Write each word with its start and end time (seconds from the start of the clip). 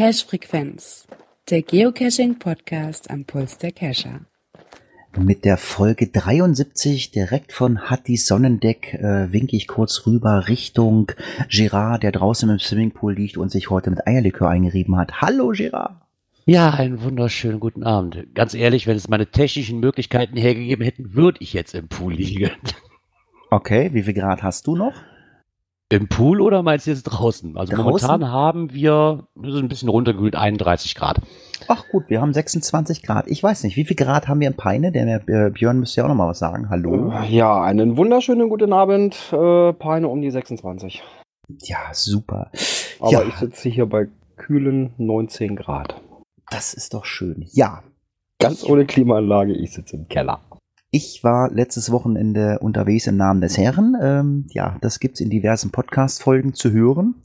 Cache 0.00 0.26
Frequenz, 0.26 1.06
der 1.50 1.62
Geocaching 1.62 2.38
Podcast 2.38 3.10
am 3.10 3.26
Puls 3.26 3.58
der 3.58 3.70
Cacher. 3.70 4.20
Mit 5.18 5.44
der 5.44 5.58
Folge 5.58 6.06
73 6.06 7.10
direkt 7.10 7.52
von 7.52 7.90
Hatti 7.90 8.16
Sonnendeck 8.16 8.94
äh, 8.94 9.30
winke 9.30 9.56
ich 9.56 9.68
kurz 9.68 10.06
rüber 10.06 10.48
Richtung 10.48 11.12
Girard, 11.48 12.02
der 12.02 12.12
draußen 12.12 12.48
im 12.48 12.58
Swimmingpool 12.58 13.14
liegt 13.14 13.36
und 13.36 13.50
sich 13.50 13.68
heute 13.68 13.90
mit 13.90 14.06
Eierlikör 14.06 14.48
eingerieben 14.48 14.96
hat. 14.96 15.20
Hallo 15.20 15.50
Girard! 15.50 16.00
Ja, 16.46 16.70
einen 16.70 17.02
wunderschönen 17.02 17.60
guten 17.60 17.84
Abend. 17.84 18.34
Ganz 18.34 18.54
ehrlich, 18.54 18.86
wenn 18.86 18.96
es 18.96 19.08
meine 19.08 19.26
technischen 19.26 19.78
Möglichkeiten 19.80 20.36
hergegeben 20.36 20.84
hätten, 20.84 21.14
würde 21.14 21.38
ich 21.40 21.52
jetzt 21.52 21.74
im 21.74 21.88
Pool 21.88 22.14
liegen. 22.14 22.50
Okay, 23.52 23.90
wie 23.92 24.04
viel 24.04 24.14
Grad 24.14 24.44
hast 24.44 24.68
du 24.68 24.76
noch? 24.76 24.92
Im 25.88 26.06
Pool 26.06 26.40
oder 26.40 26.62
meinst 26.62 26.86
du 26.86 26.92
jetzt 26.92 27.02
draußen? 27.02 27.56
Also 27.56 27.72
Draußen? 27.72 27.84
momentan 27.84 28.30
haben 28.30 28.72
wir, 28.72 29.26
das 29.34 29.54
ist 29.54 29.58
ein 29.60 29.66
bisschen 29.66 29.88
runtergekühlt, 29.88 30.36
31 30.36 30.94
Grad. 30.94 31.20
Ach 31.66 31.84
gut, 31.90 32.04
wir 32.06 32.20
haben 32.20 32.32
26 32.32 33.02
Grad. 33.02 33.26
Ich 33.26 33.42
weiß 33.42 33.64
nicht, 33.64 33.76
wie 33.76 33.84
viel 33.84 33.96
Grad 33.96 34.28
haben 34.28 34.38
wir 34.38 34.46
in 34.46 34.56
Peine? 34.56 34.92
Der 34.92 35.04
äh, 35.26 35.50
Björn 35.50 35.80
müsste 35.80 36.00
ja 36.00 36.04
auch 36.04 36.08
noch 36.08 36.14
mal 36.14 36.28
was 36.28 36.38
sagen. 36.38 36.70
Hallo. 36.70 37.12
Ja, 37.28 37.60
einen 37.60 37.96
wunderschönen 37.96 38.48
guten 38.48 38.72
Abend. 38.72 39.16
Äh, 39.32 39.72
Peine 39.72 40.06
um 40.06 40.22
die 40.22 40.30
26. 40.30 41.02
Ja, 41.62 41.78
super. 41.90 42.52
Aber 43.00 43.10
ja, 43.10 43.22
ich 43.24 43.34
sitze 43.34 43.68
hier 43.68 43.86
bei 43.86 44.06
kühlen 44.36 44.94
19 44.98 45.56
Grad. 45.56 46.00
Das 46.50 46.74
ist 46.74 46.94
doch 46.94 47.04
schön. 47.04 47.46
Ja, 47.52 47.82
Ganz 48.40 48.64
ohne 48.64 48.86
Klimaanlage, 48.86 49.52
ich 49.52 49.74
sitze 49.74 49.96
im 49.96 50.08
Keller. 50.08 50.40
Ich 50.90 51.22
war 51.22 51.50
letztes 51.50 51.92
Wochenende 51.92 52.58
unterwegs 52.60 53.06
im 53.06 53.18
Namen 53.18 53.42
des 53.42 53.58
Herrn. 53.58 53.94
Ähm, 54.00 54.46
ja, 54.48 54.78
das 54.80 54.98
gibt's 54.98 55.20
in 55.20 55.28
diversen 55.28 55.70
Podcast-Folgen 55.70 56.54
zu 56.54 56.72
hören. 56.72 57.16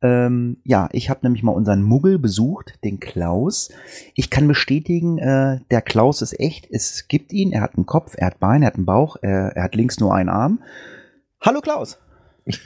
Ähm, 0.00 0.58
ja, 0.64 0.88
ich 0.92 1.10
habe 1.10 1.20
nämlich 1.24 1.42
mal 1.42 1.52
unseren 1.52 1.82
Muggel 1.82 2.20
besucht, 2.20 2.78
den 2.84 3.00
Klaus. 3.00 3.72
Ich 4.14 4.30
kann 4.30 4.46
bestätigen, 4.46 5.18
äh, 5.18 5.58
der 5.72 5.82
Klaus 5.82 6.22
ist 6.22 6.38
echt. 6.38 6.68
Es 6.70 7.08
gibt 7.08 7.32
ihn. 7.32 7.50
Er 7.50 7.62
hat 7.62 7.74
einen 7.74 7.84
Kopf, 7.84 8.14
er 8.16 8.28
hat 8.28 8.38
Beine, 8.38 8.66
er 8.66 8.68
hat 8.68 8.76
einen 8.76 8.86
Bauch, 8.86 9.16
er, 9.22 9.56
er 9.56 9.64
hat 9.64 9.74
links 9.74 9.98
nur 9.98 10.14
einen 10.14 10.28
Arm. 10.28 10.62
Hallo 11.40 11.60
Klaus. 11.62 11.98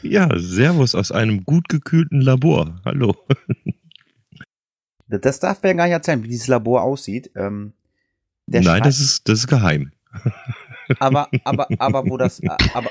Ja, 0.03 0.28
Servus 0.37 0.94
aus 0.94 1.11
einem 1.11 1.44
gut 1.44 1.70
gekühlten 1.70 2.20
Labor. 2.20 2.83
Hallo. 2.84 3.15
Das- 5.09 5.41
darf 5.41 5.62
mir 5.62 5.75
gar 5.75 5.84
nicht 5.84 5.92
erzählen, 5.92 6.23
wie 6.23 6.28
dieses 6.28 6.48
Labor 6.48 6.83
aussieht. 6.83 7.31
Ähm, 7.34 7.73
Nein, 8.47 8.83
das 8.83 9.01
ist, 9.01 9.28
das 9.28 9.41
ist 9.41 9.47
geheim. 9.47 9.92
aber, 10.98 11.28
aber, 11.45 11.69
aber 11.78 12.06
wo 12.09 12.17
das, 12.17 12.41
aber, 12.73 12.91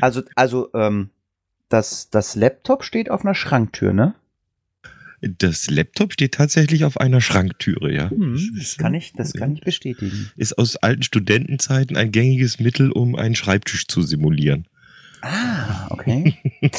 also, 0.00 0.22
also, 0.34 0.70
ähm, 0.74 1.10
das, 1.68 2.10
das 2.10 2.36
Laptop 2.36 2.84
steht 2.84 3.10
auf 3.10 3.24
einer 3.24 3.34
Schranktür, 3.34 3.92
ne? 3.92 4.14
Das 5.20 5.70
Laptop 5.70 6.12
steht 6.12 6.34
tatsächlich 6.34 6.84
auf 6.84 7.00
einer 7.00 7.20
Schranktüre, 7.20 7.92
ja. 7.92 8.10
Das 8.56 8.76
kann 8.76 8.94
ich, 8.94 9.12
das 9.14 9.32
kann 9.32 9.54
ich 9.54 9.62
bestätigen. 9.62 10.30
Ist 10.36 10.58
aus 10.58 10.76
alten 10.76 11.02
Studentenzeiten 11.02 11.96
ein 11.96 12.12
gängiges 12.12 12.60
Mittel, 12.60 12.92
um 12.92 13.16
einen 13.16 13.34
Schreibtisch 13.34 13.86
zu 13.88 14.02
simulieren. 14.02 14.68
Ah, 15.22 15.88
okay. 15.90 16.36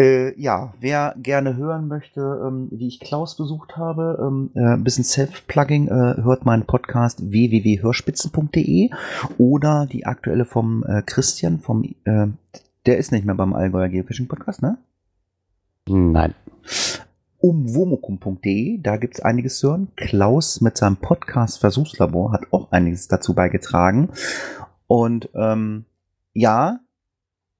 äh, 0.00 0.40
ja, 0.40 0.72
wer 0.80 1.14
gerne 1.18 1.56
hören 1.56 1.86
möchte, 1.86 2.20
ähm, 2.20 2.68
wie 2.70 2.88
ich 2.88 3.00
Klaus 3.00 3.36
besucht 3.36 3.76
habe, 3.76 4.18
ähm, 4.20 4.50
äh, 4.54 4.74
ein 4.74 4.84
bisschen 4.84 5.04
Self-Plugging, 5.04 5.88
äh, 5.88 6.22
hört 6.22 6.46
meinen 6.46 6.64
Podcast 6.64 7.30
www.hörspitzen.de 7.30 8.90
oder 9.36 9.86
die 9.86 10.06
aktuelle 10.06 10.46
vom 10.46 10.84
äh, 10.84 11.02
Christian, 11.02 11.60
vom, 11.60 11.84
äh, 12.04 12.28
der 12.86 12.96
ist 12.96 13.12
nicht 13.12 13.26
mehr 13.26 13.34
beim 13.34 13.52
Allgäuer 13.52 13.88
Geofishing 13.88 14.26
Podcast, 14.26 14.62
ne? 14.62 14.78
Nein. 15.86 16.34
umwomukum.de, 17.38 18.80
da 18.80 18.96
gibt's 18.96 19.20
einiges 19.20 19.58
zu 19.58 19.70
hören. 19.70 19.88
Klaus 19.96 20.62
mit 20.62 20.78
seinem 20.78 20.96
Podcast 20.96 21.58
Versuchslabor 21.58 22.32
hat 22.32 22.52
auch 22.52 22.72
einiges 22.72 23.08
dazu 23.08 23.34
beigetragen. 23.34 24.08
Und 24.86 25.28
ähm, 25.34 25.84
ja, 26.32 26.80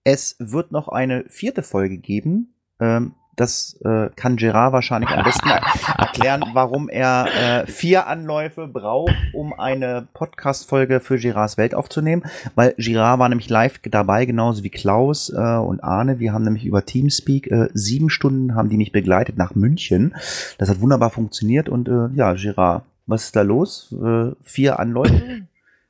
es 0.04 0.36
wird 0.38 0.72
noch 0.72 0.88
eine 0.88 1.24
vierte 1.28 1.62
Folge 1.62 1.98
geben. 1.98 2.54
Ähm, 2.80 3.14
das 3.36 3.80
äh, 3.86 4.10
kann 4.16 4.36
Gerard 4.36 4.74
wahrscheinlich 4.74 5.08
am 5.10 5.24
besten 5.24 5.48
er 5.48 5.62
erklären, 5.98 6.44
warum 6.52 6.90
er 6.90 7.62
äh, 7.62 7.66
vier 7.66 8.06
Anläufe 8.06 8.68
braucht, 8.68 9.14
um 9.32 9.58
eine 9.58 10.06
Podcast-Folge 10.12 11.00
für 11.00 11.16
Gerards 11.16 11.56
Welt 11.56 11.74
aufzunehmen. 11.74 12.24
Weil 12.54 12.74
Girard 12.76 13.18
war 13.18 13.28
nämlich 13.30 13.48
live 13.48 13.78
dabei, 13.90 14.26
genauso 14.26 14.62
wie 14.62 14.68
Klaus 14.68 15.30
äh, 15.30 15.36
und 15.36 15.82
Arne. 15.82 16.18
Wir 16.18 16.34
haben 16.34 16.44
nämlich 16.44 16.66
über 16.66 16.84
Teamspeak 16.84 17.50
äh, 17.50 17.68
sieben 17.72 18.10
Stunden 18.10 18.54
haben 18.54 18.68
die 18.68 18.76
mich 18.76 18.92
begleitet 18.92 19.38
nach 19.38 19.54
München. 19.54 20.14
Das 20.58 20.68
hat 20.68 20.82
wunderbar 20.82 21.08
funktioniert 21.08 21.70
und 21.70 21.88
äh, 21.88 22.14
ja, 22.14 22.34
Girard, 22.34 22.84
was 23.06 23.24
ist 23.24 23.36
da 23.36 23.42
los? 23.42 23.94
Äh, 24.04 24.32
vier 24.42 24.78
Anläufe? 24.78 25.46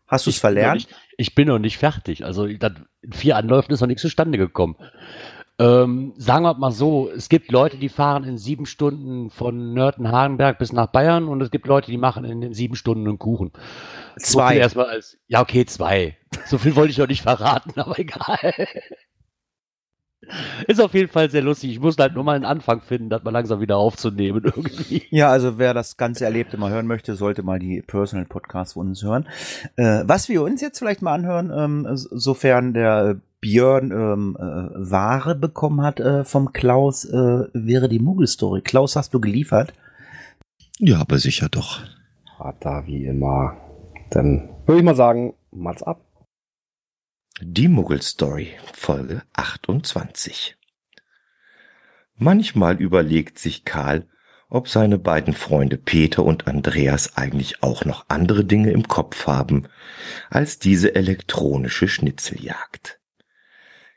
Hast 0.07 0.27
du 0.27 0.31
es 0.31 0.39
verlernt? 0.39 0.87
Ich 1.17 1.35
bin 1.35 1.49
noch 1.49 1.59
nicht 1.59 1.79
fertig. 1.79 2.25
Also 2.25 2.47
das, 2.47 2.73
in 3.03 3.13
vier 3.13 3.37
Anläufen 3.37 3.73
ist 3.73 3.81
noch 3.81 3.89
nichts 3.89 4.03
zustande 4.03 4.39
gekommen. 4.39 4.77
Ähm, 5.59 6.15
sagen 6.17 6.45
wir 6.45 6.55
mal 6.55 6.71
so, 6.71 7.11
es 7.15 7.29
gibt 7.29 7.51
Leute, 7.51 7.77
die 7.77 7.91
fahren 7.91 8.25
in 8.25 8.39
sieben 8.39 8.65
Stunden 8.65 9.29
von 9.29 9.75
Nörten-Hagenberg 9.75 10.59
bis 10.59 10.73
nach 10.73 10.87
Bayern 10.87 11.29
und 11.29 11.43
es 11.43 11.51
gibt 11.51 11.67
Leute, 11.67 11.91
die 11.91 11.99
machen 11.99 12.25
in 12.25 12.41
den 12.41 12.55
sieben 12.55 12.77
Stunden 12.77 13.07
einen 13.07 13.19
Kuchen. 13.19 13.53
Zwei. 14.17 14.57
erstmal 14.57 14.87
als, 14.87 15.19
ja 15.29 15.43
okay, 15.43 15.67
zwei. 15.67 16.17
So 16.47 16.57
viel 16.57 16.77
wollte 16.77 16.93
ich 16.93 16.99
noch 16.99 17.09
nicht 17.09 17.23
verraten, 17.23 17.73
aber 17.79 17.99
egal. 17.99 18.55
Ist 20.67 20.81
auf 20.81 20.93
jeden 20.95 21.09
Fall 21.09 21.31
sehr 21.31 21.43
lustig. 21.43 21.71
Ich 21.73 21.81
muss 21.81 21.97
halt 21.99 22.15
nur 22.15 22.25
mal 22.25 22.37
einen 22.37 22.45
Anfang 22.45 22.83
finden, 22.83 23.09
das 23.09 23.25
mal 23.25 23.31
langsam 23.31 23.61
wieder 23.61 23.79
aufzunehmen 23.79 24.43
irgendwie. 24.45 25.03
Ja, 25.11 25.31
also 25.31 25.59
wer 25.59 25.73
das 25.75 25.97
Ganze 25.97 26.25
Erlebte 26.27 26.57
mal 26.59 26.71
hören 26.71 26.87
möchte, 26.87 27.15
sollte 27.17 27.43
mal 27.43 27.59
die 27.59 27.81
Personal 27.83 28.27
Podcasts 28.27 28.75
von 28.75 28.89
uns 28.89 29.03
hören. 29.03 29.27
Äh, 29.77 30.03
was 30.05 30.29
wir 30.29 30.43
uns 30.43 30.61
jetzt 30.61 30.79
vielleicht 30.79 31.03
mal 31.03 31.15
anhören, 31.15 31.51
ähm, 31.57 31.97
so- 31.97 32.09
sofern 32.17 32.75
der 32.75 33.17
Björn 33.41 33.91
ähm, 33.91 34.37
äh, 34.39 34.43
Ware 34.91 35.35
bekommen 35.35 35.81
hat 35.83 35.99
äh, 36.01 36.25
vom 36.25 36.53
Klaus, 36.53 37.07
äh, 37.07 37.45
wäre 37.55 37.89
die 37.89 37.99
Muggel-Story. 37.99 38.61
Klaus, 38.61 38.97
hast 38.97 39.15
du 39.15 39.21
geliefert? 39.21 39.73
Ja, 40.79 41.01
aber 41.01 41.19
sicher 41.19 41.49
doch. 41.51 41.81
Hat 42.39 42.57
da 42.61 42.87
wie 42.87 43.07
immer. 43.07 43.57
Dann 44.11 44.51
würde 44.67 44.81
ich 44.81 44.85
mal 44.85 44.95
sagen, 44.97 45.33
mal's 45.51 45.83
ab. 45.83 46.01
Die 47.43 47.69
Muggel-Story, 47.69 48.49
Folge 48.75 49.23
28. 49.33 50.57
Manchmal 52.17 52.77
überlegt 52.77 53.39
sich 53.39 53.65
Karl, 53.65 54.07
ob 54.51 54.69
seine 54.69 54.99
beiden 54.99 55.33
Freunde 55.33 55.79
Peter 55.79 56.23
und 56.23 56.47
Andreas 56.47 57.17
eigentlich 57.17 57.63
auch 57.63 57.87
noch 57.87 58.05
andere 58.09 58.45
Dinge 58.45 58.73
im 58.73 58.89
Kopf 58.89 59.27
haben, 59.27 59.69
als 60.29 60.59
diese 60.59 60.95
elektronische 60.95 61.89
Schnitzeljagd. 61.89 63.01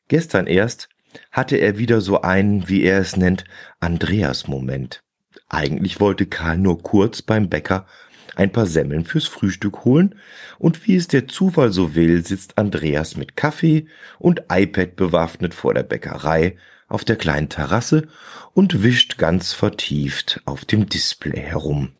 Gestern 0.07 0.47
erst 0.47 0.87
hatte 1.29 1.57
er 1.57 1.77
wieder 1.77 1.99
so 1.99 2.21
einen, 2.21 2.69
wie 2.69 2.83
er 2.83 3.01
es 3.01 3.17
nennt, 3.17 3.43
Andreas-Moment. 3.81 5.03
Eigentlich 5.49 5.99
wollte 5.99 6.27
Karl 6.27 6.59
nur 6.59 6.81
kurz 6.81 7.21
beim 7.21 7.49
Bäcker 7.49 7.87
ein 8.35 8.51
paar 8.51 8.65
Semmeln 8.65 9.05
fürs 9.05 9.27
Frühstück 9.27 9.85
holen 9.85 10.15
und 10.57 10.87
wie 10.87 10.95
es 10.95 11.07
der 11.07 11.27
Zufall 11.27 11.71
so 11.71 11.95
will, 11.95 12.25
sitzt 12.25 12.57
Andreas 12.57 13.17
mit 13.17 13.35
Kaffee 13.35 13.87
und 14.19 14.43
iPad 14.49 14.95
bewaffnet 14.95 15.53
vor 15.53 15.73
der 15.73 15.83
Bäckerei 15.83 16.57
auf 16.87 17.03
der 17.03 17.15
kleinen 17.15 17.49
Terrasse 17.49 18.07
und 18.53 18.83
wischt 18.83 19.17
ganz 19.17 19.53
vertieft 19.53 20.41
auf 20.45 20.65
dem 20.65 20.87
Display 20.87 21.41
herum. 21.41 21.93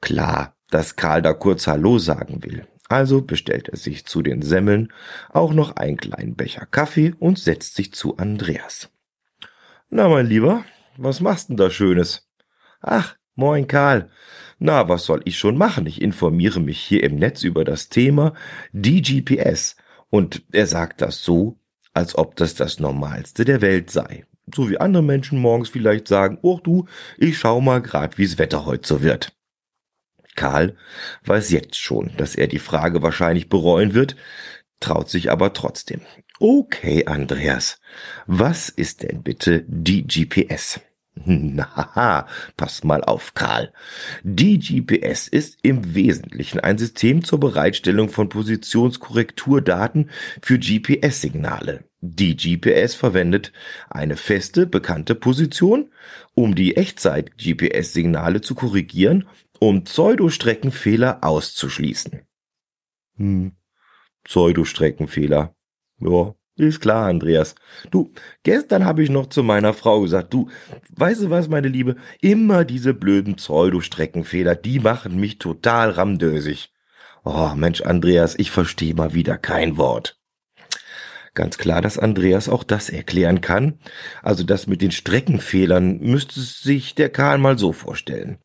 Klar, 0.00 0.56
dass 0.70 0.96
Karl 0.96 1.22
da 1.22 1.32
kurz 1.32 1.66
Hallo 1.66 1.98
sagen 1.98 2.42
will. 2.42 2.66
Also 2.88 3.22
bestellt 3.22 3.68
er 3.68 3.78
sich 3.78 4.04
zu 4.04 4.22
den 4.22 4.42
Semmeln 4.42 4.92
auch 5.30 5.52
noch 5.52 5.76
einen 5.76 5.96
kleinen 5.96 6.36
Becher 6.36 6.66
Kaffee 6.66 7.14
und 7.18 7.38
setzt 7.38 7.76
sich 7.76 7.92
zu 7.92 8.18
Andreas. 8.18 8.90
Na, 9.88 10.08
mein 10.08 10.26
Lieber, 10.26 10.64
was 10.96 11.20
machst 11.20 11.48
denn 11.48 11.56
da 11.56 11.70
Schönes? 11.70 12.28
Ach, 12.80 13.16
moin 13.34 13.66
Karl. 13.66 14.10
Na, 14.58 14.88
was 14.88 15.04
soll 15.04 15.22
ich 15.24 15.38
schon 15.38 15.56
machen? 15.56 15.86
Ich 15.86 16.00
informiere 16.00 16.60
mich 16.60 16.80
hier 16.80 17.02
im 17.02 17.16
Netz 17.16 17.42
über 17.42 17.64
das 17.64 17.88
Thema 17.88 18.34
DGPS. 18.72 19.76
Und 20.10 20.42
er 20.52 20.66
sagt 20.66 21.00
das 21.00 21.24
so, 21.24 21.58
als 21.92 22.16
ob 22.16 22.36
das 22.36 22.54
das 22.54 22.80
Normalste 22.80 23.44
der 23.44 23.60
Welt 23.60 23.90
sei. 23.90 24.26
So 24.54 24.68
wie 24.68 24.78
andere 24.78 25.02
Menschen 25.02 25.38
morgens 25.38 25.68
vielleicht 25.68 26.08
sagen, 26.08 26.38
oh 26.42 26.60
du, 26.62 26.86
ich 27.18 27.38
schau 27.38 27.60
mal 27.60 27.80
grad, 27.80 28.18
wie's 28.18 28.38
Wetter 28.38 28.66
heute 28.66 28.86
so 28.86 29.02
wird. 29.02 29.32
Karl 30.34 30.76
weiß 31.24 31.50
jetzt 31.50 31.76
schon, 31.76 32.10
dass 32.16 32.34
er 32.34 32.48
die 32.48 32.58
Frage 32.58 33.02
wahrscheinlich 33.02 33.48
bereuen 33.48 33.94
wird, 33.94 34.16
traut 34.80 35.08
sich 35.08 35.30
aber 35.30 35.52
trotzdem. 35.52 36.00
Okay, 36.40 37.06
Andreas, 37.06 37.80
was 38.26 38.68
ist 38.68 39.02
denn 39.02 39.22
bitte 39.22 39.64
die 39.66 40.06
GPS? 40.06 40.80
Na, 41.26 42.26
pass 42.56 42.82
mal 42.82 43.02
auf, 43.04 43.34
Karl. 43.34 43.72
Die 44.22 44.58
GPS 44.58 45.28
ist 45.28 45.58
im 45.62 45.94
Wesentlichen 45.94 46.60
ein 46.60 46.76
System 46.76 47.22
zur 47.22 47.38
Bereitstellung 47.38 48.08
von 48.08 48.28
Positionskorrekturdaten 48.28 50.10
für 50.42 50.58
GPS-Signale. 50.58 51.84
Die 52.00 52.36
GPS 52.36 52.94
verwendet 52.94 53.52
eine 53.88 54.16
feste, 54.16 54.66
bekannte 54.66 55.14
Position, 55.14 55.90
um 56.34 56.54
die 56.54 56.76
Echtzeit-GPS-Signale 56.76 58.40
zu 58.40 58.54
korrigieren, 58.54 59.26
um 59.60 59.84
Pseudostreckenfehler 59.84 61.22
auszuschließen. 61.22 62.22
Hm, 63.16 63.52
Pseudostreckenfehler. 64.24 65.54
Ja, 66.00 66.34
ist 66.56 66.80
klar, 66.80 67.08
Andreas. 67.08 67.54
Du, 67.90 68.12
gestern 68.42 68.84
habe 68.84 69.02
ich 69.02 69.10
noch 69.10 69.26
zu 69.26 69.42
meiner 69.42 69.74
Frau 69.74 70.00
gesagt, 70.00 70.32
du, 70.32 70.48
weißt 70.96 71.22
du 71.22 71.30
was, 71.30 71.48
meine 71.48 71.68
Liebe, 71.68 71.96
immer 72.20 72.64
diese 72.64 72.94
blöden 72.94 73.36
Pseudostreckenfehler, 73.36 74.54
die 74.54 74.80
machen 74.80 75.18
mich 75.18 75.38
total 75.38 75.90
ramdösig. 75.90 76.72
Oh, 77.24 77.50
Mensch, 77.56 77.80
Andreas, 77.80 78.38
ich 78.38 78.50
verstehe 78.50 78.94
mal 78.94 79.14
wieder 79.14 79.38
kein 79.38 79.76
Wort. 79.76 80.18
Ganz 81.34 81.58
klar, 81.58 81.82
dass 81.82 81.98
Andreas 81.98 82.48
auch 82.48 82.62
das 82.62 82.88
erklären 82.88 83.40
kann. 83.40 83.80
Also 84.22 84.44
das 84.44 84.68
mit 84.68 84.80
den 84.82 84.92
Streckenfehlern 84.92 85.98
müsste 85.98 86.40
sich 86.40 86.94
der 86.94 87.08
Karl 87.08 87.38
mal 87.38 87.58
so 87.58 87.72
vorstellen. 87.72 88.38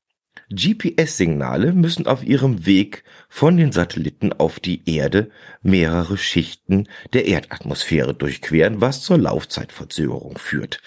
GPS-Signale 0.51 1.73
müssen 1.73 2.07
auf 2.07 2.23
ihrem 2.23 2.65
Weg 2.65 3.03
von 3.27 3.57
den 3.57 3.71
Satelliten 3.71 4.33
auf 4.33 4.59
die 4.59 4.81
Erde 4.89 5.29
mehrere 5.61 6.17
Schichten 6.17 6.87
der 7.13 7.27
Erdatmosphäre 7.27 8.15
durchqueren, 8.15 8.81
was 8.81 9.01
zur 9.01 9.19
Laufzeitverzögerung 9.19 10.37
führt. 10.37 10.81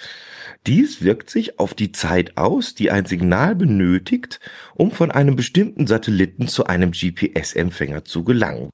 Dies 0.67 1.03
wirkt 1.03 1.31
sich 1.31 1.59
auf 1.59 1.75
die 1.75 1.93
Zeit 1.93 2.37
aus, 2.37 2.75
die 2.75 2.91
ein 2.91 3.06
Signal 3.06 3.55
benötigt, 3.55 4.41
um 4.75 4.91
von 4.91 5.11
einem 5.11 5.37
bestimmten 5.37 5.87
Satelliten 5.87 6.49
zu 6.49 6.67
einem 6.67 6.93
GPS-Empfänger 6.93 8.05
zu 8.05 8.25
gelangen, 8.25 8.70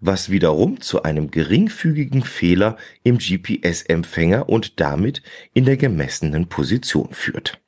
was 0.00 0.30
wiederum 0.30 0.80
zu 0.80 1.02
einem 1.02 1.30
geringfügigen 1.30 2.22
Fehler 2.22 2.76
im 3.02 3.18
GPS-Empfänger 3.18 4.48
und 4.48 4.80
damit 4.80 5.22
in 5.54 5.64
der 5.64 5.76
gemessenen 5.76 6.48
Position 6.48 7.12
führt. 7.12 7.60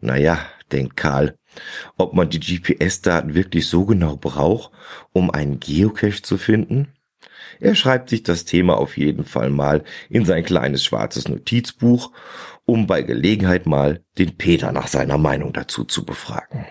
Naja, 0.00 0.46
denkt 0.72 0.96
Karl, 0.96 1.36
ob 1.96 2.14
man 2.14 2.30
die 2.30 2.40
GPS-Daten 2.40 3.34
wirklich 3.34 3.66
so 3.68 3.84
genau 3.84 4.16
braucht, 4.16 4.72
um 5.12 5.30
einen 5.30 5.60
Geocache 5.60 6.22
zu 6.22 6.38
finden? 6.38 6.88
Er 7.58 7.74
schreibt 7.74 8.08
sich 8.10 8.22
das 8.22 8.44
Thema 8.44 8.78
auf 8.78 8.96
jeden 8.96 9.24
Fall 9.24 9.50
mal 9.50 9.84
in 10.08 10.24
sein 10.24 10.44
kleines 10.44 10.84
schwarzes 10.84 11.28
Notizbuch, 11.28 12.12
um 12.64 12.86
bei 12.86 13.02
Gelegenheit 13.02 13.66
mal 13.66 14.02
den 14.18 14.36
Peter 14.36 14.72
nach 14.72 14.88
seiner 14.88 15.18
Meinung 15.18 15.52
dazu 15.52 15.84
zu 15.84 16.04
befragen. 16.04 16.66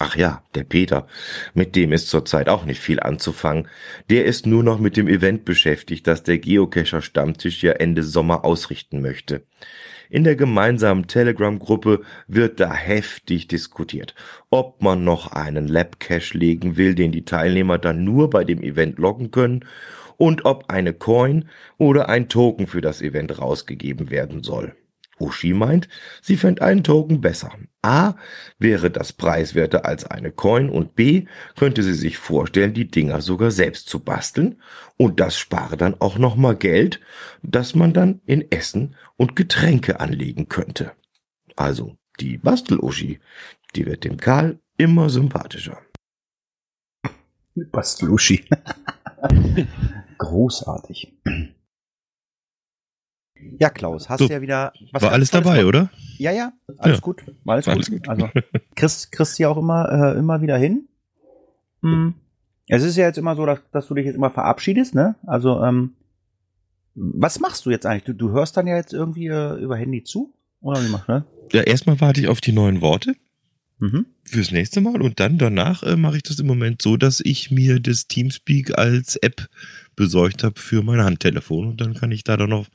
Ach 0.00 0.14
ja, 0.14 0.44
der 0.54 0.62
Peter, 0.62 1.08
mit 1.54 1.74
dem 1.74 1.92
ist 1.92 2.08
zurzeit 2.08 2.48
auch 2.48 2.64
nicht 2.64 2.80
viel 2.80 3.00
anzufangen. 3.00 3.68
Der 4.10 4.26
ist 4.26 4.46
nur 4.46 4.62
noch 4.62 4.78
mit 4.78 4.96
dem 4.96 5.08
Event 5.08 5.44
beschäftigt, 5.44 6.06
das 6.06 6.22
der 6.22 6.38
Geocacher 6.38 7.02
Stammtisch 7.02 7.62
ja 7.64 7.72
Ende 7.72 8.04
Sommer 8.04 8.44
ausrichten 8.44 9.00
möchte. 9.00 9.44
In 10.10 10.24
der 10.24 10.36
gemeinsamen 10.36 11.06
Telegram-Gruppe 11.06 12.00
wird 12.26 12.60
da 12.60 12.72
heftig 12.72 13.46
diskutiert, 13.46 14.14
ob 14.48 14.82
man 14.82 15.04
noch 15.04 15.32
einen 15.32 15.68
Lab-Cache 15.68 16.36
legen 16.36 16.78
will, 16.78 16.94
den 16.94 17.12
die 17.12 17.26
Teilnehmer 17.26 17.76
dann 17.76 18.04
nur 18.04 18.30
bei 18.30 18.44
dem 18.44 18.62
Event 18.62 18.98
loggen 18.98 19.30
können 19.30 19.66
und 20.16 20.46
ob 20.46 20.70
eine 20.70 20.94
Coin 20.94 21.48
oder 21.76 22.08
ein 22.08 22.28
Token 22.28 22.66
für 22.66 22.80
das 22.80 23.02
Event 23.02 23.38
rausgegeben 23.38 24.10
werden 24.10 24.42
soll. 24.42 24.74
Uschi 25.20 25.54
meint, 25.54 25.88
sie 26.22 26.36
fände 26.36 26.62
einen 26.62 26.84
Token 26.84 27.20
besser. 27.20 27.52
A 27.82 28.14
wäre 28.58 28.90
das 28.90 29.12
preiswerter 29.12 29.84
als 29.84 30.04
eine 30.04 30.32
Coin 30.32 30.68
und 30.68 30.94
B 30.94 31.26
könnte 31.56 31.82
sie 31.82 31.94
sich 31.94 32.18
vorstellen, 32.18 32.74
die 32.74 32.90
Dinger 32.90 33.20
sogar 33.20 33.50
selbst 33.50 33.88
zu 33.88 34.00
basteln 34.00 34.60
und 34.96 35.20
das 35.20 35.38
spare 35.38 35.76
dann 35.76 36.00
auch 36.00 36.18
nochmal 36.18 36.56
Geld, 36.56 37.00
das 37.42 37.74
man 37.74 37.92
dann 37.92 38.20
in 38.26 38.50
Essen 38.50 38.96
und 39.16 39.36
Getränke 39.36 40.00
anlegen 40.00 40.48
könnte. 40.48 40.92
Also 41.56 41.96
die 42.20 42.38
Bastel-Uschi, 42.38 43.20
die 43.74 43.86
wird 43.86 44.04
dem 44.04 44.16
Karl 44.16 44.58
immer 44.76 45.10
sympathischer. 45.10 45.78
Basteluschi. 47.72 48.44
Großartig. 50.18 51.12
Ja, 53.58 53.70
Klaus, 53.70 54.08
hast 54.08 54.20
So, 54.20 54.28
du 54.28 54.32
ja 54.34 54.40
wieder 54.40 54.72
was 54.92 55.02
War 55.02 55.12
alles 55.12 55.30
dabei, 55.30 55.58
gemacht. 55.60 55.66
oder? 55.68 55.90
Ja, 56.18 56.32
ja, 56.32 56.52
alles 56.78 56.96
Ja. 56.98 57.00
gut. 57.00 57.24
War 57.44 57.54
alles, 57.54 57.68
Alles 57.68 57.90
gut. 57.90 58.00
gut. 58.00 58.08
Also, 58.08 58.30
kriegst, 58.74 59.12
kriegst 59.12 59.38
du 59.38 59.42
ja 59.44 59.48
auch 59.48 59.56
immer, 59.56 59.88
äh, 60.14 60.18
immer 60.18 60.40
wieder 60.42 60.56
hin. 60.58 60.88
Hm. 61.82 62.14
Es 62.68 62.82
ist 62.82 62.96
ja 62.96 63.06
jetzt 63.06 63.18
immer 63.18 63.34
so, 63.36 63.46
dass, 63.46 63.60
dass 63.72 63.86
du 63.86 63.94
dich 63.94 64.04
jetzt 64.06 64.16
immer 64.16 64.30
verabschiedest, 64.30 64.94
ne? 64.94 65.14
Also, 65.26 65.62
ähm, 65.62 65.92
was 66.94 67.38
machst 67.40 67.64
du 67.64 67.70
jetzt 67.70 67.86
eigentlich? 67.86 68.04
Du, 68.04 68.12
du 68.14 68.30
hörst 68.32 68.56
dann 68.56 68.66
ja 68.66 68.76
jetzt 68.76 68.92
irgendwie 68.92 69.28
äh, 69.28 69.54
über 69.60 69.76
Handy 69.76 70.02
zu? 70.02 70.34
Oder 70.60 70.82
wie 70.82 70.88
machst 70.88 71.08
du 71.08 71.12
das? 71.12 71.22
Ja, 71.52 71.62
erstmal 71.62 72.00
warte 72.00 72.20
ich 72.20 72.28
auf 72.28 72.40
die 72.40 72.52
neuen 72.52 72.80
Worte 72.80 73.14
Mhm. 73.80 74.06
fürs 74.24 74.50
nächste 74.50 74.80
Mal 74.80 75.00
und 75.00 75.20
dann 75.20 75.38
danach 75.38 75.84
äh, 75.84 75.94
mache 75.94 76.16
ich 76.16 76.24
das 76.24 76.40
im 76.40 76.48
Moment 76.48 76.82
so, 76.82 76.96
dass 76.96 77.20
ich 77.24 77.52
mir 77.52 77.78
das 77.78 78.08
Teamspeak 78.08 78.76
als 78.76 79.14
App 79.14 79.48
besorgt 79.94 80.42
habe 80.42 80.58
für 80.58 80.82
mein 80.82 81.00
Handtelefon 81.00 81.68
und 81.68 81.80
dann 81.80 81.94
kann 81.94 82.10
ich 82.10 82.24
da 82.24 82.36
dann 82.36 82.50
noch 82.50 82.66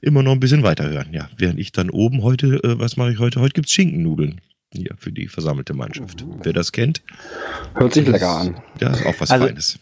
immer 0.00 0.22
noch 0.22 0.32
ein 0.32 0.40
bisschen 0.40 0.62
weiterhören. 0.62 1.08
Ja, 1.12 1.28
während 1.36 1.58
ich 1.58 1.72
dann 1.72 1.90
oben 1.90 2.22
heute, 2.22 2.62
äh, 2.64 2.78
was 2.78 2.96
mache 2.96 3.12
ich 3.12 3.18
heute? 3.18 3.40
Heute 3.40 3.52
gibt's 3.54 3.72
Schinkennudeln 3.72 4.40
hier 4.72 4.94
für 4.98 5.12
die 5.12 5.28
versammelte 5.28 5.72
Mannschaft. 5.74 6.24
Wer 6.42 6.52
das 6.52 6.72
kennt, 6.72 7.02
Hört 7.74 7.94
sich 7.94 8.06
lecker 8.06 8.30
an. 8.40 8.56
ja, 8.80 8.90
ist 8.90 9.06
auch 9.06 9.14
was 9.18 9.30
Also- 9.30 9.46
Feines. 9.46 9.78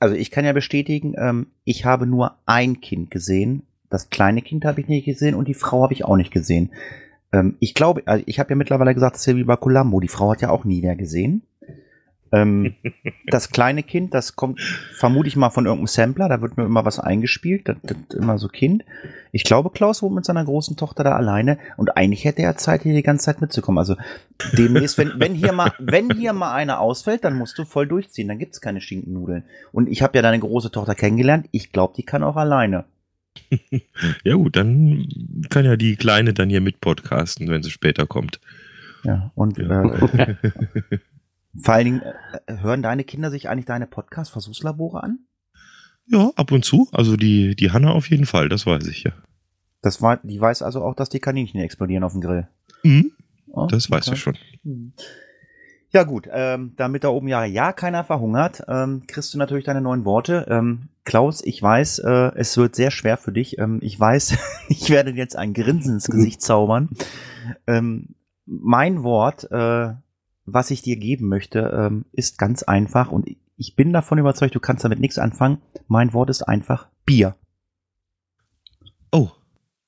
Also 0.00 0.16
ich 0.16 0.30
kann 0.30 0.44
ja 0.44 0.52
bestätigen, 0.52 1.14
ähm, 1.16 1.46
ich 1.64 1.84
habe 1.86 2.06
nur 2.06 2.36
ein 2.44 2.80
Kind 2.82 3.10
gesehen. 3.10 3.62
Das 3.88 4.10
kleine 4.10 4.42
Kind 4.42 4.64
habe 4.66 4.80
ich 4.82 4.88
nicht 4.88 5.06
gesehen 5.06 5.34
und 5.34 5.48
die 5.48 5.54
Frau 5.54 5.82
habe 5.82 5.94
ich 5.94 6.04
auch 6.04 6.16
nicht 6.16 6.30
gesehen. 6.30 6.72
Ähm, 7.32 7.56
ich 7.58 7.72
glaube, 7.72 8.02
also 8.04 8.22
ich 8.26 8.38
habe 8.38 8.50
ja 8.50 8.56
mittlerweile 8.56 8.92
gesagt, 8.92 9.14
das 9.14 9.22
ist 9.22 9.26
ja 9.26 9.36
wie 9.36 9.44
bei 9.44 9.56
Columbo. 9.56 10.00
Die 10.00 10.08
Frau 10.08 10.30
hat 10.32 10.42
ja 10.42 10.50
auch 10.50 10.64
nie 10.64 10.82
mehr 10.82 10.96
gesehen. 10.96 11.42
Ähm, 12.34 12.74
das 13.26 13.50
kleine 13.50 13.82
Kind, 13.82 14.14
das 14.14 14.36
kommt, 14.36 14.60
vermute 14.60 15.28
ich 15.28 15.36
mal 15.36 15.50
von 15.50 15.66
irgendeinem 15.66 15.86
Sampler, 15.86 16.28
da 16.28 16.40
wird 16.40 16.56
mir 16.56 16.64
immer 16.64 16.84
was 16.84 16.98
eingespielt, 16.98 17.68
das, 17.68 17.76
das 17.82 17.96
immer 18.16 18.38
so 18.38 18.48
Kind. 18.48 18.84
Ich 19.32 19.44
glaube, 19.44 19.70
Klaus 19.70 20.02
wohnt 20.02 20.14
mit 20.14 20.24
seiner 20.24 20.44
großen 20.44 20.76
Tochter 20.76 21.04
da 21.04 21.16
alleine 21.16 21.58
und 21.76 21.96
eigentlich 21.96 22.24
hätte 22.24 22.42
er 22.42 22.56
Zeit, 22.56 22.82
hier 22.82 22.94
die 22.94 23.02
ganze 23.02 23.26
Zeit 23.26 23.40
mitzukommen. 23.40 23.78
Also 23.78 23.96
demnächst, 24.52 24.98
wenn, 24.98 25.12
wenn 25.18 25.34
hier 25.34 25.52
mal, 25.52 25.72
wenn 25.78 26.10
hier 26.10 26.32
mal 26.32 26.54
einer 26.54 26.80
ausfällt, 26.80 27.24
dann 27.24 27.36
musst 27.36 27.58
du 27.58 27.64
voll 27.64 27.86
durchziehen, 27.86 28.28
dann 28.28 28.38
gibt's 28.38 28.60
keine 28.60 28.80
Schinkennudeln. 28.80 29.44
Und 29.72 29.88
ich 29.88 30.02
habe 30.02 30.16
ja 30.16 30.22
deine 30.22 30.40
große 30.40 30.70
Tochter 30.70 30.94
kennengelernt, 30.94 31.48
ich 31.52 31.72
glaube, 31.72 31.94
die 31.96 32.04
kann 32.04 32.22
auch 32.22 32.36
alleine. 32.36 32.84
Ja 34.24 34.34
gut, 34.34 34.56
dann 34.56 35.08
kann 35.50 35.64
ja 35.64 35.76
die 35.76 35.96
Kleine 35.96 36.34
dann 36.34 36.48
hier 36.48 36.60
mit 36.60 36.80
podcasten, 36.80 37.48
wenn 37.48 37.62
sie 37.62 37.70
später 37.70 38.06
kommt. 38.06 38.40
Ja, 39.04 39.32
und 39.34 39.58
Ja. 39.58 39.84
Äh, 39.84 40.38
vor 41.60 41.74
allen 41.74 41.84
Dingen, 41.84 42.02
äh, 42.46 42.58
hören 42.58 42.82
deine 42.82 43.04
Kinder 43.04 43.30
sich 43.30 43.48
eigentlich 43.48 43.66
deine 43.66 43.86
Podcast-Versuchslabore 43.86 45.02
an? 45.02 45.20
Ja, 46.06 46.30
ab 46.36 46.52
und 46.52 46.64
zu. 46.64 46.88
Also 46.92 47.16
die, 47.16 47.56
die 47.56 47.70
Hanna 47.70 47.92
auf 47.92 48.10
jeden 48.10 48.26
Fall, 48.26 48.48
das 48.48 48.66
weiß 48.66 48.86
ich 48.88 49.04
ja. 49.04 49.12
Das 49.80 50.02
war, 50.02 50.18
die 50.22 50.40
weiß 50.40 50.62
also 50.62 50.82
auch, 50.82 50.94
dass 50.94 51.08
die 51.08 51.20
Kaninchen 51.20 51.60
explodieren 51.60 52.04
auf 52.04 52.12
dem 52.12 52.20
Grill. 52.20 52.48
Mhm, 52.82 53.12
Oh, 53.54 53.66
das 53.66 53.90
weißt 53.90 54.08
okay. 54.08 54.16
du 54.16 54.20
schon. 54.20 54.92
Ja 55.90 56.02
gut, 56.02 56.28
ähm, 56.32 56.72
damit 56.76 57.04
da 57.04 57.08
oben 57.08 57.28
ja 57.28 57.44
ja 57.44 57.72
keiner 57.72 58.02
verhungert, 58.02 58.64
ähm, 58.66 59.04
kriegst 59.06 59.32
du 59.32 59.38
natürlich 59.38 59.64
deine 59.64 59.80
neuen 59.80 60.04
Worte. 60.04 60.46
Ähm, 60.48 60.88
Klaus, 61.04 61.40
ich 61.44 61.62
weiß, 61.62 62.00
äh, 62.00 62.32
es 62.34 62.56
wird 62.56 62.74
sehr 62.74 62.90
schwer 62.90 63.16
für 63.16 63.30
dich. 63.30 63.58
Ähm, 63.58 63.78
ich 63.80 63.98
weiß, 63.98 64.36
ich 64.68 64.90
werde 64.90 65.12
jetzt 65.12 65.36
ein 65.36 65.54
Grinsen 65.54 65.94
ins 65.94 66.08
Gesicht 66.08 66.42
zaubern. 66.42 66.88
Ähm, 67.68 68.16
mein 68.44 69.04
Wort, 69.04 69.44
äh, 69.52 69.94
was 70.46 70.70
ich 70.70 70.82
dir 70.82 70.96
geben 70.96 71.28
möchte, 71.28 71.60
ähm, 71.76 72.04
ist 72.12 72.38
ganz 72.38 72.62
einfach 72.62 73.10
und 73.10 73.26
ich 73.56 73.76
bin 73.76 73.92
davon 73.92 74.18
überzeugt, 74.18 74.54
du 74.54 74.60
kannst 74.60 74.84
damit 74.84 74.98
nichts 75.00 75.18
anfangen. 75.18 75.58
Mein 75.86 76.12
Wort 76.12 76.28
ist 76.30 76.42
einfach 76.42 76.88
Bier. 77.04 77.36
Oh, 79.12 79.30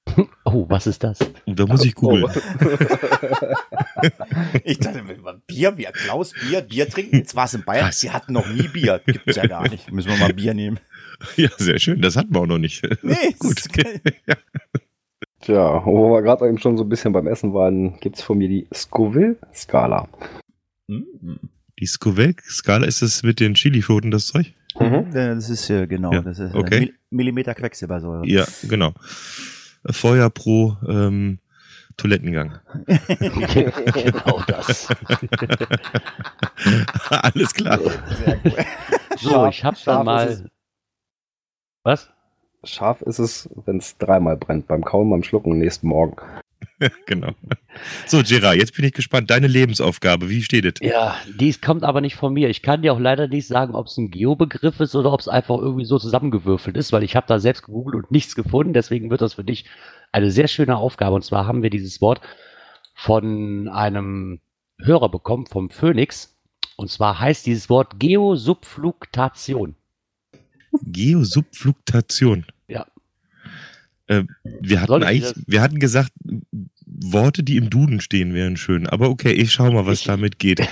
Oh, 0.44 0.66
was 0.68 0.86
ist 0.86 1.02
das? 1.02 1.18
da 1.46 1.66
muss 1.66 1.84
ich 1.84 1.94
googeln. 1.94 2.26
Ich 4.64 4.78
dachte, 4.78 5.02
Bier, 5.46 5.72
Bier, 5.72 5.90
Klaus, 5.92 6.32
Bier, 6.32 6.60
Bier 6.60 6.88
trinken. 6.88 7.16
Jetzt 7.16 7.34
war 7.34 7.46
es 7.46 7.54
in 7.54 7.64
Bayern, 7.64 7.88
Was? 7.88 8.00
sie 8.00 8.10
hatten 8.10 8.32
noch 8.34 8.46
nie 8.46 8.68
Bier. 8.68 9.00
Gibt's 9.04 9.36
ja 9.36 9.46
gar 9.46 9.68
nicht. 9.68 9.90
Müssen 9.90 10.10
wir 10.10 10.18
mal 10.18 10.32
Bier 10.34 10.54
nehmen. 10.54 10.78
Ja, 11.36 11.48
sehr 11.56 11.78
schön. 11.78 12.02
Das 12.02 12.14
hatten 12.14 12.34
wir 12.34 12.42
auch 12.42 12.46
noch 12.46 12.58
nicht. 12.58 12.82
Nee, 13.02 13.34
Gut. 13.38 13.62
Tja, 15.40 15.82
wo 15.86 16.12
wir 16.12 16.20
gerade 16.20 16.46
eben 16.46 16.58
schon 16.58 16.76
so 16.76 16.84
ein 16.84 16.90
bisschen 16.90 17.14
beim 17.14 17.26
Essen 17.26 17.54
waren, 17.54 17.98
gibt's 18.00 18.20
von 18.20 18.36
mir 18.36 18.48
die 18.48 18.68
Scoville-Skala. 18.74 20.08
Die 20.88 21.86
Scoville-Skala 21.86 22.86
ist 22.86 23.02
es 23.02 23.22
mit 23.22 23.40
den 23.40 23.54
Chili-Schoten, 23.54 24.10
das 24.10 24.26
Zeug? 24.28 24.54
Mhm. 24.78 25.10
Das 25.12 25.48
ist 25.50 25.68
äh, 25.70 25.86
genau, 25.86 26.12
Ja, 26.12 26.20
das 26.22 26.38
ist 26.38 26.54
äh, 26.54 26.58
okay. 26.58 26.80
Mil- 26.80 26.94
Millimeter 27.10 27.54
Quecksilbersäure. 27.54 28.26
Ja, 28.26 28.46
genau. 28.64 28.92
Feuer 29.90 30.28
pro 30.30 30.76
ähm, 30.86 31.38
Toilettengang. 31.96 32.58
genau 32.86 34.42
das. 34.46 34.88
Alles 37.10 37.54
klar. 37.54 37.78
Sehr 37.78 38.36
gut. 38.36 38.54
So, 39.18 39.30
Scharf- 39.30 39.48
ich 39.50 39.64
habe 39.64 39.76
scharf 39.78 39.84
dann 39.84 40.04
mal. 40.04 40.50
Was? 41.84 42.10
Scharf 42.64 43.00
ist 43.00 43.18
es, 43.18 43.48
wenn 43.64 43.78
es 43.78 43.96
dreimal 43.96 44.36
brennt. 44.36 44.66
Beim 44.66 44.84
Kauen, 44.84 45.08
beim 45.08 45.22
Schlucken 45.22 45.52
und 45.52 45.58
nächsten 45.58 45.88
Morgen. 45.88 46.16
genau. 47.06 47.32
So, 48.06 48.22
Gerard, 48.22 48.56
jetzt 48.56 48.74
bin 48.74 48.84
ich 48.84 48.92
gespannt. 48.92 49.30
Deine 49.30 49.46
Lebensaufgabe, 49.46 50.28
wie 50.28 50.42
steht 50.42 50.64
es? 50.64 50.74
Ja, 50.80 51.16
dies 51.38 51.60
kommt 51.60 51.84
aber 51.84 52.00
nicht 52.00 52.16
von 52.16 52.32
mir. 52.32 52.48
Ich 52.48 52.62
kann 52.62 52.82
dir 52.82 52.92
auch 52.92 52.98
leider 52.98 53.28
nicht 53.28 53.46
sagen, 53.46 53.74
ob 53.74 53.86
es 53.86 53.96
ein 53.96 54.10
Geobegriff 54.10 54.80
ist 54.80 54.94
oder 54.94 55.12
ob 55.12 55.20
es 55.20 55.28
einfach 55.28 55.58
irgendwie 55.58 55.84
so 55.84 55.98
zusammengewürfelt 55.98 56.76
ist, 56.76 56.92
weil 56.92 57.02
ich 57.02 57.16
habe 57.16 57.26
da 57.26 57.38
selbst 57.38 57.62
gegoogelt 57.62 57.94
und 57.94 58.10
nichts 58.10 58.34
gefunden. 58.34 58.72
Deswegen 58.72 59.10
wird 59.10 59.22
das 59.22 59.34
für 59.34 59.44
dich 59.44 59.64
eine 60.12 60.30
sehr 60.30 60.48
schöne 60.48 60.76
Aufgabe. 60.76 61.16
Und 61.16 61.24
zwar 61.24 61.46
haben 61.46 61.62
wir 61.62 61.70
dieses 61.70 62.00
Wort 62.00 62.20
von 62.94 63.68
einem 63.68 64.40
Hörer 64.78 65.10
bekommen, 65.10 65.46
vom 65.46 65.70
Phoenix. 65.70 66.36
Und 66.76 66.90
zwar 66.90 67.20
heißt 67.20 67.46
dieses 67.46 67.70
Wort 67.70 67.98
Geosubfluktation. 67.98 69.76
Geosubfluktation. 70.82 72.44
Äh, 74.08 74.24
wir 74.60 74.80
hatten 74.80 75.02
ich 75.02 75.06
eigentlich, 75.08 75.34
wir 75.46 75.62
hatten 75.62 75.78
gesagt, 75.78 76.12
Worte, 76.98 77.42
die 77.42 77.56
im 77.56 77.68
Duden 77.68 78.00
stehen, 78.00 78.32
wären 78.32 78.56
schön. 78.56 78.86
Aber 78.86 79.10
okay, 79.10 79.32
ich 79.32 79.52
schau 79.52 79.70
mal, 79.70 79.86
was 79.86 80.00
Ich- 80.00 80.06
damit 80.06 80.38
geht. 80.38 80.60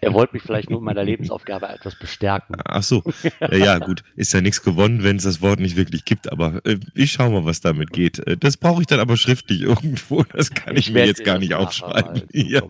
Er 0.00 0.14
wollte 0.14 0.34
mich 0.34 0.42
vielleicht 0.42 0.70
nur 0.70 0.78
in 0.78 0.84
meiner 0.84 1.04
Lebensaufgabe 1.04 1.68
etwas 1.68 1.98
bestärken. 1.98 2.56
Ach 2.64 2.82
so. 2.82 3.02
Ja, 3.50 3.78
gut. 3.78 4.02
Ist 4.16 4.32
ja 4.32 4.40
nichts 4.40 4.62
gewonnen, 4.62 5.02
wenn 5.02 5.16
es 5.16 5.24
das 5.24 5.40
Wort 5.42 5.60
nicht 5.60 5.76
wirklich 5.76 6.04
gibt. 6.04 6.30
Aber 6.30 6.64
äh, 6.64 6.78
ich 6.94 7.12
schau 7.12 7.30
mal, 7.30 7.44
was 7.44 7.60
damit 7.60 7.92
geht. 7.92 8.18
Äh, 8.20 8.36
das 8.36 8.56
brauche 8.56 8.80
ich 8.82 8.86
dann 8.86 9.00
aber 9.00 9.16
schriftlich 9.16 9.60
irgendwo. 9.62 10.22
Das 10.24 10.50
kann 10.52 10.76
ich, 10.76 10.88
mir 10.90 10.94
werd 10.96 11.08
jetzt 11.08 11.24
gar 11.24 11.38
nicht 11.38 11.54
aufschreiben. 11.54 12.22
ja. 12.32 12.62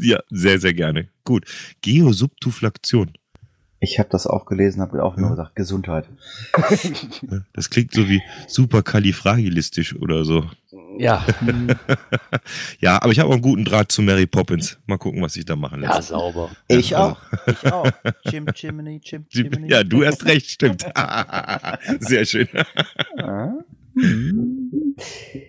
ja, 0.00 0.20
sehr, 0.30 0.60
sehr 0.60 0.74
gerne. 0.74 1.08
Gut. 1.24 1.46
Geosubtuflaktion. 1.82 3.12
Ich 3.84 3.98
habe 3.98 4.08
das 4.10 4.28
auch 4.28 4.46
gelesen, 4.46 4.80
habe 4.80 5.02
auch 5.02 5.16
nur 5.16 5.30
Ja. 5.30 5.34
gesagt, 5.34 5.56
Gesundheit. 5.56 6.08
Das 7.52 7.68
klingt 7.68 7.92
so 7.92 8.08
wie 8.08 8.22
superkalifragilistisch 8.46 9.96
oder 9.96 10.24
so. 10.24 10.44
Ja, 10.98 11.24
ja, 12.80 13.02
aber 13.02 13.10
ich 13.12 13.18
habe 13.18 13.28
auch 13.30 13.32
einen 13.34 13.42
guten 13.42 13.64
Draht 13.64 13.90
zu 13.90 14.02
Mary 14.02 14.26
Poppins. 14.26 14.78
Mal 14.86 14.98
gucken, 14.98 15.20
was 15.22 15.32
sich 15.32 15.44
da 15.44 15.56
machen 15.56 15.82
ja, 15.82 15.96
lässt. 15.96 16.08
sauber. 16.08 16.50
Ich 16.68 16.90
Ja, 16.90 17.08
auch. 17.08 17.18
Ich 17.46 17.72
auch. 17.72 17.90
Chim, 18.28 18.46
Chimney, 18.52 19.00
Chim, 19.00 19.26
Chimney. 19.28 19.68
Ja, 19.68 19.82
du 19.82 20.04
hast 20.04 20.24
recht, 20.26 20.48
stimmt. 20.50 20.82
Sehr 22.00 22.24
schön. 22.24 22.48
Ja. 23.16 23.54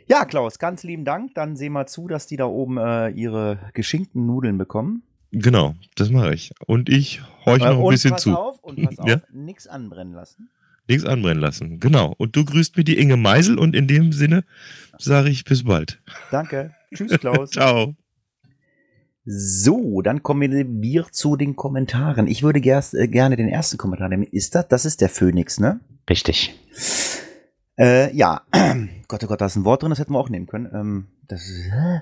Ja, 0.08 0.26
Klaus, 0.26 0.60
ganz 0.60 0.84
lieben 0.84 1.06
Dank. 1.06 1.36
Dann 1.36 1.56
sehen 1.56 1.74
wir 1.74 1.86
zu, 1.86 2.08
dass 2.08 2.26
die 2.28 2.38
da 2.38 2.46
oben 2.46 2.78
äh, 2.78 3.10
ihre 3.10 3.60
geschinkten 3.74 4.26
Nudeln 4.26 4.58
bekommen. 4.58 5.04
Genau, 5.36 5.74
das 5.96 6.12
mache 6.12 6.34
ich. 6.36 6.54
Und 6.68 6.90
ich 6.90 7.22
horche 7.46 7.66
noch 7.66 7.84
ein 7.84 7.90
bisschen 7.90 8.12
pass 8.12 8.22
zu. 8.22 8.38
auf, 8.38 8.60
und 8.64 8.82
pass 8.84 9.00
auf, 9.00 9.08
Ja. 9.10 9.22
nix 9.34 9.66
anbrennen 9.68 10.14
lassen. 10.14 10.50
Nichts 10.88 11.06
anbrennen 11.06 11.42
lassen. 11.42 11.80
Genau. 11.80 12.14
Und 12.18 12.36
du 12.36 12.46
grüßt 12.46 12.78
mir 12.78 12.84
die 12.84 13.00
Inge 13.00 13.18
Meisel 13.18 13.58
und 13.58 13.76
in 13.76 13.88
dem 13.88 14.12
Sinne 14.12 14.44
sage 15.00 15.30
ich 15.30 15.44
bis 15.44 15.64
bald. 15.64 16.00
Danke. 16.30 16.76
Tschüss, 16.94 17.18
Klaus. 17.20 17.50
Ciao. 17.52 17.96
So, 19.26 20.02
dann 20.02 20.22
kommen 20.22 20.82
wir 20.82 21.08
zu 21.12 21.36
den 21.36 21.56
Kommentaren. 21.56 22.28
Ich 22.28 22.44
würde 22.44 22.62
gerst, 22.62 22.94
äh, 22.94 23.08
gerne 23.08 23.36
den 23.38 23.48
ersten 23.48 23.78
Kommentar 23.78 24.10
nehmen. 24.10 24.24
Ist 24.24 24.54
das? 24.54 24.68
Das 24.68 24.86
ist 24.86 25.02
der 25.02 25.10
Phoenix, 25.10 25.60
ne? 25.60 25.80
Richtig. 26.10 26.54
Äh, 27.78 28.16
ja. 28.16 28.42
Gott, 29.08 29.24
oh 29.24 29.28
Gott, 29.28 29.42
da 29.42 29.48
ist 29.48 29.56
ein 29.56 29.66
Wort 29.66 29.84
drin, 29.84 29.90
das 29.90 30.00
hätten 30.00 30.14
wir 30.14 30.20
auch 30.20 30.30
nehmen 30.30 30.48
können. 30.48 30.70
Ähm, 30.74 31.08
das 31.28 31.48
ist, 31.48 31.68
äh, 31.68 32.00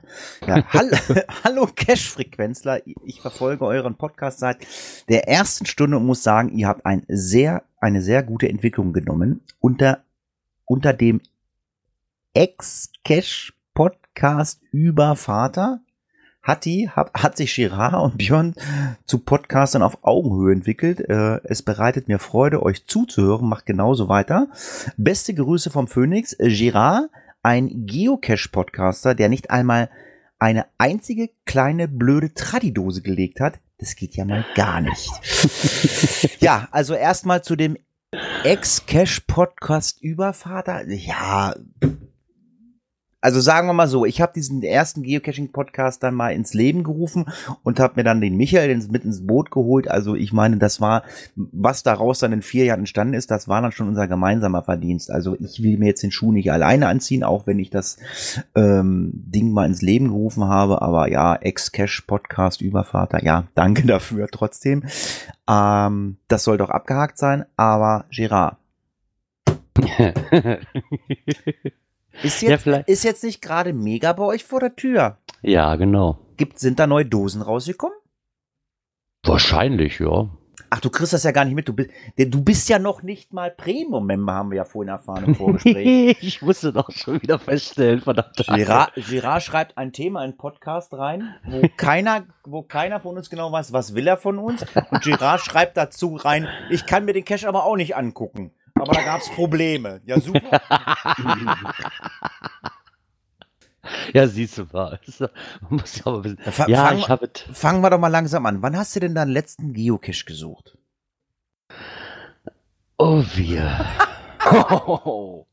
ja, 0.47 0.63
Hall 0.73 0.91
Hallo 1.43 1.67
Cash-Frequenzler, 1.67 2.81
ich 2.85 3.19
verfolge 3.21 3.65
euren 3.65 3.95
Podcast 3.95 4.39
seit 4.39 4.65
der 5.09 5.27
ersten 5.27 5.65
Stunde 5.65 5.97
und 5.97 6.05
muss 6.05 6.23
sagen, 6.23 6.55
ihr 6.57 6.67
habt 6.67 6.85
ein 6.85 7.03
sehr, 7.07 7.63
eine 7.79 8.01
sehr 8.01 8.23
gute 8.23 8.47
Entwicklung 8.49 8.93
genommen. 8.93 9.41
Unter, 9.59 10.03
unter 10.65 10.93
dem 10.93 11.21
Ex-Cash-Podcast 12.33 14.61
über 14.71 15.15
Vater 15.15 15.81
hat 16.43 16.65
die, 16.65 16.89
hat, 16.89 17.13
hat 17.13 17.37
sich 17.37 17.53
Girard 17.53 17.93
und 17.93 18.17
Björn 18.17 18.55
zu 19.05 19.19
Podcastern 19.19 19.83
auf 19.83 19.99
Augenhöhe 20.03 20.53
entwickelt. 20.53 20.99
Äh, 21.01 21.39
es 21.43 21.61
bereitet 21.61 22.07
mir 22.07 22.19
Freude, 22.19 22.63
euch 22.63 22.87
zuzuhören. 22.87 23.47
Macht 23.47 23.65
genauso 23.65 24.09
weiter. 24.09 24.47
Beste 24.97 25.33
Grüße 25.33 25.69
vom 25.69 25.87
Phoenix. 25.87 26.35
Girard, 26.39 27.09
ein 27.43 27.85
Geocache-Podcaster, 27.85 29.15
der 29.15 29.29
nicht 29.29 29.51
einmal 29.51 29.89
eine 30.39 30.65
einzige 30.79 31.29
kleine 31.45 31.87
blöde 31.87 32.33
Tradidose 32.33 33.01
gelegt 33.01 33.39
hat. 33.39 33.59
Das 33.77 33.95
geht 33.95 34.15
ja 34.15 34.25
mal 34.25 34.45
gar 34.55 34.81
nicht. 34.81 35.11
ja, 36.39 36.67
also 36.71 36.93
erstmal 36.95 37.43
zu 37.43 37.55
dem 37.55 37.77
Ex-Cache-Podcast 38.43 40.01
über 40.01 40.33
Vater. 40.33 40.87
Ja, 40.89 41.55
also 43.21 43.39
sagen 43.39 43.67
wir 43.67 43.73
mal 43.73 43.87
so, 43.87 44.03
ich 44.05 44.19
habe 44.19 44.33
diesen 44.33 44.63
ersten 44.63 45.03
Geocaching-Podcast 45.03 46.01
dann 46.01 46.15
mal 46.15 46.33
ins 46.33 46.55
Leben 46.55 46.83
gerufen 46.83 47.25
und 47.63 47.79
habe 47.79 47.93
mir 47.97 48.03
dann 48.03 48.19
den 48.19 48.35
Michael 48.35 48.75
mit 48.89 49.05
ins 49.05 49.25
Boot 49.25 49.51
geholt. 49.51 49.87
Also 49.87 50.15
ich 50.15 50.33
meine, 50.33 50.57
das 50.57 50.81
war, 50.81 51.03
was 51.35 51.83
daraus 51.83 52.19
dann 52.19 52.33
in 52.33 52.41
vier 52.41 52.65
Jahren 52.65 52.79
entstanden 52.79 53.13
ist, 53.13 53.29
das 53.29 53.47
war 53.47 53.61
dann 53.61 53.71
schon 53.71 53.87
unser 53.87 54.07
gemeinsamer 54.07 54.63
Verdienst. 54.63 55.11
Also 55.11 55.35
ich 55.39 55.61
will 55.61 55.77
mir 55.77 55.87
jetzt 55.87 56.01
den 56.01 56.11
Schuh 56.11 56.31
nicht 56.31 56.51
alleine 56.51 56.87
anziehen, 56.87 57.23
auch 57.23 57.45
wenn 57.45 57.59
ich 57.59 57.69
das 57.69 57.97
ähm, 58.55 59.11
Ding 59.13 59.51
mal 59.51 59.67
ins 59.67 59.83
Leben 59.83 60.07
gerufen 60.07 60.45
habe. 60.45 60.81
Aber 60.81 61.09
ja, 61.09 61.35
Ex-Cache-Podcast 61.35 62.61
über 62.61 62.83
Vater, 62.83 63.23
ja, 63.23 63.45
danke 63.53 63.83
dafür 63.87 64.27
trotzdem. 64.31 64.83
Ähm, 65.47 66.17
das 66.27 66.43
soll 66.43 66.57
doch 66.57 66.71
abgehakt 66.71 67.19
sein, 67.19 67.45
aber 67.55 68.05
Gerard, 68.09 68.57
ist 72.23 72.41
Ja, 72.41 72.49
jetzt, 72.51 72.63
vielleicht- 72.63 72.87
ist 72.89 73.03
jetzt 73.03 73.23
nicht 73.23 73.41
gerade 73.41 73.73
mega 73.73 74.13
bei 74.13 74.23
euch 74.23 74.43
vor 74.43 74.59
der 74.59 74.75
Tür. 74.75 75.17
ja, 75.41 75.75
genau. 75.75 76.17
Gibt, 76.37 76.57
sind 76.59 76.79
da 76.79 76.87
neue 76.87 77.05
Dosen 77.05 77.41
rausgekommen? 77.43 77.95
Wahrscheinlich, 79.23 79.99
ja. 79.99 80.29
Ach, 80.73 80.79
du 80.79 80.89
kriegst 80.89 81.11
das 81.11 81.23
ja 81.23 81.31
gar 81.31 81.43
nicht 81.43 81.53
mit. 81.53 81.67
Du 81.67 81.73
bist, 81.73 81.89
du 82.17 82.43
bist 82.43 82.69
ja 82.69 82.79
noch 82.79 83.03
nicht 83.03 83.33
mal 83.33 83.51
Premium-Member, 83.51 84.33
haben 84.33 84.51
wir 84.51 84.57
ja 84.57 84.63
vorhin 84.63 84.87
erfahren 84.89 85.25
im 85.25 85.35
Vorgespräch. 85.35 86.17
ich 86.21 86.41
musste 86.41 86.71
doch 86.71 86.89
schon 86.91 87.21
wieder 87.21 87.37
feststellen, 87.39 87.99
verdammt. 87.99 88.37
Gerard, 88.37 88.93
Gerard 88.95 89.43
schreibt 89.43 89.77
ein 89.77 89.91
Thema 89.91 90.23
in 90.23 90.37
Podcast 90.37 90.93
rein, 90.93 91.35
wo 91.45 91.61
keiner, 91.77 92.23
wo 92.45 92.61
keiner 92.63 93.01
von 93.01 93.17
uns 93.17 93.29
genau 93.29 93.51
weiß, 93.51 93.73
was 93.73 93.93
will 93.95 94.07
er 94.07 94.15
von 94.17 94.39
uns. 94.39 94.65
Und 94.91 95.01
Gerard 95.03 95.41
schreibt 95.41 95.75
dazu 95.75 96.15
rein, 96.15 96.47
ich 96.69 96.85
kann 96.85 97.03
mir 97.05 97.13
den 97.13 97.25
Cash 97.25 97.43
aber 97.45 97.65
auch 97.65 97.75
nicht 97.75 97.95
angucken. 97.97 98.51
Aber 98.81 98.93
da 98.93 99.03
gab's 99.03 99.29
Probleme. 99.29 100.01
Ja, 100.05 100.19
super. 100.19 100.61
Ja, 104.13 104.27
siehst 104.27 104.57
du 104.57 104.65
mal. 104.71 104.99
Man 105.19 105.29
muss 105.71 105.97
ja, 105.97 106.05
aber 106.05 106.27
ja 106.69 106.85
fang- 106.85 106.97
ich 106.97 107.09
habe 107.09 107.29
Fangen 107.51 107.81
wir 107.81 107.89
doch 107.89 107.97
mal 107.99 108.09
langsam 108.09 108.45
an. 108.45 108.61
Wann 108.61 108.77
hast 108.77 108.95
du 108.95 108.99
denn 108.99 109.15
deinen 109.15 109.31
letzten 109.31 109.73
Geocache 109.73 110.25
gesucht? 110.25 110.77
Oh, 112.97 113.23
wir. 113.35 113.85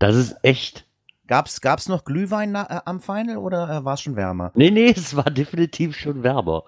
Das 0.00 0.14
ist 0.14 0.36
echt. 0.44 0.86
Gab's, 1.26 1.60
gab's 1.60 1.88
noch 1.88 2.04
Glühwein 2.04 2.52
na, 2.52 2.70
äh, 2.70 2.80
am 2.84 3.00
Final 3.00 3.38
oder 3.38 3.68
äh, 3.68 3.84
war 3.84 3.94
es 3.94 4.00
schon 4.00 4.14
wärmer? 4.14 4.52
Nee, 4.54 4.70
nee, 4.70 4.94
es 4.96 5.16
war 5.16 5.24
definitiv 5.24 5.96
schon 5.96 6.22
wärmer. 6.22 6.62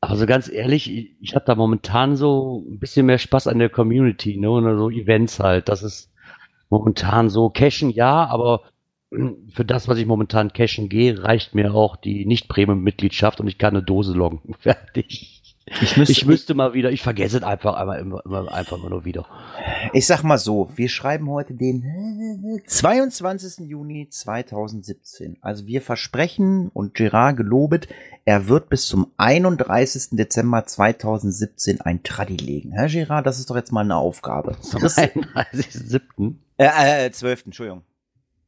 Aber 0.00 0.16
so 0.16 0.26
ganz 0.26 0.50
ehrlich, 0.50 0.90
ich, 0.90 1.16
ich 1.20 1.34
habe 1.34 1.44
da 1.44 1.54
momentan 1.54 2.16
so 2.16 2.64
ein 2.68 2.78
bisschen 2.78 3.06
mehr 3.06 3.18
Spaß 3.18 3.46
an 3.48 3.58
der 3.58 3.68
Community, 3.68 4.36
ne? 4.38 4.50
Und 4.50 4.78
so 4.78 4.90
Events 4.90 5.40
halt. 5.40 5.68
Das 5.68 5.82
ist 5.82 6.10
momentan 6.70 7.28
so 7.28 7.50
Cashen, 7.50 7.90
ja, 7.90 8.26
aber 8.26 8.62
für 9.52 9.64
das, 9.64 9.88
was 9.88 9.98
ich 9.98 10.06
momentan 10.06 10.52
cashen 10.52 10.88
gehe, 10.88 11.22
reicht 11.24 11.54
mir 11.54 11.74
auch 11.74 11.96
die 11.96 12.24
Nicht-Premium-Mitgliedschaft 12.26 13.40
und 13.40 13.48
ich 13.48 13.58
kann 13.58 13.74
eine 13.74 13.82
Dose 13.82 14.12
loggen. 14.12 14.54
Fertig. 14.60 15.39
Ich 15.66 15.96
müsste, 15.96 16.12
Ich 16.12 16.26
müsste 16.26 16.54
mal 16.54 16.74
wieder, 16.74 16.90
ich 16.90 17.02
vergesse 17.02 17.38
es 17.38 17.42
einfach 17.42 17.74
einmal 17.74 18.00
immer, 18.00 18.24
immer 18.24 18.52
einfach 18.52 18.78
immer 18.78 18.90
nur 18.90 19.04
wieder. 19.04 19.26
Ich 19.92 20.06
sag 20.06 20.22
mal 20.22 20.38
so, 20.38 20.70
wir 20.74 20.88
schreiben 20.88 21.28
heute 21.30 21.54
den 21.54 22.60
22. 22.66 23.68
Juni 23.68 24.08
2017. 24.08 25.36
Also 25.40 25.66
wir 25.66 25.82
versprechen 25.82 26.70
und 26.72 26.94
Gerard 26.94 27.36
gelobet, 27.36 27.88
er 28.24 28.48
wird 28.48 28.68
bis 28.68 28.86
zum 28.86 29.12
31. 29.16 30.16
Dezember 30.16 30.64
2017 30.64 31.80
ein 31.82 32.02
Tradi 32.02 32.36
legen. 32.36 32.72
Herr 32.72 32.88
Gerard, 32.88 33.26
das 33.26 33.38
ist 33.38 33.50
doch 33.50 33.56
jetzt 33.56 33.72
mal 33.72 33.82
eine 33.82 33.96
Aufgabe. 33.96 34.56
Zum 34.60 34.80
Chris, 34.80 34.98
31.07. 34.98 36.34
äh, 36.58 37.06
äh, 37.06 37.12
12. 37.12 37.46
Entschuldigung. 37.46 37.82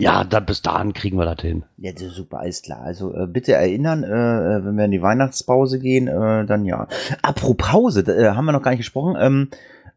Ja, 0.03 0.25
dann 0.25 0.47
bis 0.47 0.63
dahin 0.63 0.93
kriegen 0.93 1.17
wir 1.17 1.25
das 1.25 1.41
hin. 1.41 1.65
Ja, 1.79 1.93
das 1.93 2.03
ist 2.03 2.15
super, 2.17 2.41
alles 2.41 2.63
klar. 2.63 2.81
Also 2.83 3.15
äh, 3.15 3.27
bitte 3.27 3.53
erinnern, 3.55 4.03
äh, 4.03 4.09
äh, 4.09 4.65
wenn 4.65 4.77
wir 4.77 4.85
in 4.85 4.91
die 4.91 5.03
Weihnachtspause 5.03 5.79
gehen, 5.79 6.09
äh, 6.09 6.45
dann 6.45 6.65
ja. 6.65 6.89
Apropos 7.23 7.57
Pause, 7.71 8.05
da, 8.05 8.13
äh, 8.13 8.31
haben 8.31 8.45
wir 8.45 8.53
noch 8.53 8.63
gar 8.63 8.71
nicht 8.73 8.81
gesprochen. 8.81 9.17
Ähm, 9.19 9.49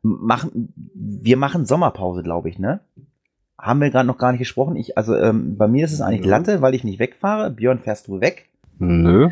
machen, 0.04 0.74
wir 0.94 1.38
machen 1.38 1.66
Sommerpause, 1.66 2.24
glaube 2.24 2.50
ich, 2.50 2.60
ne? 2.60 2.82
haben 3.58 3.82
wir 3.82 3.90
gerade 3.90 4.08
noch 4.08 4.18
gar 4.18 4.32
nicht 4.32 4.40
gesprochen. 4.40 4.76
Ich, 4.76 4.98
also 4.98 5.16
ähm, 5.16 5.58
bei 5.58 5.68
mir 5.68 5.86
ist 5.86 5.94
es 5.94 6.02
eigentlich. 6.02 6.26
Latte, 6.26 6.62
weil 6.62 6.76
ich 6.76 6.84
nicht 6.84 7.00
wegfahre. 7.00 7.50
Björn, 7.50 7.80
fährst 7.80 8.08
du 8.08 8.22
weg? 8.22 8.50
Nö. 8.78 9.30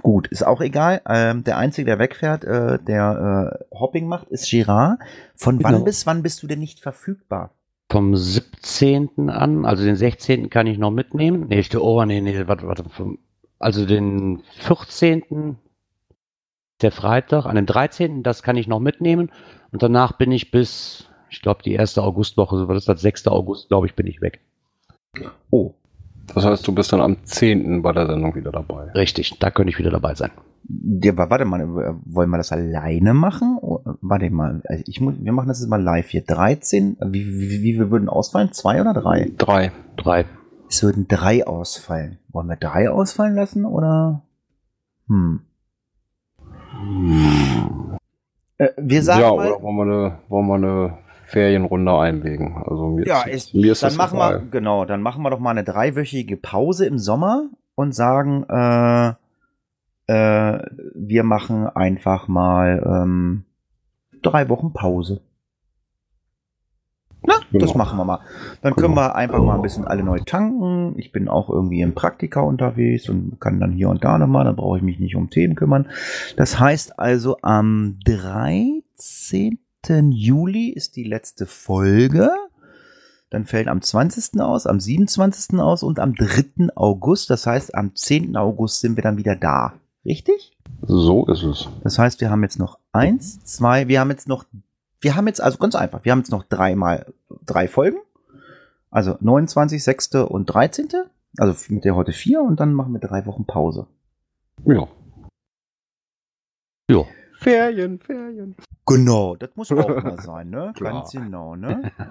Gut, 0.00 0.28
ist 0.28 0.46
auch 0.46 0.60
egal. 0.60 1.02
Ähm, 1.06 1.44
der 1.44 1.58
Einzige, 1.58 1.86
der 1.86 1.98
wegfährt, 1.98 2.44
äh, 2.44 2.78
der 2.78 3.58
äh, 3.72 3.76
Hopping 3.76 4.06
macht, 4.06 4.28
ist 4.28 4.48
Girard. 4.48 4.98
Von 5.34 5.62
wann 5.62 5.72
Genau. 5.74 5.84
bis 5.84 6.06
wann 6.06 6.22
bist 6.22 6.42
du 6.42 6.46
denn 6.46 6.60
nicht 6.60 6.80
verfügbar? 6.80 7.50
Vom 7.92 8.16
17. 8.16 9.28
an, 9.28 9.66
also 9.66 9.84
den 9.84 9.96
16. 9.96 10.48
kann 10.48 10.66
ich 10.66 10.78
noch 10.78 10.90
mitnehmen. 10.90 11.46
Nee, 11.50 11.58
ich, 11.58 11.76
oh, 11.76 12.02
nee, 12.06 12.22
nee, 12.22 12.46
warte, 12.46 12.66
warte. 12.66 12.84
vom- 12.88 13.18
Also 13.58 13.84
den 13.84 14.40
14. 14.60 15.56
der 16.80 16.90
Freitag, 16.90 17.44
an 17.44 17.56
dem 17.56 17.66
13. 17.66 18.22
das 18.22 18.42
kann 18.42 18.56
ich 18.56 18.66
noch 18.66 18.80
mitnehmen. 18.80 19.30
Und 19.72 19.82
danach 19.82 20.12
bin 20.12 20.32
ich 20.32 20.50
bis, 20.50 21.10
ich 21.28 21.42
glaube, 21.42 21.62
die 21.62 21.74
erste 21.74 22.02
Augustwoche, 22.02 22.56
so 22.56 22.66
war 22.66 22.74
das, 22.74 22.86
das 22.86 23.02
6. 23.02 23.28
August, 23.28 23.68
glaube 23.68 23.86
ich, 23.86 23.94
bin 23.94 24.06
ich 24.06 24.22
weg. 24.22 24.40
Oh, 25.50 25.74
Das 26.34 26.46
heißt, 26.46 26.66
du 26.66 26.72
bist 26.72 26.94
dann 26.94 27.02
am 27.02 27.22
10. 27.26 27.82
bei 27.82 27.92
der 27.92 28.06
Sendung 28.06 28.34
wieder 28.34 28.52
dabei. 28.52 28.90
Richtig, 28.92 29.38
da 29.38 29.50
könnte 29.50 29.70
ich 29.70 29.78
wieder 29.78 29.90
dabei 29.90 30.14
sein. 30.14 30.30
Der, 30.64 31.16
wa- 31.16 31.28
warte 31.30 31.44
mal, 31.44 31.96
wollen 32.04 32.30
wir 32.30 32.36
das 32.38 32.52
alleine 32.52 33.14
machen? 33.14 33.58
Warte 34.00 34.30
mal, 34.30 34.62
also 34.66 34.84
ich 34.86 35.00
muss, 35.00 35.14
wir 35.18 35.32
machen 35.32 35.48
das 35.48 35.60
jetzt 35.60 35.68
mal 35.68 35.82
live 35.82 36.08
hier. 36.08 36.22
13, 36.24 36.96
wie, 37.06 37.26
wie, 37.26 37.62
wie 37.62 37.78
wir 37.78 37.90
würden 37.90 38.08
ausfallen? 38.08 38.52
Zwei 38.52 38.80
oder 38.80 38.94
drei? 38.94 39.30
Drei. 39.38 39.72
Drei. 39.96 40.24
Es 40.68 40.82
würden 40.82 41.06
drei 41.08 41.46
ausfallen. 41.46 42.18
Wollen 42.30 42.48
wir 42.48 42.56
drei 42.56 42.88
ausfallen 42.90 43.34
lassen 43.34 43.64
oder? 43.66 44.22
Hm. 45.08 45.40
Äh, 48.58 48.68
wir 48.76 49.02
sagen 49.02 49.20
ja, 49.20 49.34
mal, 49.34 49.52
oder 49.52 49.62
wollen 49.62 49.76
wir, 49.76 49.82
eine, 49.82 50.18
wollen 50.28 50.46
wir 50.46 50.54
eine 50.54 50.98
Ferienrunde 51.26 51.92
einlegen? 51.98 52.56
Also 52.64 52.88
mir 52.88 53.06
Ja, 53.06 53.22
ist, 53.22 53.54
mir 53.54 53.72
ist 53.72 53.82
dann 53.82 53.88
das 53.88 53.96
machen 53.96 54.18
wir, 54.18 54.38
genau, 54.50 54.84
dann 54.84 55.02
machen 55.02 55.22
wir 55.22 55.30
doch 55.30 55.38
mal 55.40 55.50
eine 55.50 55.64
dreiwöchige 55.64 56.36
Pause 56.36 56.86
im 56.86 56.98
Sommer 56.98 57.44
und 57.74 57.94
sagen, 57.94 58.44
äh, 58.48 59.14
äh, 60.06 60.58
wir 60.94 61.22
machen 61.24 61.66
einfach 61.68 62.28
mal 62.28 62.82
ähm, 62.86 63.44
drei 64.22 64.48
Wochen 64.48 64.72
Pause. 64.72 65.20
Na, 67.24 67.34
das 67.52 67.70
Genau. 67.70 67.78
machen 67.78 67.98
wir 67.98 68.04
mal. 68.04 68.18
Dann 68.62 68.74
können 68.74 68.94
Genau. 68.94 69.02
wir 69.02 69.14
einfach 69.14 69.40
mal 69.40 69.54
ein 69.54 69.62
bisschen 69.62 69.84
alle 69.86 70.02
neu 70.02 70.18
tanken. 70.26 70.98
Ich 70.98 71.12
bin 71.12 71.28
auch 71.28 71.48
irgendwie 71.50 71.80
im 71.80 71.94
Praktika 71.94 72.40
unterwegs 72.40 73.08
und 73.08 73.40
kann 73.40 73.60
dann 73.60 73.70
hier 73.72 73.90
und 73.90 74.02
da 74.02 74.18
nochmal, 74.18 74.44
dann 74.44 74.56
brauche 74.56 74.78
ich 74.78 74.82
mich 74.82 74.98
nicht 74.98 75.14
um 75.14 75.30
Themen 75.30 75.54
kümmern. 75.54 75.88
Das 76.36 76.58
heißt 76.58 76.98
also, 76.98 77.36
am 77.42 78.00
13. 78.04 79.58
Juli 80.10 80.70
ist 80.70 80.96
die 80.96 81.04
letzte 81.04 81.46
Folge. 81.46 82.30
Dann 83.30 83.46
fällt 83.46 83.68
am 83.68 83.80
20. 83.80 84.40
aus, 84.40 84.66
am 84.66 84.80
27. 84.80 85.60
aus 85.60 85.84
und 85.84 86.00
am 86.00 86.14
3. 86.14 86.70
August. 86.74 87.30
Das 87.30 87.46
heißt, 87.46 87.74
am 87.76 87.94
10. 87.94 88.36
August 88.36 88.80
sind 88.80 88.96
wir 88.96 89.02
dann 89.04 89.16
wieder 89.16 89.36
da. 89.36 89.74
Richtig? 90.04 90.56
So 90.82 91.26
ist 91.26 91.42
es. 91.44 91.68
Das 91.84 91.98
heißt, 91.98 92.20
wir 92.20 92.30
haben 92.30 92.42
jetzt 92.42 92.58
noch 92.58 92.78
eins, 92.92 93.44
zwei, 93.44 93.86
wir 93.88 94.00
haben 94.00 94.10
jetzt 94.10 94.26
noch, 94.28 94.44
wir 95.00 95.14
haben 95.14 95.26
jetzt, 95.28 95.40
also 95.40 95.58
ganz 95.58 95.74
einfach, 95.74 96.04
wir 96.04 96.12
haben 96.12 96.18
jetzt 96.20 96.30
noch 96.32 96.44
dreimal 96.44 97.12
drei 97.46 97.68
Folgen. 97.68 97.98
Also 98.90 99.16
29, 99.20 99.82
6. 99.82 100.14
und 100.28 100.46
13. 100.46 100.88
Also 101.38 101.72
mit 101.72 101.84
der 101.84 101.96
heute 101.96 102.12
vier 102.12 102.42
und 102.42 102.60
dann 102.60 102.74
machen 102.74 102.92
wir 102.92 103.00
drei 103.00 103.24
Wochen 103.26 103.46
Pause. 103.46 103.86
Ja. 104.66 104.86
Ja. 106.90 107.04
Ferien, 107.38 107.98
Ferien. 108.00 108.54
Genau, 108.86 109.36
das 109.36 109.50
muss 109.54 109.72
auch 109.72 109.88
mal 110.02 110.20
sein, 110.20 110.50
ne? 110.50 110.72
Klar. 110.76 110.92
Ganz 110.92 111.12
genau, 111.12 111.56
ne? 111.56 111.90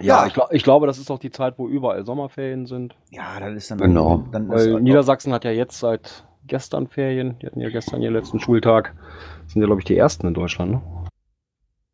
Ja, 0.00 0.20
Ja. 0.22 0.26
ich, 0.28 0.34
glaub, 0.34 0.52
ich 0.52 0.62
glaube, 0.62 0.86
das 0.86 0.98
ist 0.98 1.10
auch 1.10 1.18
die 1.18 1.30
Zeit, 1.32 1.58
wo 1.58 1.66
überall 1.68 2.04
Sommerferien 2.06 2.66
sind. 2.66 2.94
Ja, 3.10 3.40
dann 3.40 3.56
ist 3.56 3.68
dann, 3.70 3.78
Genau. 3.78 4.24
dann 4.30 4.44
ist 4.52 4.66
Weil 4.72 4.80
Niedersachsen 4.80 5.32
hat 5.32 5.44
ja 5.44 5.50
jetzt 5.50 5.80
seit 5.80 6.24
gestern 6.48 6.88
Ferien. 6.88 7.36
Die 7.40 7.46
hatten 7.46 7.60
ja 7.60 7.70
gestern 7.70 8.02
ihren 8.02 8.14
letzten 8.14 8.40
Schultag. 8.40 8.94
Das 9.44 9.52
sind 9.52 9.62
ja, 9.62 9.66
glaube 9.66 9.80
ich, 9.80 9.84
die 9.86 9.96
ersten 9.96 10.26
in 10.26 10.34
Deutschland, 10.34 10.72
ne? 10.72 10.82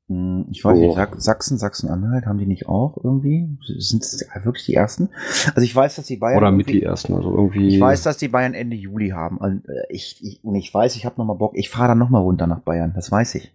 Hm, 0.09 0.47
Ich 0.51 0.63
weiß 0.65 0.77
Oh. 0.77 0.81
nicht, 0.81 0.95
Sach- 0.97 1.19
Sachsen, 1.19 1.57
Sachsen-Anhalt, 1.59 2.27
haben 2.27 2.39
die 2.39 2.47
nicht 2.47 2.69
auch 2.69 2.99
irgendwie? 3.03 3.49
Sind 3.79 4.03
es 4.03 4.27
wirklich 4.43 4.67
die 4.67 4.75
ersten? 4.75 5.09
Also 5.55 5.63
ich 5.63 5.75
weiß, 5.75 5.97
dass 5.97 6.07
die 6.07 6.17
Bayern. 6.17 6.39
Oder 6.39 6.51
mit 6.51 6.69
die 6.69 6.83
ersten. 6.83 7.15
Also 7.15 7.31
irgendwie. 7.35 7.69
Ich 7.75 7.81
weiß, 7.81 8.03
dass 8.03 8.19
die 8.19 8.29
Bayern 8.29 8.53
Ende 8.55 8.77
Juli 8.77 9.11
haben. 9.11 9.39
Und 9.39 9.67
äh, 9.69 9.83
ich, 9.89 10.19
ich, 10.23 10.45
und 10.45 10.55
ich 10.57 10.73
weiß, 10.73 10.97
ich 10.97 11.07
habe 11.07 11.15
noch 11.19 11.25
mal 11.25 11.35
Bock. 11.35 11.53
Ich 11.57 11.71
fahre 11.71 11.89
dann 11.89 11.99
noch 11.99 12.11
mal 12.11 12.19
runter 12.21 12.47
nach 12.47 12.61
Bayern. 12.61 12.93
Das 12.95 13.11
weiß 13.11 13.35
ich. 13.37 13.53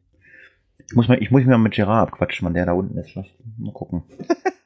Ich 0.88 0.96
muss, 0.96 1.08
mal, 1.08 1.22
ich 1.22 1.30
muss 1.30 1.42
mich 1.42 1.48
mal 1.50 1.60
mit 1.60 1.74
Gerard 1.74 2.08
abquatschen, 2.12 2.46
man, 2.46 2.56
der 2.56 2.66
da 2.66 2.74
unten 2.74 2.98
ist. 2.98 3.16
Mal 3.16 3.72
gucken. 3.74 4.02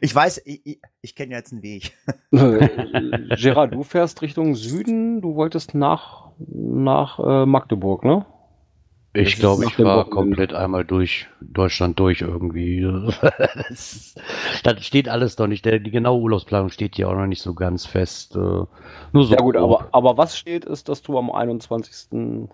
ich 0.00 0.14
weiß, 0.14 0.42
ich, 0.44 0.64
ich, 0.64 0.80
ich 1.00 1.14
kenne 1.14 1.32
ja 1.32 1.38
jetzt 1.38 1.52
einen 1.52 1.62
Weg. 1.62 1.92
Äh, 2.32 3.36
Gerard, 3.36 3.74
du 3.74 3.82
fährst 3.82 4.22
Richtung 4.22 4.54
Süden. 4.54 5.20
Du 5.20 5.34
wolltest 5.34 5.74
nach, 5.74 6.30
nach 6.38 7.18
äh, 7.18 7.46
Magdeburg, 7.46 8.04
ne? 8.04 8.26
Ich 9.16 9.36
glaube, 9.36 9.64
ich 9.64 9.78
war 9.78 9.84
Wochenende. 9.96 10.10
komplett 10.10 10.52
einmal 10.52 10.84
durch 10.84 11.26
Deutschland 11.40 11.98
durch 11.98 12.20
irgendwie. 12.20 12.82
das, 14.62 14.84
steht 14.84 15.08
alles 15.08 15.38
noch 15.38 15.46
nicht. 15.46 15.64
Der, 15.64 15.78
die 15.78 15.90
genaue 15.90 16.20
Urlaubsplanung 16.20 16.68
steht 16.68 16.96
hier 16.96 17.08
auch 17.08 17.14
noch 17.14 17.26
nicht 17.26 17.40
so 17.40 17.54
ganz 17.54 17.86
fest. 17.86 18.36
Äh, 18.36 18.38
nur 18.38 18.68
so. 19.12 19.34
Ja 19.34 19.40
gut, 19.40 19.56
aber, 19.56 19.88
aber 19.92 20.18
was 20.18 20.36
steht, 20.36 20.66
ist, 20.66 20.90
dass 20.90 21.00
du 21.02 21.16
am 21.16 21.30
21. 21.30 22.48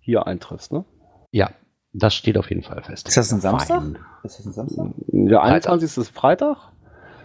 hier 0.00 0.26
eintriffst, 0.26 0.72
ne? 0.72 0.84
Ja, 1.32 1.50
das 1.92 2.14
steht 2.14 2.38
auf 2.38 2.48
jeden 2.50 2.62
Fall 2.62 2.82
fest. 2.82 3.08
Ist 3.08 3.16
das 3.16 3.32
ein 3.32 3.40
Samstag? 3.40 3.80
Fein. 3.82 3.98
Ist 4.24 4.38
das 4.38 4.46
ein 4.46 4.52
Samstag? 4.52 4.86
Der 5.08 5.38
Freitag. 5.40 5.68
21. 5.70 5.96
ist 5.98 6.10
Freitag. 6.10 6.56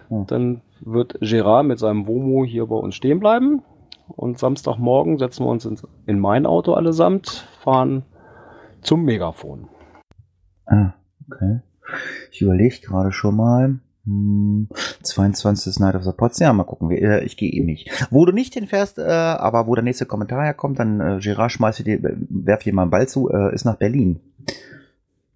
Hm. 0.08 0.26
Dann 0.26 0.60
wird 0.80 1.18
Gerard 1.20 1.66
mit 1.66 1.78
seinem 1.78 2.06
Womo 2.06 2.44
hier 2.44 2.66
bei 2.66 2.76
uns 2.76 2.94
stehen 2.94 3.20
bleiben. 3.20 3.62
Und 4.08 4.38
Samstagmorgen 4.38 5.18
setzen 5.18 5.44
wir 5.44 5.50
uns 5.50 5.64
ins, 5.66 5.86
in 6.06 6.18
mein 6.18 6.46
Auto 6.46 6.72
allesamt, 6.72 7.46
fahren 7.62 8.04
zum 8.80 9.04
Megafon. 9.04 9.68
Ah, 10.66 10.92
okay. 11.30 11.60
Ich 12.30 12.40
überlege 12.42 12.76
gerade 12.80 13.12
schon 13.12 13.36
mal. 13.36 13.78
Hm, 14.04 14.68
22. 15.02 15.78
Night 15.80 15.94
of 15.94 16.04
the 16.04 16.12
Pots. 16.12 16.38
Ja, 16.38 16.52
mal 16.54 16.64
gucken. 16.64 16.88
Wir- 16.88 17.02
äh, 17.02 17.24
Ich 17.24 17.36
gehe 17.36 17.50
eben 17.50 17.66
nicht. 17.66 17.90
Wo 18.10 18.24
du 18.24 18.32
nicht 18.32 18.54
hinfährst, 18.54 18.98
äh, 18.98 19.02
aber 19.02 19.66
wo 19.66 19.74
der 19.74 19.84
nächste 19.84 20.06
Kommentar 20.06 20.44
herkommt, 20.44 20.78
dann 20.78 21.00
äh, 21.00 21.18
Gerard 21.20 21.52
schmeißt 21.52 21.86
dir, 21.86 22.02
äh, 22.02 22.16
werf 22.30 22.62
dir 22.62 22.72
mal 22.74 22.82
einen 22.82 22.90
Ball 22.90 23.08
zu, 23.08 23.28
ist 23.28 23.64
nach 23.66 23.76
Berlin. 23.76 24.20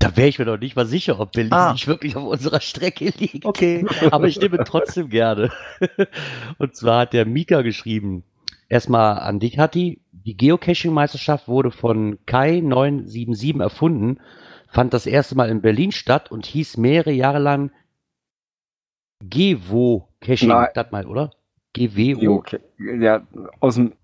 Da 0.02 0.16
wäre 0.16 0.28
ich 0.28 0.38
mir 0.38 0.44
doch 0.44 0.58
nicht 0.58 0.74
mal 0.76 0.86
sicher, 0.86 1.18
ob 1.20 1.32
Berlin 1.32 1.52
Ah. 1.52 1.72
nicht 1.72 1.86
wirklich 1.86 2.16
auf 2.16 2.24
unserer 2.24 2.60
Strecke 2.60 3.12
liegt. 3.18 3.44
Okay. 3.44 3.86
Aber 4.10 4.26
ich 4.26 4.40
nehme 4.40 4.62
trotzdem 4.64 5.08
gerne. 5.08 5.50
Und 6.58 6.74
zwar 6.76 7.00
hat 7.02 7.12
der 7.12 7.24
Mika 7.26 7.62
geschrieben, 7.62 8.24
erstmal 8.68 9.18
an 9.20 9.38
dich, 9.40 9.58
Hatti. 9.58 10.00
Die 10.12 10.36
Geocaching-Meisterschaft 10.36 11.48
wurde 11.48 11.70
von 11.72 12.18
Kai977 12.26 13.60
erfunden, 13.60 14.20
fand 14.68 14.94
das 14.94 15.06
erste 15.06 15.34
Mal 15.34 15.48
in 15.50 15.62
Berlin 15.62 15.90
statt 15.90 16.30
und 16.30 16.46
hieß 16.46 16.76
mehrere 16.76 17.10
Jahre 17.12 17.40
lang 17.40 17.72
Gevo-Caching. 19.24 20.48
Nein. 20.48 20.68
Das 20.74 20.90
mal, 20.90 21.06
oder? 21.06 21.32
GWO. 21.74 22.36
Okay. 22.36 22.60
Ja, 23.00 23.26
aus 23.60 23.76
dem. 23.76 23.94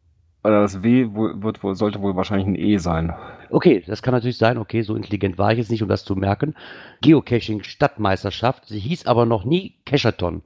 Oder 0.49 0.63
das 0.63 0.83
W 0.83 1.11
wird 1.13 1.63
wohl, 1.63 1.75
sollte 1.75 2.01
wohl 2.01 2.17
wahrscheinlich 2.17 2.47
ein 2.47 2.55
E 2.55 2.79
sein. 2.79 3.13
Okay, 3.51 3.85
das 3.87 4.01
kann 4.01 4.15
natürlich 4.15 4.39
sein. 4.39 4.57
Okay, 4.57 4.81
so 4.81 4.97
intelligent 4.97 5.37
war 5.37 5.53
ich 5.53 5.59
jetzt 5.59 5.71
nicht, 5.71 5.83
um 5.83 5.91
das 5.91 6.05
zu 6.05 6.17
merken. 6.17 6.55
Geocaching 7.03 7.63
Stadtmeisterschaft. 7.63 8.65
Sie 8.67 8.79
hieß 8.79 9.07
aber 9.07 9.27
noch 9.27 9.45
nie 9.45 9.75
Cachathon. 9.85 10.43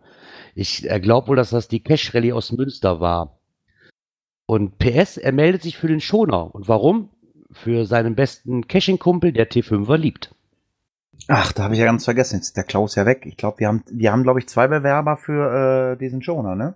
Ich 0.57 0.91
äh, 0.91 0.99
glaube 0.99 1.29
wohl, 1.29 1.37
dass 1.37 1.51
das 1.51 1.69
die 1.69 1.85
Cache 1.85 2.15
Rallye 2.15 2.33
aus 2.33 2.51
Münster 2.51 2.99
war. 2.99 3.39
Und 4.47 4.79
PS, 4.79 5.19
er 5.19 5.31
meldet 5.31 5.63
sich 5.63 5.79
für 5.79 5.87
den 5.87 6.01
Schoner. 6.01 6.53
Und 6.53 6.69
warum? 6.69 7.11
Für 7.53 7.85
seinen 7.85 8.17
besten 8.17 8.67
Caching-Kumpel, 8.67 9.33
der 9.33 9.49
T5er 9.49 9.97
liebt. 9.97 10.35
Ach, 11.29 11.53
da 11.53 11.65
habe 11.65 11.75
ich 11.75 11.81
ja 11.81 11.87
ganz 11.87 12.05
vergessen. 12.05 12.37
Jetzt 12.37 12.49
ist 12.49 12.57
der 12.57 12.65
Klaus 12.65 12.97
ja 12.97 13.07
weg. 13.07 13.25
Ich 13.25 13.37
glaube, 13.37 13.61
wir 13.61 13.69
haben, 13.69 13.85
wir 13.89 14.11
haben, 14.11 14.25
glaube 14.25 14.41
ich, 14.41 14.49
zwei 14.49 14.67
Bewerber 14.67 15.17
für 15.17 15.93
äh, 15.93 15.97
diesen 15.97 16.23
Schoner, 16.23 16.57
ne? 16.57 16.75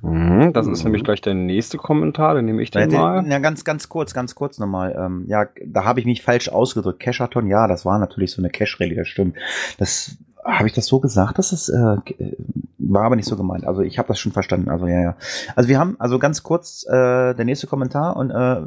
Mhm, 0.00 0.52
das 0.52 0.66
ist 0.68 0.80
Mhm. 0.80 0.84
nämlich 0.88 1.04
gleich 1.04 1.20
der 1.20 1.34
nächste 1.34 1.76
Kommentar, 1.76 2.34
den 2.34 2.44
nehme 2.44 2.62
ich 2.62 2.70
den 2.70 2.90
mal. 2.92 3.26
Ja, 3.28 3.38
ganz, 3.40 3.64
ganz 3.64 3.88
kurz, 3.88 4.14
ganz 4.14 4.34
kurz 4.34 4.58
nochmal. 4.58 4.94
Ähm, 4.96 5.24
ja, 5.26 5.46
da 5.66 5.84
habe 5.84 5.98
ich 6.00 6.06
mich 6.06 6.22
falsch 6.22 6.48
ausgedrückt. 6.48 7.00
Cachathon, 7.00 7.48
ja, 7.48 7.66
das 7.66 7.84
war 7.84 7.98
natürlich 7.98 8.30
so 8.30 8.40
eine 8.40 8.50
Cache-Rallye, 8.50 8.94
das 8.94 9.08
stimmt. 9.08 9.36
Das 9.78 10.16
habe 10.44 10.68
ich 10.68 10.72
das 10.72 10.86
so 10.86 11.00
gesagt, 11.00 11.38
dass 11.38 11.52
es 11.52 11.68
äh, 11.68 11.76
äh, 11.76 12.36
war 12.78 13.04
aber 13.04 13.16
nicht 13.16 13.28
so 13.28 13.36
gemeint. 13.36 13.66
Also 13.66 13.82
ich 13.82 13.98
habe 13.98 14.08
das 14.08 14.18
schon 14.18 14.32
verstanden. 14.32 14.70
Also 14.70 14.86
ja, 14.86 15.00
ja. 15.00 15.16
Also 15.56 15.68
wir 15.68 15.78
haben, 15.78 15.96
also 15.98 16.18
ganz 16.18 16.42
kurz 16.42 16.86
äh, 16.88 17.34
der 17.34 17.44
nächste 17.44 17.66
Kommentar 17.66 18.16
und 18.16 18.30
äh, 18.30 18.62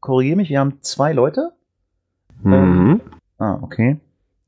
korrigiere 0.00 0.36
mich, 0.36 0.48
wir 0.48 0.58
haben 0.60 0.78
zwei 0.80 1.12
Leute. 1.12 1.52
Mhm. 2.42 3.00
Ah, 3.38 3.58
okay. 3.60 3.98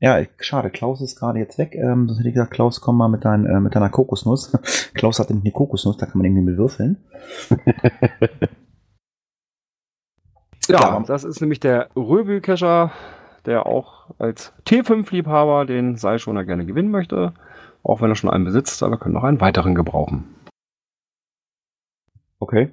Ja, 0.03 0.21
schade, 0.41 0.69
Klaus 0.69 0.99
ist 0.99 1.17
gerade 1.17 1.39
jetzt 1.39 1.57
weg. 1.57 1.75
Ähm, 1.75 2.09
sonst 2.09 2.19
hätte 2.19 2.27
ich 2.27 2.35
gesagt, 2.35 2.51
Klaus, 2.51 2.81
komm 2.81 2.97
mal 2.97 3.07
mit, 3.07 3.23
dein, 3.23 3.45
äh, 3.45 3.61
mit 3.61 3.73
deiner 3.73 3.89
Kokosnuss. 3.89 4.51
Klaus 4.93 5.17
hat 5.17 5.29
nämlich 5.29 5.45
eine 5.45 5.53
Kokosnuss, 5.53 5.95
da 5.95 6.05
kann 6.05 6.17
man 6.17 6.25
irgendwie 6.25 6.43
mit 6.43 6.57
würfeln. 6.57 6.97
Ja, 10.69 11.03
das 11.05 11.25
ist 11.25 11.41
nämlich 11.41 11.59
der 11.59 11.89
Röbel-Cacher, 11.93 12.93
der 13.45 13.65
auch 13.65 14.11
als 14.17 14.53
T5-Liebhaber 14.65 15.65
den 15.65 15.97
Seilschoner 15.97 16.45
gerne 16.45 16.65
gewinnen 16.65 16.89
möchte. 16.89 17.33
Auch 17.83 17.99
wenn 17.99 18.09
er 18.09 18.15
schon 18.15 18.29
einen 18.29 18.45
besitzt, 18.45 18.81
aber 18.81 18.97
können 18.97 19.13
noch 19.13 19.25
einen 19.25 19.41
weiteren 19.41 19.75
gebrauchen. 19.75 20.23
Okay. 22.39 22.71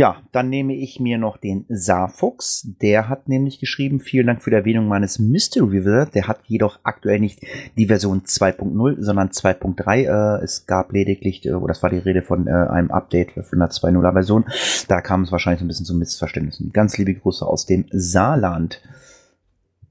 Ja, 0.00 0.22
dann 0.32 0.48
nehme 0.48 0.74
ich 0.74 0.98
mir 0.98 1.18
noch 1.18 1.36
den 1.36 1.66
Saarfuchs. 1.68 2.66
Der 2.80 3.10
hat 3.10 3.28
nämlich 3.28 3.60
geschrieben, 3.60 4.00
vielen 4.00 4.28
Dank 4.28 4.42
für 4.42 4.48
die 4.48 4.56
Erwähnung 4.56 4.88
meines 4.88 5.18
Mystery 5.18 5.76
River. 5.76 6.06
Der 6.06 6.26
hat 6.26 6.40
jedoch 6.46 6.80
aktuell 6.84 7.20
nicht 7.20 7.42
die 7.76 7.88
Version 7.88 8.22
2.0, 8.22 8.96
sondern 8.98 9.28
2.3. 9.28 10.38
Äh, 10.38 10.42
es 10.42 10.64
gab 10.64 10.94
lediglich, 10.94 11.44
äh, 11.44 11.52
das 11.68 11.82
war 11.82 11.90
die 11.90 11.98
Rede 11.98 12.22
von 12.22 12.46
äh, 12.46 12.50
einem 12.50 12.90
Update 12.90 13.32
für 13.32 13.56
eine 13.56 13.66
2.0er 13.66 14.14
Version. 14.14 14.46
Da 14.88 15.02
kam 15.02 15.24
es 15.24 15.32
wahrscheinlich 15.32 15.60
ein 15.60 15.68
bisschen 15.68 15.84
zu 15.84 15.94
Missverständnissen. 15.94 16.72
Ganz 16.72 16.96
liebe 16.96 17.12
Grüße 17.12 17.46
aus 17.46 17.66
dem 17.66 17.84
Saarland. 17.90 18.80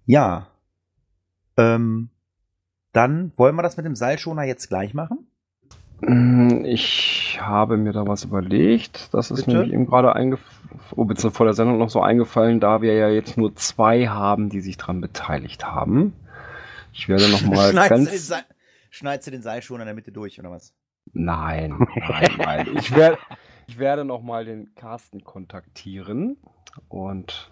Ja, 0.08 0.48
ähm, 1.56 2.10
dann 2.94 3.32
wollen 3.38 3.56
wir 3.56 3.62
das 3.62 3.78
mit 3.78 3.86
dem 3.86 3.96
Seilschoner 3.96 4.42
jetzt 4.46 4.70
gleich 4.70 4.96
machen? 4.96 5.29
Mm, 6.02 6.64
Ich 6.66 7.40
habe 7.42 7.78
mir 7.78 7.94
da 7.94 8.08
was 8.08 8.24
überlegt. 8.24 9.14
Das 9.14 9.32
ist 9.32 9.46
Bitte? 9.46 9.58
nämlich 9.58 9.74
eben 9.74 9.86
gerade 9.86 10.16
eingefallen, 10.16 10.58
oh, 10.96 11.30
vor 11.30 11.46
der 11.46 11.54
Sendung 11.54 11.78
noch 11.78 11.90
so 11.90 12.02
eingefallen, 12.02 12.60
da 12.60 12.82
wir 12.82 12.94
ja 12.96 13.10
jetzt 13.10 13.38
nur 13.38 13.56
zwei 13.56 14.08
haben, 14.08 14.50
die 14.50 14.62
sich 14.62 14.78
dran 14.78 15.02
beteiligt 15.02 15.66
haben. 15.66 16.14
Ich 16.94 17.08
werde 17.10 17.30
nochmal 17.30 17.72
Schneidest 17.72 17.92
du, 17.92 17.96
den 17.96 18.06
ganz. 18.06 18.28
Seil, 18.28 18.44
schneidest 18.90 19.28
du 19.28 19.32
den 19.32 19.42
Seilschoner 19.42 19.82
in 19.84 19.88
der 19.88 19.96
Mitte 19.96 20.12
durch, 20.12 20.40
oder 20.40 20.52
was? 20.52 20.74
Nein, 21.14 21.88
nein, 22.08 22.30
nein. 22.38 22.68
Ich 22.78 22.96
werde, 22.96 23.18
ich 23.68 23.80
werde 23.80 24.06
nochmal 24.06 24.46
den 24.46 24.74
Carsten 24.76 25.24
kontaktieren 25.24 26.38
und 26.88 27.52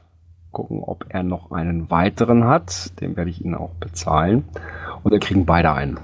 gucken, 0.52 0.84
ob 0.84 1.06
er 1.10 1.24
noch 1.24 1.52
einen 1.52 1.90
weiteren 1.90 2.46
hat. 2.46 3.00
Den 3.02 3.16
werde 3.18 3.32
ich 3.32 3.44
Ihnen 3.44 3.56
auch 3.56 3.74
bezahlen. 3.76 4.48
Und 5.04 5.12
dann 5.12 5.20
kriegen 5.20 5.46
beide 5.46 5.72
einen. 5.74 6.00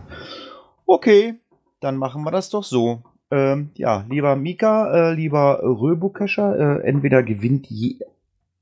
Okay, 0.86 1.36
dann 1.84 1.98
machen 1.98 2.24
wir 2.24 2.32
das 2.32 2.50
doch 2.50 2.64
so. 2.64 3.04
Ähm, 3.32 3.70
ja, 3.76 4.06
lieber 4.10 4.36
Mika, 4.36 5.10
äh, 5.12 5.14
lieber 5.14 5.60
Röbukescher, 5.64 6.80
äh, 6.80 6.88
entweder 6.88 7.24
gewinnt 7.24 7.68
je 7.68 7.98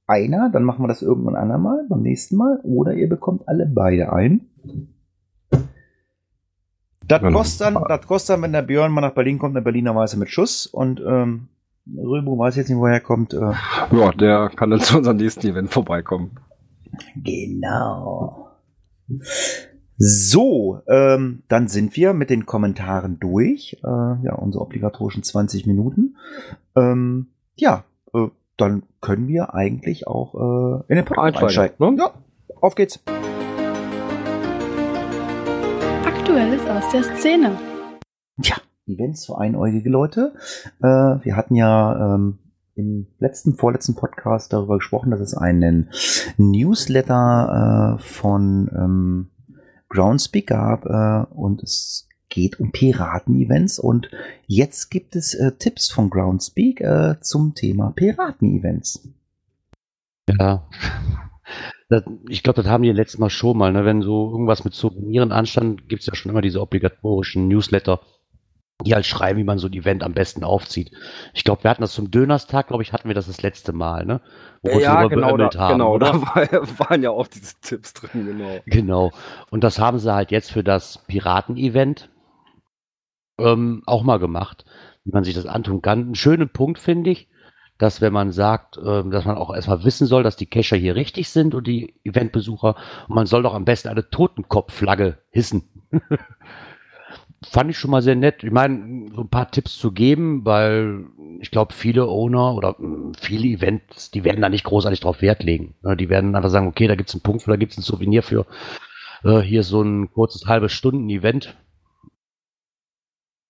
einer, 0.07 0.49
dann 0.49 0.63
machen 0.63 0.83
wir 0.83 0.87
das 0.87 1.01
irgendwann 1.01 1.35
andermal, 1.35 1.85
beim 1.89 2.01
nächsten 2.01 2.35
Mal, 2.35 2.59
oder 2.63 2.93
ihr 2.93 3.07
bekommt 3.09 3.47
alle 3.47 3.65
beide 3.65 4.11
ein. 4.13 4.41
Das 7.07 7.21
Genau. 7.21 7.37
kostet 7.39 7.67
dann, 7.67 7.83
das 7.87 8.07
kostet 8.07 8.33
dann, 8.35 8.41
wenn 8.43 8.53
der 8.53 8.61
Björn 8.61 8.91
mal 8.91 9.01
nach 9.01 9.13
Berlin 9.13 9.39
kommt, 9.39 9.55
eine 9.55 9.63
Berliner 9.63 9.95
Weiße 9.95 10.17
mit 10.17 10.29
Schuss 10.29 10.65
und 10.65 11.01
ähm, 11.05 11.47
Röbu 11.97 12.37
weiß 12.37 12.55
jetzt 12.55 12.69
nicht, 12.69 12.77
woher 12.77 12.93
er 12.95 12.99
kommt. 13.01 13.33
Äh, 13.33 13.53
Ja, 13.91 14.11
der 14.11 14.49
kann 14.55 14.69
dann 14.69 14.79
zu 14.79 14.97
unserem 14.97 15.17
nächsten 15.17 15.47
Event 15.47 15.71
vorbeikommen. 15.71 16.31
Genau. 17.15 18.47
So, 20.03 20.81
ähm, 20.87 21.43
dann 21.47 21.67
sind 21.67 21.95
wir 21.95 22.13
mit 22.13 22.31
den 22.31 22.47
Kommentaren 22.47 23.19
durch. 23.19 23.77
Äh, 23.83 23.87
ja, 23.87 24.33
unsere 24.33 24.63
obligatorischen 24.63 25.21
20 25.21 25.67
Minuten. 25.67 26.17
Ähm, 26.75 27.27
ja, 27.55 27.83
äh, 28.15 28.29
dann 28.57 28.81
können 28.99 29.27
wir 29.27 29.53
eigentlich 29.53 30.07
auch 30.07 30.33
äh, 30.33 30.83
in 30.87 30.95
den 30.95 31.05
Podcast 31.05 31.43
Einsteigen, 31.43 31.75
einsteigen. 31.79 31.95
ne? 31.97 32.01
Ja, 32.01 32.13
auf 32.61 32.73
geht's. 32.73 32.99
Aktuelles 36.03 36.61
aus 36.67 36.91
der 36.91 37.03
Szene. 37.17 37.51
Tja, 38.41 38.55
Events 38.87 39.27
für 39.27 39.37
einäugige 39.37 39.91
Leute. 39.91 40.33
Äh, 40.81 40.87
wir 40.87 41.35
hatten 41.35 41.53
ja 41.53 42.15
ähm, 42.15 42.39
im 42.73 43.05
letzten, 43.19 43.53
vorletzten 43.53 43.93
Podcast 43.93 44.51
darüber 44.51 44.77
gesprochen, 44.77 45.11
dass 45.11 45.19
es 45.19 45.35
einen 45.35 45.91
Newsletter 46.37 47.97
äh, 47.99 48.01
von 48.01 48.67
ähm, 48.73 49.30
Groundspeak 49.91 50.47
gab 50.47 50.85
äh, 50.85 51.25
und 51.33 51.61
es 51.63 52.07
geht 52.29 52.59
um 52.59 52.71
Piraten-Events 52.71 53.77
und 53.77 54.09
jetzt 54.47 54.89
gibt 54.89 55.15
es 55.15 55.33
äh, 55.33 55.51
Tipps 55.51 55.91
von 55.91 56.09
Groundspeak 56.09 56.81
äh, 56.81 57.15
zum 57.21 57.53
Thema 57.55 57.91
Piraten-Events. 57.91 59.09
Ja. 60.39 60.67
Ich 62.29 62.41
glaube, 62.41 62.63
das 62.63 62.71
haben 62.71 62.83
die 62.83 62.91
letztes 62.91 63.19
Mal 63.19 63.29
schon 63.29 63.57
mal. 63.57 63.73
Ne? 63.73 63.83
Wenn 63.83 64.01
so 64.01 64.31
irgendwas 64.31 64.63
mit 64.63 64.73
Souveniren 64.73 65.33
anstand, 65.33 65.89
gibt 65.89 66.01
es 66.01 66.07
ja 66.07 66.15
schon 66.15 66.31
immer 66.31 66.41
diese 66.41 66.61
obligatorischen 66.61 67.49
Newsletter, 67.49 67.99
die 68.83 68.93
halt 68.93 69.05
schreiben, 69.05 69.39
wie 69.39 69.43
man 69.43 69.57
so 69.57 69.67
ein 69.67 69.73
Event 69.73 70.03
am 70.03 70.13
besten 70.13 70.43
aufzieht. 70.43 70.91
Ich 71.33 71.43
glaube, 71.43 71.63
wir 71.63 71.71
hatten 71.71 71.81
das 71.81 71.93
zum 71.93 72.11
Dönerstag, 72.11 72.67
glaube 72.67 72.83
ich, 72.83 72.93
hatten 72.93 73.07
wir 73.07 73.15
das 73.15 73.27
das 73.27 73.41
letzte 73.41 73.73
Mal, 73.73 74.05
ne? 74.05 74.21
Wo 74.61 74.71
wir 74.71 74.81
ja, 74.81 75.05
genau, 75.07 75.37
da, 75.37 75.49
haben, 75.57 75.73
genau, 75.73 75.93
oder? 75.95 76.11
da 76.11 76.21
war, 76.21 76.89
waren 76.89 77.03
ja 77.03 77.11
auch 77.11 77.27
diese 77.27 77.55
Tipps 77.61 77.93
drin, 77.93 78.25
genau. 78.25 78.59
Genau. 78.65 79.11
Und 79.49 79.63
das 79.63 79.79
haben 79.79 79.99
sie 79.99 80.13
halt 80.13 80.31
jetzt 80.31 80.51
für 80.51 80.63
das 80.63 81.03
Piraten-Event 81.07 82.09
ähm, 83.39 83.83
auch 83.85 84.03
mal 84.03 84.19
gemacht, 84.19 84.65
wie 85.03 85.11
man 85.11 85.23
sich 85.23 85.33
das 85.33 85.45
antun 85.45 85.81
kann. 85.81 86.01
Einen 86.01 86.15
schönen 86.15 86.49
Punkt 86.49 86.79
finde 86.79 87.09
ich, 87.09 87.29
dass 87.77 87.99
wenn 87.99 88.13
man 88.13 88.31
sagt, 88.31 88.79
ähm, 88.83 89.09
dass 89.09 89.25
man 89.25 89.37
auch 89.37 89.53
erstmal 89.53 89.83
wissen 89.83 90.05
soll, 90.05 90.21
dass 90.21 90.35
die 90.35 90.45
Cacher 90.45 90.77
hier 90.77 90.95
richtig 90.95 91.29
sind 91.29 91.55
und 91.55 91.65
die 91.65 91.95
Eventbesucher, 92.03 92.75
und 93.07 93.15
man 93.15 93.25
soll 93.25 93.41
doch 93.41 93.55
am 93.55 93.65
besten 93.65 93.89
eine 93.89 94.07
Totenkopfflagge 94.07 95.17
hissen. 95.31 95.63
Fand 97.43 97.71
ich 97.71 97.77
schon 97.77 97.91
mal 97.91 98.03
sehr 98.03 98.15
nett. 98.15 98.43
Ich 98.43 98.51
meine, 98.51 99.11
so 99.15 99.21
ein 99.21 99.29
paar 99.29 99.49
Tipps 99.49 99.75
zu 99.77 99.91
geben, 99.91 100.45
weil 100.45 101.05
ich 101.39 101.49
glaube, 101.49 101.73
viele 101.73 102.05
Owner 102.07 102.53
oder 102.53 102.75
mm, 102.77 103.13
viele 103.19 103.47
Events, 103.47 104.11
die 104.11 104.23
werden 104.23 104.41
da 104.41 104.49
nicht 104.49 104.63
großartig 104.63 104.99
drauf 104.99 105.21
Wert 105.21 105.41
legen. 105.43 105.75
Ne, 105.81 105.97
Die 105.97 106.09
werden 106.09 106.35
einfach 106.35 106.51
sagen, 106.51 106.67
okay, 106.67 106.87
da 106.87 106.95
gibt 106.95 107.09
es 107.09 107.15
einen 107.15 107.23
Punkt 107.23 107.47
da 107.47 107.55
gibt 107.55 107.71
es 107.71 107.79
ein 107.79 107.83
Souvenir 107.83 108.21
für. 108.21 108.45
Äh, 109.23 109.39
hier 109.39 109.61
ist 109.61 109.69
so 109.69 109.81
ein 109.81 110.11
kurzes 110.11 110.45
halbe 110.45 110.69
Stunden 110.69 111.09
Event. 111.09 111.57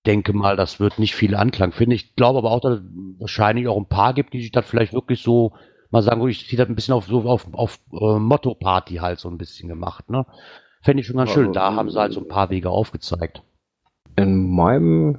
Denke 0.06 0.34
mal, 0.34 0.56
das 0.56 0.80
wird 0.80 0.98
nicht 0.98 1.14
viel 1.14 1.36
Anklang 1.36 1.74
finden. 1.74 1.92
Ich 1.92 2.16
glaube 2.16 2.40
aber 2.40 2.52
auch, 2.52 2.62
dass 2.62 2.80
es 2.80 2.86
wahrscheinlich 3.20 3.68
auch 3.68 3.78
ein 3.78 3.90
paar 3.90 4.14
gibt, 4.14 4.34
die 4.34 4.42
sich 4.42 4.52
das 4.52 4.66
vielleicht 4.66 4.94
wirklich 4.94 5.22
so 5.22 5.54
mal 5.92 6.02
sagen, 6.02 6.26
ich 6.30 6.48
ziehe 6.48 6.58
das 6.58 6.70
ein 6.70 6.76
bisschen 6.76 6.94
auf 6.94 7.06
so 7.06 7.24
auf, 7.24 7.54
auf 7.54 7.80
äh, 7.92 8.18
Motto-Party 8.18 8.96
halt 8.96 9.20
so 9.20 9.30
ein 9.30 9.38
bisschen 9.38 9.68
gemacht. 9.68 10.10
Ne? 10.10 10.26
Fände 10.82 11.02
ich 11.02 11.08
schon 11.08 11.18
ganz 11.18 11.32
schön. 11.32 11.52
Da 11.54 11.76
haben 11.76 11.90
sie 11.90 12.00
halt 12.00 12.14
so 12.14 12.22
ein 12.22 12.30
paar 12.30 12.50
Wege 12.50 12.70
aufgezeigt. 12.70 13.44
In 14.22 14.52
meinem 14.52 15.18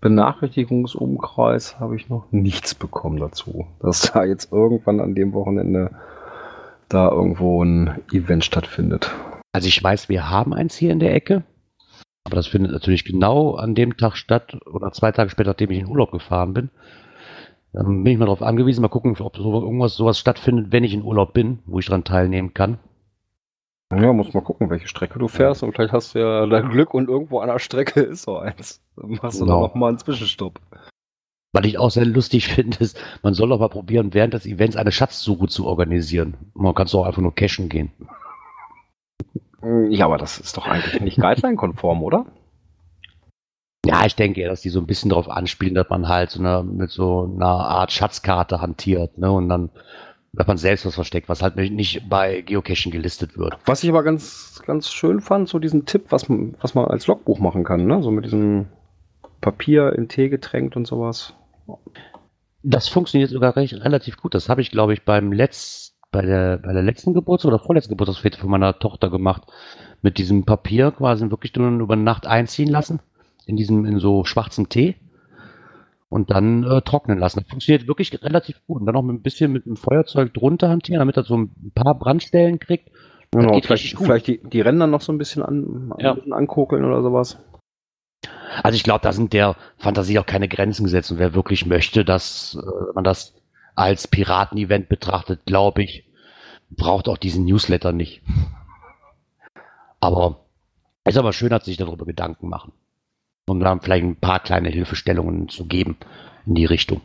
Benachrichtigungsumkreis 0.00 1.78
habe 1.78 1.94
ich 1.94 2.08
noch 2.08 2.24
nichts 2.32 2.74
bekommen 2.74 3.18
dazu, 3.18 3.68
dass 3.78 4.10
da 4.10 4.24
jetzt 4.24 4.50
irgendwann 4.50 4.98
an 4.98 5.14
dem 5.14 5.32
Wochenende 5.34 5.92
da 6.88 7.08
irgendwo 7.12 7.62
ein 7.62 8.00
Event 8.10 8.44
stattfindet. 8.44 9.14
Also 9.52 9.68
ich 9.68 9.80
weiß, 9.80 10.08
wir 10.08 10.30
haben 10.30 10.52
eins 10.52 10.74
hier 10.74 10.90
in 10.90 10.98
der 10.98 11.14
Ecke, 11.14 11.44
aber 12.24 12.34
das 12.34 12.48
findet 12.48 12.72
natürlich 12.72 13.04
genau 13.04 13.54
an 13.54 13.76
dem 13.76 13.96
Tag 13.96 14.16
statt 14.16 14.58
oder 14.66 14.90
zwei 14.90 15.12
Tage 15.12 15.30
später, 15.30 15.50
nachdem 15.50 15.70
ich 15.70 15.78
in 15.78 15.86
Urlaub 15.86 16.10
gefahren 16.10 16.52
bin. 16.52 16.70
Dann 17.72 18.02
bin 18.02 18.14
ich 18.14 18.18
mal 18.18 18.24
darauf 18.24 18.42
angewiesen, 18.42 18.82
mal 18.82 18.88
gucken, 18.88 19.14
ob 19.20 19.36
so 19.36 19.62
irgendwas 19.62 19.94
sowas 19.94 20.18
stattfindet, 20.18 20.72
wenn 20.72 20.82
ich 20.82 20.92
in 20.92 21.04
Urlaub 21.04 21.34
bin, 21.34 21.60
wo 21.66 21.78
ich 21.78 21.86
dran 21.86 22.02
teilnehmen 22.02 22.52
kann. 22.52 22.78
Ja, 23.92 24.12
muss 24.12 24.32
mal 24.32 24.40
gucken, 24.42 24.70
welche 24.70 24.86
Strecke 24.86 25.18
du 25.18 25.26
fährst 25.26 25.62
und 25.64 25.72
vielleicht 25.74 25.92
hast 25.92 26.14
du 26.14 26.20
ja 26.20 26.46
dein 26.46 26.68
Glück 26.70 26.94
und 26.94 27.08
irgendwo 27.08 27.40
an 27.40 27.48
der 27.48 27.58
Strecke 27.58 28.00
ist 28.00 28.22
so 28.22 28.38
eins. 28.38 28.80
Dann 28.96 29.18
machst 29.22 29.40
du 29.40 29.44
Genau. 29.44 29.62
noch 29.62 29.74
mal 29.74 29.88
einen 29.88 29.98
Zwischenstopp. 29.98 30.60
Was 31.52 31.64
ich 31.64 31.78
auch 31.78 31.90
sehr 31.90 32.04
lustig 32.06 32.46
finde, 32.46 32.78
ist, 32.78 32.96
man 33.24 33.34
soll 33.34 33.48
doch 33.48 33.58
mal 33.58 33.68
probieren, 33.68 34.14
während 34.14 34.34
des 34.34 34.46
Events 34.46 34.76
eine 34.76 34.92
Schatzsuche 34.92 35.48
zu 35.48 35.66
organisieren. 35.66 36.36
Man 36.54 36.74
kann 36.76 36.86
auch 36.86 37.04
einfach 37.04 37.20
nur 37.22 37.34
cashen 37.34 37.68
gehen. 37.68 37.90
Ja, 39.90 40.06
aber 40.06 40.16
das 40.18 40.38
ist 40.38 40.56
doch 40.56 40.68
eigentlich 40.68 41.00
nicht 41.00 41.16
Guideline-konform, 41.20 42.04
oder? 42.04 42.26
Ja, 43.84 44.06
ich 44.06 44.14
denke 44.14 44.40
eher, 44.40 44.48
dass 44.50 44.60
die 44.60 44.68
so 44.68 44.78
ein 44.78 44.86
bisschen 44.86 45.10
darauf 45.10 45.28
anspielen, 45.28 45.74
dass 45.74 45.88
man 45.90 46.06
halt 46.08 46.30
so 46.30 46.38
eine, 46.38 46.62
mit 46.62 46.90
so 46.90 47.24
einer 47.34 47.46
Art 47.46 47.90
Schatzkarte 47.90 48.60
hantiert, 48.60 49.18
ne? 49.18 49.32
Und 49.32 49.48
dann, 49.48 49.70
dass 50.32 50.46
man 50.46 50.56
selbst 50.58 50.86
was 50.86 50.94
versteckt, 50.94 51.28
was 51.28 51.42
halt 51.42 51.56
nicht 51.56 52.08
bei 52.08 52.42
Geocaching 52.42 52.92
gelistet 52.92 53.36
wird. 53.36 53.58
Was 53.66 53.82
ich 53.82 53.90
aber 53.90 54.02
ganz, 54.04 54.62
ganz 54.64 54.90
schön 54.92 55.20
fand, 55.20 55.48
so 55.48 55.58
diesen 55.58 55.86
Tipp, 55.86 56.06
was, 56.10 56.28
man- 56.28 56.54
was 56.60 56.74
man 56.74 56.84
als 56.86 57.06
Logbuch 57.06 57.40
machen 57.40 57.64
kann, 57.64 57.86
ne? 57.86 58.02
So 58.02 58.10
mit 58.10 58.24
diesem 58.24 58.66
Papier 59.40 59.92
in 59.94 60.08
Tee 60.08 60.28
getränkt 60.28 60.76
und 60.76 60.86
sowas. 60.86 61.34
Das 62.62 62.88
funktioniert 62.88 63.30
sogar 63.30 63.56
recht, 63.56 63.74
relativ 63.74 64.18
gut. 64.18 64.34
Das 64.34 64.48
habe 64.48 64.60
ich, 64.60 64.70
glaube 64.70 64.92
ich, 64.92 65.04
beim 65.04 65.32
Letz, 65.32 65.96
bei 66.12 66.22
der, 66.22 66.58
bei 66.58 66.72
der 66.72 66.82
letzten 66.82 67.14
Geburtstag 67.14 67.48
oder 67.52 67.58
vorletzten 67.58 67.92
Geburtstagsfete 67.92 68.38
von 68.38 68.50
meiner 68.50 68.78
Tochter 68.78 69.10
gemacht. 69.10 69.42
Mit 70.02 70.18
diesem 70.18 70.44
Papier 70.44 70.92
quasi 70.92 71.28
wirklich 71.30 71.54
nur 71.56 71.70
über 71.80 71.96
Nacht 71.96 72.26
einziehen 72.26 72.68
lassen. 72.68 73.00
In 73.46 73.56
diesem, 73.56 73.84
in 73.84 73.98
so 73.98 74.24
schwarzem 74.24 74.68
Tee. 74.68 74.96
Und 76.10 76.30
dann 76.30 76.64
äh, 76.64 76.82
trocknen 76.82 77.18
lassen. 77.18 77.40
Das 77.40 77.48
funktioniert 77.48 77.86
wirklich 77.86 78.12
relativ 78.22 78.60
gut. 78.66 78.80
Und 78.80 78.86
dann 78.86 78.94
noch 78.94 79.02
mit 79.02 79.14
ein 79.14 79.22
bisschen 79.22 79.52
mit 79.52 79.64
dem 79.64 79.76
Feuerzeug 79.76 80.34
drunter 80.34 80.68
hantieren, 80.68 80.98
damit 80.98 81.16
er 81.16 81.22
so 81.22 81.36
ein 81.38 81.72
paar 81.74 81.96
Brandstellen 81.98 82.58
kriegt. 82.58 82.90
Das 83.30 83.40
Genau, 83.42 83.54
geht 83.54 83.66
vielleicht, 83.66 83.96
vielleicht 83.96 84.26
die, 84.26 84.40
die 84.42 84.60
Ränder 84.60 84.88
noch 84.88 85.02
so 85.02 85.12
ein 85.12 85.18
bisschen, 85.18 85.42
an, 85.44 85.92
Ja. 85.98 86.10
ein 86.10 86.16
bisschen 86.16 86.32
ankokeln 86.32 86.84
oder 86.84 87.00
sowas. 87.02 87.38
Also 88.64 88.74
ich 88.74 88.82
glaube, 88.82 89.02
da 89.02 89.12
sind 89.12 89.32
der 89.32 89.54
Fantasie 89.78 90.18
auch 90.18 90.26
keine 90.26 90.48
Grenzen 90.48 90.82
gesetzt. 90.82 91.12
Und 91.12 91.18
wer 91.18 91.32
wirklich 91.34 91.64
möchte, 91.64 92.04
dass 92.04 92.58
äh, 92.60 92.92
man 92.94 93.04
das 93.04 93.36
als 93.76 94.08
Piraten-Event 94.08 94.88
betrachtet, 94.88 95.46
glaube 95.46 95.84
ich, 95.84 96.04
braucht 96.70 97.08
auch 97.08 97.18
diesen 97.18 97.44
Newsletter 97.44 97.92
nicht. 97.92 98.22
Aber 100.00 100.44
Ist 101.04 101.18
aber 101.18 101.32
schön, 101.32 101.50
dass 101.50 101.64
sich 101.66 101.76
darüber 101.76 102.04
Gedanken 102.04 102.48
machen. 102.48 102.72
Um 103.50 103.58
dann 103.60 103.80
vielleicht 103.80 104.04
ein 104.04 104.16
paar 104.16 104.40
kleine 104.40 104.68
Hilfestellungen 104.68 105.48
zu 105.48 105.66
geben 105.66 105.96
in 106.46 106.54
die 106.54 106.66
Richtung. 106.66 107.00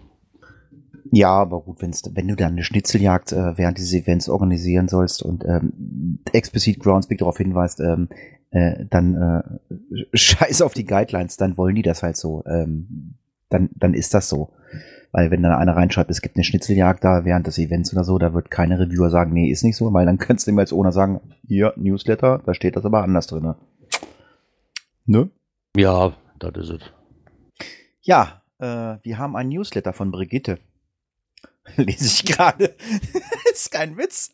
Ja, 1.12 1.30
aber 1.30 1.62
gut, 1.62 1.82
wenn's, 1.82 2.04
wenn 2.14 2.28
du 2.28 2.36
dann 2.36 2.54
eine 2.54 2.64
Schnitzeljagd 2.64 3.32
äh, 3.32 3.58
während 3.58 3.78
dieses 3.78 3.94
Events 3.94 4.30
organisieren 4.30 4.88
sollst 4.88 5.24
und 5.24 5.44
ähm, 5.46 6.20
explizit 6.34 6.80
Groundspeak 6.80 7.20
darauf 7.20 7.38
hinweist, 7.38 7.80
ähm, 7.80 8.10
äh, 8.52 8.86
dann 8.90 9.16
äh, 9.16 10.06
scheiß 10.14 10.62
auf 10.62 10.74
die 10.74 10.86
Guidelines, 10.86 11.38
dann 11.38 11.58
wollen 11.58 11.76
die 11.76 11.82
das 11.82 12.04
halt 12.04 12.18
so. 12.18 12.44
Ähm, 12.46 13.16
dann, 13.50 13.70
dann 13.76 13.94
ist 13.94 14.14
das 14.14 14.30
so. 14.30 14.52
Weil 15.12 15.32
wenn 15.32 15.42
dann 15.42 15.54
einer 15.54 15.76
reinschreibt, 15.76 16.12
es 16.12 16.22
gibt 16.22 16.36
eine 16.36 16.44
Schnitzeljagd 16.44 17.04
da 17.04 17.26
während 17.26 17.48
des 17.48 17.58
Events 17.58 17.94
oder 17.94 18.04
so, 18.04 18.18
da 18.18 18.34
wird 18.34 18.52
keine 18.52 18.80
Reviewer 18.80 19.10
sagen, 19.10 19.34
nee, 19.34 19.50
ist 19.50 19.64
nicht 19.64 19.78
so, 19.78 19.92
weil 19.94 20.06
dann 20.06 20.18
könntest 20.20 20.48
du 20.48 20.52
ihm 20.52 20.60
als 20.60 20.74
Owner 20.74 20.92
sagen, 20.92 21.22
hier, 21.48 21.74
Newsletter, 21.76 22.42
da 22.46 22.54
steht 22.54 22.76
das 22.76 22.86
aber 22.86 23.02
anders 23.02 23.28
drin. 23.28 23.56
Ne? 25.06 25.30
Ja, 25.76 26.14
das 26.40 26.52
ist 26.56 26.70
es. 26.70 26.82
Ja, 28.02 28.42
äh, 28.60 28.98
wir 29.04 29.18
haben 29.18 29.36
einen 29.36 29.50
Newsletter 29.50 29.94
von 29.94 30.12
Brigitte. 30.12 30.60
Lese 31.78 32.06
ich 32.06 32.26
gerade. 32.26 32.76
ist 33.52 33.72
kein 33.72 33.98
Witz. 33.98 34.32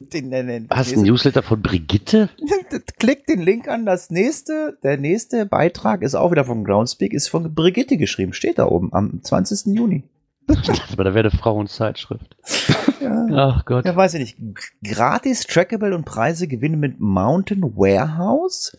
den, 0.00 0.30
den, 0.30 0.46
den, 0.46 0.70
Was, 0.70 0.92
ein 0.92 1.02
Newsletter 1.02 1.42
von 1.42 1.62
Brigitte? 1.62 2.28
Klick 2.98 3.26
den 3.26 3.40
Link 3.40 3.68
an. 3.68 3.86
Das 3.86 4.10
nächste, 4.10 4.78
der 4.82 4.98
nächste 4.98 5.46
Beitrag 5.46 6.02
ist 6.02 6.14
auch 6.14 6.30
wieder 6.30 6.44
von 6.44 6.64
Groundspeak, 6.64 7.12
ist 7.14 7.28
von 7.28 7.54
Brigitte 7.54 7.96
geschrieben. 7.96 8.34
Steht 8.34 8.58
da 8.58 8.66
oben 8.66 8.92
am 8.92 9.22
20. 9.22 9.74
Juni. 9.74 10.04
Aber 10.92 11.04
da 11.04 11.14
wäre 11.14 11.28
eine 11.28 11.38
Frauenzeitschrift. 11.38 12.36
Ja. 12.98 13.26
Ach 13.30 13.64
Gott. 13.66 13.84
Ja, 13.84 13.94
weiß 13.94 14.14
ich 14.14 14.20
nicht. 14.20 14.56
Gratis, 14.82 15.46
trackable 15.46 15.94
und 15.94 16.04
Preise 16.04 16.48
gewinnen 16.48 16.80
mit 16.80 16.98
Mountain 16.98 17.62
Warehouse. 17.62 18.76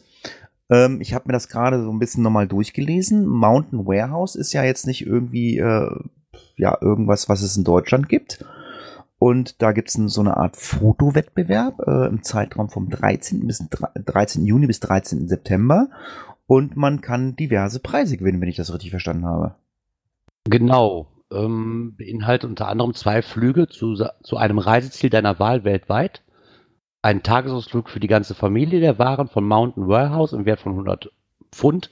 Ähm, 0.69 0.99
ich 1.01 1.13
habe 1.13 1.25
mir 1.27 1.33
das 1.33 1.49
gerade 1.49 1.81
so 1.83 1.91
ein 1.91 1.99
bisschen 1.99 2.23
nochmal 2.23 2.47
durchgelesen. 2.47 3.25
Mountain 3.25 3.85
Warehouse 3.85 4.35
ist 4.35 4.53
ja 4.53 4.63
jetzt 4.63 4.87
nicht 4.87 5.05
irgendwie 5.05 5.57
äh, 5.57 5.89
ja 6.55 6.77
irgendwas, 6.81 7.29
was 7.29 7.41
es 7.41 7.57
in 7.57 7.63
Deutschland 7.63 8.09
gibt. 8.09 8.43
Und 9.19 9.61
da 9.61 9.71
gibt 9.71 9.89
es 9.89 9.95
so 9.95 10.21
eine 10.21 10.37
Art 10.37 10.57
Fotowettbewerb 10.57 11.79
äh, 11.87 12.07
im 12.07 12.21
Zeitraum 12.21 12.69
vom 12.69 12.89
13. 12.89 13.47
bis 13.47 13.63
13. 13.69 14.45
Juni 14.45 14.67
bis 14.67 14.79
13. 14.79 15.27
September. 15.27 15.89
Und 16.45 16.77
man 16.77 17.01
kann 17.01 17.35
diverse 17.35 17.79
Preise 17.79 18.17
gewinnen, 18.17 18.39
wenn 18.41 18.49
ich 18.49 18.55
das 18.57 18.71
richtig 18.71 18.91
verstanden 18.91 19.25
habe. 19.25 19.55
Genau. 20.45 21.07
Ähm, 21.31 21.95
beinhaltet 21.97 22.49
unter 22.49 22.67
anderem 22.69 22.93
zwei 22.93 23.21
Flüge 23.21 23.67
zu, 23.67 23.95
zu 24.23 24.37
einem 24.37 24.59
Reiseziel 24.59 25.09
deiner 25.09 25.39
Wahl 25.39 25.63
weltweit. 25.63 26.21
Ein 27.07 27.23
Tagesausflug 27.23 27.87
für 27.89 28.01
die 28.01 28.09
ganze 28.09 28.35
Familie 28.35 28.81
der 28.81 28.99
Waren 28.99 29.29
von 29.29 29.45
Mountain 29.47 29.87
Warehouse 29.87 30.33
im 30.33 30.43
Wert 30.43 30.59
von 30.59 30.73
100 30.73 31.09
Pfund. 31.53 31.89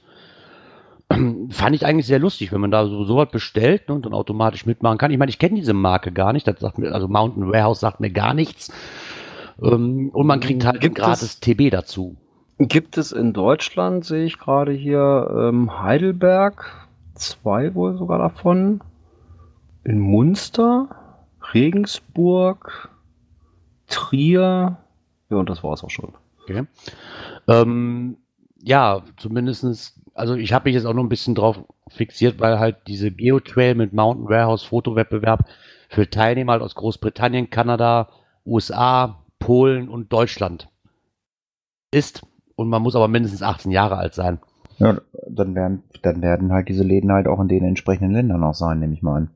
Fand 1.08 1.74
ich 1.74 1.86
eigentlich 1.86 2.06
sehr 2.06 2.18
lustig, 2.18 2.52
wenn 2.52 2.60
man 2.60 2.70
da 2.70 2.86
so, 2.86 3.16
was 3.16 3.30
bestellt 3.30 3.88
ne, 3.88 3.94
und 3.94 4.04
dann 4.04 4.12
automatisch 4.12 4.66
mitmachen 4.66 4.98
kann. 4.98 5.10
Ich 5.10 5.16
meine, 5.16 5.30
ich 5.30 5.38
kenne 5.38 5.54
diese 5.54 5.72
Marke 5.72 6.12
gar 6.12 6.34
nicht. 6.34 6.46
Das 6.46 6.60
sagt 6.60 6.76
mir, 6.76 6.92
also 6.92 7.08
Mountain 7.08 7.50
Warehouse 7.50 7.80
sagt 7.80 8.00
mir 8.00 8.10
gar 8.10 8.34
nichts. 8.34 8.70
Ähm, 9.62 10.10
und 10.12 10.26
man 10.26 10.40
kriegt 10.40 10.66
halt 10.66 10.82
Gibt 10.82 10.96
gratis 10.96 11.22
es- 11.22 11.40
TB 11.40 11.70
dazu. 11.70 12.16
Gibt 12.58 12.98
es 12.98 13.10
in 13.10 13.32
Deutschland, 13.32 14.04
sehe 14.04 14.26
ich 14.26 14.38
gerade 14.38 14.72
hier, 14.72 15.34
ähm, 15.34 15.80
Heidelberg, 15.80 16.86
zwei 17.14 17.74
wohl 17.74 17.96
sogar 17.96 18.18
davon. 18.18 18.82
In 19.82 19.98
Munster, 19.98 20.88
Regensburg, 21.54 22.90
Trier. 23.86 24.76
Ja, 25.30 25.36
und 25.38 25.48
das 25.48 25.62
war 25.62 25.72
es 25.72 25.82
auch 25.82 25.90
schon. 25.90 26.14
Okay. 26.42 26.64
Ähm, 27.48 28.18
ja, 28.62 29.02
zumindestens, 29.16 30.00
also 30.14 30.34
ich 30.34 30.52
habe 30.52 30.68
mich 30.68 30.74
jetzt 30.74 30.86
auch 30.86 30.94
noch 30.94 31.02
ein 31.02 31.08
bisschen 31.08 31.34
drauf 31.34 31.60
fixiert, 31.88 32.40
weil 32.40 32.58
halt 32.58 32.76
diese 32.86 33.10
GeoTrail 33.10 33.74
mit 33.74 33.92
Mountain 33.92 34.28
Warehouse 34.28 34.64
Fotowettbewerb 34.64 35.44
für 35.88 36.08
Teilnehmer 36.08 36.52
halt 36.52 36.62
aus 36.62 36.74
Großbritannien, 36.74 37.50
Kanada, 37.50 38.08
USA, 38.44 39.22
Polen 39.38 39.88
und 39.88 40.12
Deutschland 40.12 40.68
ist. 41.90 42.22
Und 42.56 42.68
man 42.68 42.82
muss 42.82 42.96
aber 42.96 43.08
mindestens 43.08 43.42
18 43.42 43.70
Jahre 43.70 43.96
alt 43.96 44.14
sein. 44.14 44.38
Ja, 44.78 44.98
dann 45.28 45.54
werden, 45.54 45.82
dann 46.02 46.22
werden 46.22 46.52
halt 46.52 46.68
diese 46.68 46.82
Läden 46.82 47.12
halt 47.12 47.26
auch 47.26 47.40
in 47.40 47.48
den 47.48 47.64
entsprechenden 47.64 48.12
Ländern 48.12 48.42
auch 48.42 48.54
sein, 48.54 48.78
nehme 48.78 48.94
ich 48.94 49.02
mal 49.02 49.16
an. 49.16 49.30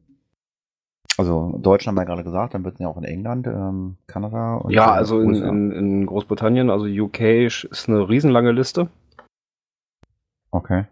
Also 1.21 1.55
Deutschland 1.59 1.99
haben 1.99 2.03
wir 2.03 2.07
gerade 2.07 2.25
gesagt, 2.25 2.55
dann 2.55 2.65
wird 2.65 2.77
es 2.77 2.81
ja 2.81 2.89
auch 2.89 2.97
in 2.97 3.05
England, 3.05 3.47
ähm, 3.47 3.97
Kanada 4.07 4.55
und 4.55 4.71
Ja, 4.73 4.91
also 4.91 5.21
in, 5.21 5.35
in, 5.35 5.71
in 5.71 6.07
Großbritannien, 6.07 6.71
also 6.71 6.87
UK 6.87 7.21
ist 7.21 7.89
eine 7.89 8.09
riesenlange 8.09 8.53
Liste. 8.53 8.89
Okay. 10.51 10.87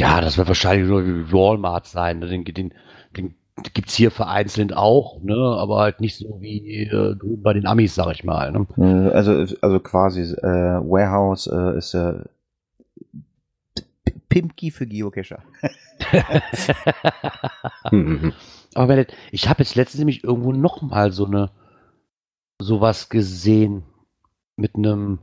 Ja, 0.00 0.20
das 0.20 0.38
wird 0.38 0.48
wahrscheinlich 0.48 0.88
nur 0.88 1.06
wie 1.06 1.30
Walmart 1.32 1.86
sein. 1.86 2.18
ne? 2.18 2.26
Den, 2.26 2.42
den, 2.44 2.74
den 3.16 3.34
gibt's 3.74 3.94
hier 3.94 4.10
vereinzelt 4.10 4.76
auch, 4.76 5.22
ne? 5.22 5.36
aber 5.36 5.78
halt 5.78 6.00
nicht 6.00 6.16
so 6.18 6.38
wie 6.40 6.82
äh, 6.88 7.14
drüben 7.14 7.42
bei 7.44 7.52
den 7.52 7.68
Amis, 7.68 7.94
sag 7.94 8.10
ich 8.10 8.24
mal. 8.24 8.50
Ne? 8.50 8.66
Äh, 8.76 9.14
Also, 9.14 9.46
also 9.60 9.78
quasi 9.78 10.22
äh, 10.22 10.80
Warehouse 10.82 11.46
äh, 11.46 11.78
ist 11.78 11.94
äh, 11.94 12.24
Pimki 14.28 14.72
für 14.72 14.84
Geocacher. 14.88 15.38
Aber 18.74 18.88
wenn, 18.88 19.06
ich 19.30 19.48
habe 19.48 19.62
jetzt 19.62 19.74
letztens 19.74 19.98
nämlich 20.00 20.24
irgendwo 20.24 20.52
noch 20.52 20.82
mal 20.82 21.12
so 21.12 21.26
eine 21.26 21.50
sowas 22.60 23.08
gesehen 23.08 23.84
mit 24.56 24.76
einem 24.76 25.18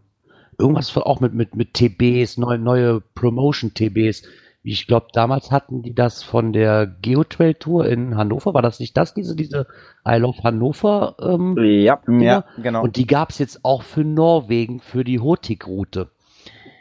irgendwas 0.57 0.89
von, 0.89 1.03
auch 1.03 1.19
mit 1.19 1.33
mit 1.33 1.55
mit 1.55 1.73
TBs, 1.73 2.37
neue 2.37 2.59
neue 2.59 3.01
Promotion 3.01 3.73
TBs. 3.73 4.23
Ich 4.63 4.85
glaube, 4.85 5.07
damals 5.11 5.49
hatten 5.49 5.81
die 5.81 5.95
das 5.95 6.21
von 6.21 6.53
der 6.53 6.85
Geotrail 6.85 7.55
Tour 7.55 7.87
in 7.87 8.15
Hannover. 8.15 8.53
War 8.53 8.61
das 8.61 8.79
nicht 8.79 8.95
das, 8.95 9.15
diese, 9.15 9.35
diese 9.35 9.65
I 10.07 10.17
Love 10.17 10.43
Hannover? 10.43 11.15
Ähm, 11.19 11.57
Ja. 11.57 11.99
Ja, 12.07 12.45
genau. 12.61 12.83
Und 12.83 12.95
die 12.95 13.07
gab 13.07 13.31
es 13.31 13.39
jetzt 13.39 13.65
auch 13.65 13.81
für 13.81 14.03
Norwegen, 14.03 14.79
für 14.79 15.03
die 15.03 15.19
Hotik-Route. 15.19 16.11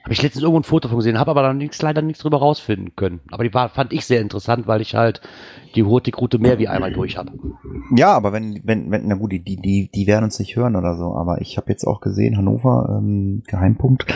Habe 0.02 0.14
ich 0.14 0.22
letztens 0.22 0.42
irgendwo 0.42 0.60
ein 0.60 0.64
Foto 0.64 0.88
von 0.88 0.96
gesehen, 0.96 1.18
habe 1.18 1.30
aber 1.30 1.42
dann 1.42 1.58
nix, 1.58 1.82
leider 1.82 2.00
nichts 2.00 2.22
drüber 2.22 2.38
rausfinden 2.38 2.96
können. 2.96 3.20
Aber 3.30 3.44
die 3.44 3.52
war, 3.52 3.68
fand 3.68 3.92
ich 3.92 4.06
sehr 4.06 4.22
interessant, 4.22 4.66
weil 4.66 4.80
ich 4.80 4.94
halt 4.94 5.20
die 5.74 5.84
Hotik-Route 5.84 6.38
mehr 6.38 6.58
wie 6.58 6.68
einmal 6.68 6.92
durch 6.92 7.18
habe. 7.18 7.32
Ja, 7.94 8.12
aber 8.12 8.32
wenn, 8.32 8.60
wenn, 8.64 8.90
wenn, 8.90 9.06
na 9.06 9.14
gut, 9.14 9.32
die, 9.32 9.42
die, 9.44 9.90
die 9.92 10.06
werden 10.06 10.24
uns 10.24 10.38
nicht 10.38 10.56
hören 10.56 10.76
oder 10.76 10.96
so, 10.96 11.14
aber 11.14 11.40
ich 11.42 11.58
habe 11.58 11.70
jetzt 11.70 11.84
auch 11.84 12.00
gesehen, 12.00 12.38
Hannover, 12.38 12.98
ähm, 12.98 13.42
Geheimpunkt, 13.46 14.06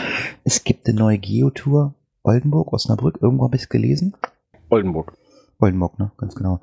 es 0.42 0.64
gibt 0.64 0.88
eine 0.88 0.98
neue 0.98 1.18
Geotour, 1.18 1.94
Oldenburg, 2.22 2.72
Osnabrück, 2.72 3.18
irgendwo 3.20 3.44
habe 3.44 3.56
ich 3.56 3.62
es 3.62 3.68
gelesen. 3.68 4.14
Oldenburg. 4.70 5.12
Oldenburg, 5.60 5.98
ne, 5.98 6.12
ganz 6.16 6.34
genau. 6.34 6.60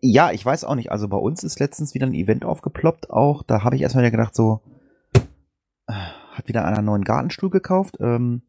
Ja, 0.00 0.30
ich 0.30 0.44
weiß 0.44 0.64
auch 0.64 0.74
nicht, 0.74 0.92
also 0.92 1.08
bei 1.08 1.16
uns 1.16 1.42
ist 1.42 1.58
letztens 1.58 1.94
wieder 1.94 2.06
ein 2.06 2.14
Event 2.14 2.44
aufgeploppt, 2.44 3.10
auch, 3.10 3.42
da 3.42 3.64
habe 3.64 3.76
ich 3.76 3.82
erstmal 3.82 4.04
wieder 4.04 4.10
gedacht, 4.10 4.34
so, 4.34 4.60
äh, 5.86 5.92
hat 6.32 6.48
wieder 6.48 6.64
einer 6.64 6.78
einen 6.78 6.86
neuen 6.86 7.04
Gartenstuhl 7.04 7.50
gekauft, 7.50 7.96
ähm, 8.00 8.42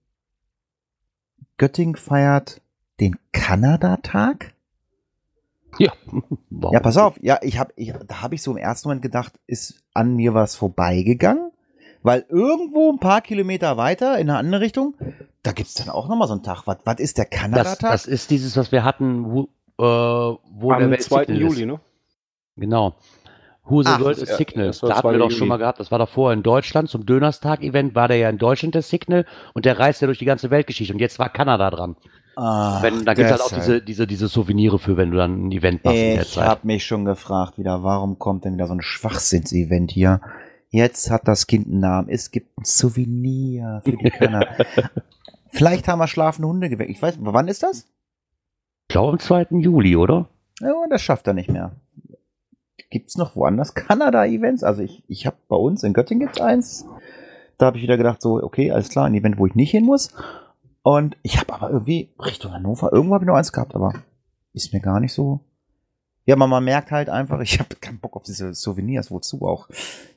Göttingen 1.59 1.95
feiert 1.95 2.61
den 2.99 3.15
Kanada-Tag. 3.31 4.53
Ja. 5.77 5.91
Wow. 6.49 6.73
Ja, 6.73 6.79
pass 6.79 6.97
auf. 6.97 7.19
Ja, 7.21 7.37
ich 7.43 7.59
hab, 7.59 7.71
ich, 7.75 7.93
da 8.07 8.21
habe 8.21 8.33
ich 8.33 8.41
so 8.41 8.51
im 8.51 8.57
ersten 8.57 8.87
Moment 8.87 9.03
gedacht, 9.03 9.33
ist 9.45 9.83
an 9.93 10.15
mir 10.15 10.33
was 10.33 10.55
vorbeigegangen, 10.55 11.51
weil 12.01 12.25
irgendwo 12.29 12.91
ein 12.91 12.99
paar 12.99 13.21
Kilometer 13.21 13.77
weiter 13.77 14.17
in 14.17 14.29
eine 14.29 14.39
andere 14.39 14.61
Richtung, 14.61 14.95
da 15.43 15.51
gibt's 15.51 15.75
dann 15.75 15.89
auch 15.89 16.07
nochmal 16.09 16.27
so 16.27 16.33
einen 16.33 16.43
Tag. 16.43 16.63
Was, 16.65 16.77
was 16.85 16.95
ist 16.99 17.17
der 17.19 17.25
Das, 17.25 17.39
Kanada-Tag? 17.39 17.91
das 17.91 18.05
ist 18.07 18.31
dieses, 18.31 18.57
was 18.57 18.71
wir 18.71 18.83
hatten, 18.83 19.25
wo, 19.31 19.43
äh, 19.77 19.83
wo 19.83 20.69
der 20.73 20.85
Am 20.85 20.91
Welt 20.91 21.03
2. 21.03 21.19
Signal 21.25 21.37
Juli, 21.41 21.61
ist. 21.61 21.67
ne? 21.67 21.79
Genau. 22.57 22.95
Who 23.69 23.83
the 23.83 23.89
Ach, 23.91 23.99
World 23.99 24.17
das 24.17 24.23
is 24.23 24.29
ist- 24.31 24.37
Signal. 24.37 24.71
Da 24.81 24.95
hatten 24.95 25.07
wir 25.07 25.13
2. 25.13 25.17
doch 25.17 25.31
schon 25.31 25.47
mal 25.47 25.57
gehabt. 25.57 25.79
Das 25.79 25.91
war 25.91 25.99
davor 25.99 26.33
in 26.33 26.43
Deutschland 26.43 26.89
zum 26.89 27.05
Dönerstag-Event. 27.05 27.93
War 27.95 28.07
der 28.07 28.17
ja 28.17 28.29
in 28.29 28.37
Deutschland 28.37 28.75
der 28.75 28.81
Signal 28.81 29.25
und 29.53 29.65
der 29.65 29.77
reist 29.79 30.01
ja 30.01 30.07
durch 30.07 30.19
die 30.19 30.25
ganze 30.25 30.49
Weltgeschichte. 30.49 30.93
Und 30.93 30.99
jetzt 30.99 31.19
war 31.19 31.29
Kanada 31.29 31.69
dran. 31.69 31.95
Ah, 32.35 32.81
Wenn, 32.81 33.03
da 33.05 33.13
gibt 33.13 33.25
es 33.25 33.31
halt 33.33 33.41
auch 33.41 33.51
diese, 33.53 33.81
diese, 33.81 34.07
diese 34.07 34.27
Souvenirs 34.29 34.81
für, 34.81 34.95
wenn 34.95 35.11
du 35.11 35.17
dann 35.17 35.47
ein 35.47 35.51
Event 35.51 35.83
machst 35.83 35.97
in 35.97 36.13
der 36.15 36.21
Ich 36.21 36.31
Zeit. 36.33 36.47
habe 36.47 36.61
mich 36.67 36.85
schon 36.85 37.03
gefragt 37.03 37.57
wieder, 37.57 37.83
warum 37.83 38.17
kommt 38.17 38.45
denn 38.45 38.53
wieder 38.53 38.67
so 38.67 38.73
ein 38.73 38.81
Schwachsinns-Event 38.81 39.91
hier? 39.91 40.21
Jetzt 40.69 41.11
hat 41.11 41.27
das 41.27 41.47
Kind 41.47 41.67
einen 41.67 41.79
Namen. 41.79 42.09
Es 42.09 42.31
gibt 42.31 42.57
ein 42.57 42.63
Souvenir 42.63 43.81
für 43.83 43.91
die 43.97 44.09
Kanada. 44.09 44.47
Vielleicht 45.49 45.87
haben 45.87 45.99
wir 45.99 46.07
schlafende 46.07 46.47
Hunde 46.47 46.69
geweckt. 46.69 46.91
Ich 46.91 47.01
weiß, 47.01 47.17
wann 47.19 47.47
ist 47.47 47.63
das? 47.63 47.87
Ich 48.83 48.93
glaube 48.93 49.13
am 49.13 49.19
2. 49.19 49.47
Juli, 49.51 49.95
oder? 49.95 50.29
Ja, 50.61 50.71
das 50.89 51.01
schafft 51.01 51.27
er 51.27 51.33
nicht 51.33 51.49
mehr. 51.49 51.71
Gibt's 52.89 53.17
noch 53.17 53.35
woanders 53.35 53.73
Kanada-Events? 53.75 54.63
Also 54.63 54.81
ich, 54.81 55.03
ich 55.07 55.25
habe 55.25 55.37
bei 55.47 55.55
uns 55.55 55.83
in 55.83 55.93
Göttingen 55.93 56.27
gibt's 56.27 56.41
eins. 56.41 56.85
Da 57.57 57.67
habe 57.67 57.77
ich 57.77 57.83
wieder 57.83 57.97
gedacht, 57.97 58.21
so, 58.21 58.41
okay, 58.41 58.71
alles 58.71 58.89
klar, 58.89 59.05
ein 59.05 59.13
Event, 59.13 59.37
wo 59.37 59.45
ich 59.45 59.55
nicht 59.55 59.71
hin 59.71 59.85
muss. 59.85 60.13
Und 60.81 61.17
ich 61.21 61.39
habe 61.39 61.53
aber 61.53 61.69
irgendwie 61.69 62.09
Richtung 62.19 62.53
Hannover, 62.53 62.91
irgendwo 62.91 63.15
habe 63.15 63.25
ich 63.25 63.27
noch 63.27 63.35
eins 63.35 63.51
gehabt, 63.51 63.75
aber 63.75 63.93
ist 64.53 64.73
mir 64.73 64.79
gar 64.79 64.99
nicht 64.99 65.13
so. 65.13 65.41
Ja, 66.25 66.35
man, 66.35 66.49
man 66.49 66.63
merkt 66.63 66.91
halt 66.91 67.09
einfach, 67.09 67.39
ich 67.41 67.59
habe 67.59 67.75
keinen 67.75 67.99
Bock 67.99 68.15
auf 68.15 68.23
diese 68.23 68.53
Souvenirs, 68.53 69.11
wozu 69.11 69.41
auch. 69.45 69.67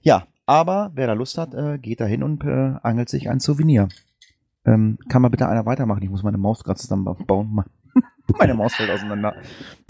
Ja, 0.02 0.26
aber 0.46 0.90
wer 0.94 1.06
da 1.06 1.12
Lust 1.14 1.38
hat, 1.38 1.54
äh, 1.54 1.78
geht 1.78 2.00
da 2.00 2.04
hin 2.04 2.22
und 2.22 2.44
äh, 2.44 2.74
angelt 2.82 3.08
sich 3.08 3.28
ein 3.28 3.40
Souvenir. 3.40 3.88
Ähm, 4.64 4.98
kann 5.08 5.22
mal 5.22 5.28
bitte 5.28 5.48
einer 5.48 5.66
weitermachen? 5.66 6.02
Ich 6.02 6.10
muss 6.10 6.22
meine 6.22 6.38
Maus 6.38 6.62
gerade 6.62 6.78
zusammenbauen. 6.78 7.64
Meine 8.38 8.54
Maus 8.54 8.74
fällt 8.74 8.90
auseinander. 8.90 9.34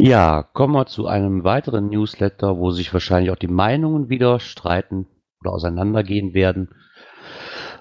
Ja, 0.00 0.42
kommen 0.42 0.74
wir 0.74 0.86
zu 0.86 1.06
einem 1.06 1.44
weiteren 1.44 1.88
Newsletter, 1.88 2.58
wo 2.58 2.70
sich 2.70 2.92
wahrscheinlich 2.92 3.30
auch 3.30 3.36
die 3.36 3.48
Meinungen 3.48 4.08
wieder 4.08 4.40
streiten 4.40 5.06
oder 5.40 5.52
auseinandergehen 5.52 6.34
werden. 6.34 6.68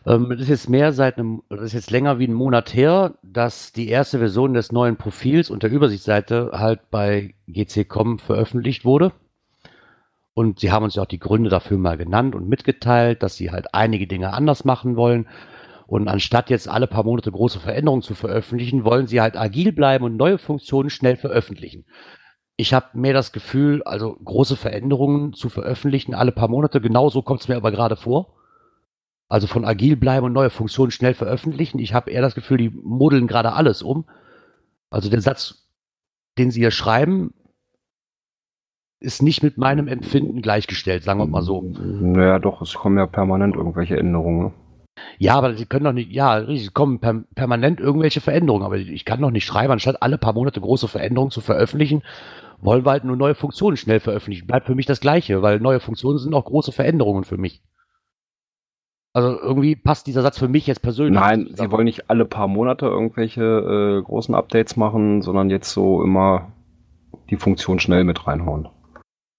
Ähm, 0.05 0.29
das 0.29 0.41
ist 0.41 0.49
jetzt 0.49 0.69
mehr 0.69 0.93
seit 0.93 1.17
einem, 1.17 1.43
das 1.49 1.61
ist 1.61 1.73
jetzt 1.73 1.91
länger 1.91 2.19
wie 2.19 2.27
ein 2.27 2.33
Monat 2.33 2.73
her, 2.73 3.15
dass 3.23 3.71
die 3.71 3.89
erste 3.89 4.19
Version 4.19 4.53
des 4.53 4.71
neuen 4.71 4.97
Profils 4.97 5.49
und 5.49 5.63
der 5.63 5.71
Übersichtsseite 5.71 6.51
halt 6.53 6.89
bei 6.89 7.35
GC.com 7.47 8.19
veröffentlicht 8.19 8.85
wurde. 8.85 9.11
Und 10.33 10.59
sie 10.59 10.71
haben 10.71 10.83
uns 10.83 10.95
ja 10.95 11.03
auch 11.03 11.07
die 11.07 11.19
Gründe 11.19 11.49
dafür 11.49 11.77
mal 11.77 11.97
genannt 11.97 12.35
und 12.35 12.47
mitgeteilt, 12.47 13.21
dass 13.21 13.35
sie 13.35 13.51
halt 13.51 13.73
einige 13.73 14.07
Dinge 14.07 14.33
anders 14.33 14.63
machen 14.65 14.95
wollen. 14.95 15.27
Und 15.91 16.07
anstatt 16.07 16.49
jetzt 16.49 16.69
alle 16.69 16.87
paar 16.87 17.03
Monate 17.03 17.29
große 17.33 17.59
Veränderungen 17.59 18.01
zu 18.01 18.15
veröffentlichen, 18.15 18.85
wollen 18.85 19.07
sie 19.07 19.19
halt 19.19 19.35
agil 19.35 19.73
bleiben 19.73 20.05
und 20.05 20.15
neue 20.15 20.37
Funktionen 20.37 20.89
schnell 20.89 21.17
veröffentlichen. 21.17 21.83
Ich 22.55 22.73
habe 22.73 22.85
mehr 22.93 23.11
das 23.11 23.33
Gefühl, 23.33 23.83
also 23.83 24.15
große 24.23 24.55
Veränderungen 24.55 25.33
zu 25.33 25.49
veröffentlichen 25.49 26.13
alle 26.13 26.31
paar 26.31 26.47
Monate, 26.47 26.79
genauso 26.79 27.23
kommt 27.23 27.41
es 27.41 27.49
mir 27.49 27.57
aber 27.57 27.71
gerade 27.71 27.97
vor. 27.97 28.37
Also 29.27 29.47
von 29.47 29.65
agil 29.65 29.97
bleiben 29.97 30.27
und 30.27 30.31
neue 30.31 30.49
Funktionen 30.49 30.91
schnell 30.91 31.13
veröffentlichen. 31.13 31.77
Ich 31.77 31.93
habe 31.93 32.09
eher 32.09 32.21
das 32.21 32.35
Gefühl, 32.35 32.59
die 32.59 32.69
modeln 32.69 33.27
gerade 33.27 33.51
alles 33.51 33.81
um. 33.81 34.05
Also 34.89 35.09
der 35.09 35.19
Satz, 35.19 35.67
den 36.37 36.51
sie 36.51 36.61
hier 36.61 36.71
schreiben, 36.71 37.33
ist 39.01 39.21
nicht 39.21 39.43
mit 39.43 39.57
meinem 39.57 39.89
Empfinden 39.89 40.41
gleichgestellt, 40.41 41.03
sagen 41.03 41.19
wir 41.19 41.27
mal 41.27 41.43
so. 41.43 41.61
Naja, 41.63 42.39
doch, 42.39 42.61
es 42.61 42.75
kommen 42.75 42.97
ja 42.97 43.07
permanent 43.07 43.57
irgendwelche 43.57 43.97
Änderungen. 43.97 44.53
Ja, 45.17 45.35
aber 45.35 45.53
sie 45.55 45.65
können 45.65 45.85
doch 45.85 45.93
nicht, 45.93 46.11
ja, 46.11 46.35
richtig, 46.35 46.67
es 46.67 46.73
kommen 46.73 46.99
per, 46.99 47.23
permanent 47.35 47.79
irgendwelche 47.79 48.21
Veränderungen, 48.21 48.63
aber 48.63 48.77
ich 48.77 49.05
kann 49.05 49.21
doch 49.21 49.31
nicht 49.31 49.45
schreiben, 49.45 49.73
anstatt 49.73 50.01
alle 50.01 50.17
paar 50.17 50.33
Monate 50.33 50.61
große 50.61 50.87
Veränderungen 50.87 51.31
zu 51.31 51.41
veröffentlichen, 51.41 52.03
wollen 52.59 52.85
wir 52.85 52.91
halt 52.91 53.03
nur 53.03 53.15
neue 53.15 53.35
Funktionen 53.35 53.77
schnell 53.77 53.99
veröffentlichen. 53.99 54.47
Bleibt 54.47 54.67
für 54.67 54.75
mich 54.75 54.85
das 54.85 54.99
Gleiche, 54.99 55.41
weil 55.41 55.59
neue 55.59 55.79
Funktionen 55.79 56.19
sind 56.19 56.33
auch 56.33 56.45
große 56.45 56.71
Veränderungen 56.71 57.23
für 57.23 57.37
mich. 57.37 57.61
Also 59.13 59.37
irgendwie 59.39 59.75
passt 59.75 60.07
dieser 60.07 60.21
Satz 60.21 60.39
für 60.39 60.47
mich 60.47 60.67
jetzt 60.67 60.81
persönlich. 60.81 61.19
Nein, 61.19 61.49
sie 61.53 61.69
wollen 61.69 61.83
nicht 61.83 62.09
alle 62.09 62.23
paar 62.23 62.47
Monate 62.47 62.85
irgendwelche 62.85 63.43
äh, 63.43 64.01
großen 64.01 64.33
Updates 64.33 64.77
machen, 64.77 65.21
sondern 65.21 65.49
jetzt 65.49 65.71
so 65.71 66.01
immer 66.01 66.53
die 67.29 67.35
Funktion 67.35 67.79
schnell 67.79 68.05
mit 68.05 68.25
reinhauen. 68.25 68.69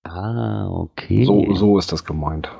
Ah, 0.04 0.68
okay. 0.68 1.24
So, 1.24 1.54
so 1.54 1.78
ist 1.78 1.90
das 1.92 2.04
gemeint. 2.04 2.50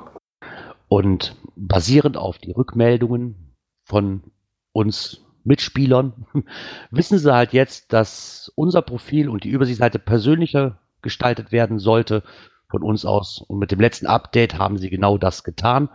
Und 0.92 1.37
basierend 1.57 2.18
auf 2.18 2.37
die 2.37 2.52
Rückmeldungen 2.52 3.57
von 3.83 4.24
uns 4.72 5.24
Mitspielern 5.42 6.26
wissen 6.90 7.16
sie 7.16 7.33
halt 7.33 7.55
jetzt, 7.55 7.94
dass 7.94 8.52
unser 8.57 8.83
Profil 8.83 9.31
und 9.31 9.44
die 9.44 9.48
Übersichtsseite 9.48 9.98
persönlicher 9.98 10.81
gestaltet 11.00 11.50
werden 11.50 11.78
sollte 11.78 12.22
von 12.68 12.83
uns 12.83 13.07
aus. 13.07 13.38
Und 13.40 13.59
mit 13.59 13.70
dem 13.70 13.81
letzten 13.81 14.07
Update 14.07 14.59
haben 14.59 14.76
sie 14.76 14.90
genau 14.90 15.16
das 15.16 15.44
getan. 15.44 15.88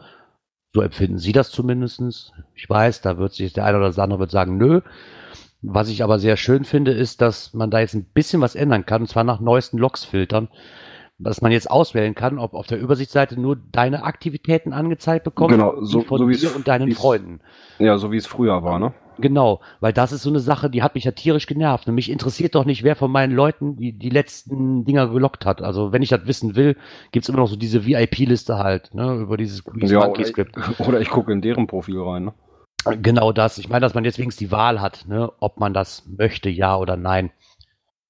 So 0.73 0.81
empfinden 0.81 1.19
sie 1.19 1.31
das 1.31 1.51
zumindest. 1.51 2.33
Ich 2.55 2.67
weiß, 2.67 3.01
da 3.01 3.19
wird 3.19 3.33
sich 3.33 3.53
der 3.53 3.65
eine 3.65 3.77
oder 3.77 3.95
andere 4.01 4.21
wird 4.21 4.31
sagen, 4.31 4.57
nö. 4.57 4.81
Was 5.61 5.89
ich 5.89 6.01
aber 6.01 6.17
sehr 6.17 6.37
schön 6.37 6.65
finde, 6.65 6.91
ist, 6.91 7.21
dass 7.21 7.53
man 7.53 7.69
da 7.69 7.81
jetzt 7.81 7.93
ein 7.93 8.05
bisschen 8.05 8.41
was 8.41 8.55
ändern 8.55 8.87
kann, 8.87 9.03
und 9.03 9.07
zwar 9.09 9.23
nach 9.23 9.41
neuesten 9.41 9.77
Logs 9.77 10.05
filtern 10.05 10.49
dass 11.19 11.41
man 11.41 11.51
jetzt 11.51 11.69
auswählen 11.69 12.13
kann, 12.13 12.37
ob 12.37 12.53
auf 12.53 12.67
der 12.67 12.79
Übersichtsseite 12.79 13.39
nur 13.39 13.57
deine 13.71 14.03
Aktivitäten 14.03 14.71
angezeigt 14.71 15.23
bekommen 15.23 15.51
genau, 15.51 15.81
so, 15.81 16.01
von 16.01 16.19
so 16.19 16.29
dir 16.29 16.55
und 16.55 16.67
deinen 16.67 16.91
Freunden. 16.91 17.39
Ja, 17.79 17.97
so 17.97 18.11
wie 18.11 18.17
es 18.17 18.27
früher 18.27 18.63
war, 18.63 18.79
ne? 18.79 18.93
Genau, 19.19 19.61
weil 19.79 19.93
das 19.93 20.11
ist 20.11 20.21
so 20.21 20.29
eine 20.29 20.39
Sache, 20.39 20.69
die 20.69 20.83
hat 20.83 20.93
mich 20.93 21.05
ja 21.05 21.11
tierisch 21.11 21.47
genervt. 21.47 21.87
Und 21.87 21.95
mich 21.95 22.11
interessiert 22.11 22.53
doch 22.53 22.65
nicht, 22.65 22.83
wer 22.83 22.95
von 22.95 23.11
meinen 23.11 23.33
Leuten 23.33 23.75
die, 23.75 23.91
die 23.91 24.11
letzten 24.11 24.85
Dinger 24.85 25.07
gelockt 25.07 25.43
hat. 25.45 25.63
Also 25.63 25.91
wenn 25.91 26.03
ich 26.03 26.09
das 26.09 26.27
wissen 26.27 26.55
will, 26.55 26.77
gibt's 27.11 27.27
immer 27.27 27.39
noch 27.39 27.47
so 27.47 27.55
diese 27.55 27.85
VIP-Liste 27.85 28.59
halt, 28.59 28.93
ne, 28.93 29.15
über 29.15 29.37
dieses 29.37 29.63
ja, 29.75 30.01
Monkey 30.01 30.23
Script. 30.23 30.55
Oder, 30.55 30.79
oder 30.87 31.01
ich 31.01 31.09
gucke 31.09 31.31
in 31.31 31.41
deren 31.41 31.65
Profil 31.65 31.99
rein, 31.99 32.25
ne? 32.25 32.33
Genau 33.01 33.31
das. 33.31 33.57
Ich 33.57 33.69
meine, 33.69 33.81
dass 33.81 33.95
man 33.95 34.05
jetzt 34.05 34.19
wenigstens 34.19 34.39
die 34.39 34.51
Wahl 34.51 34.79
hat, 34.79 35.05
ne, 35.07 35.31
ob 35.39 35.59
man 35.59 35.73
das 35.73 36.03
möchte, 36.05 36.49
ja 36.49 36.77
oder 36.77 36.95
nein. 36.95 37.31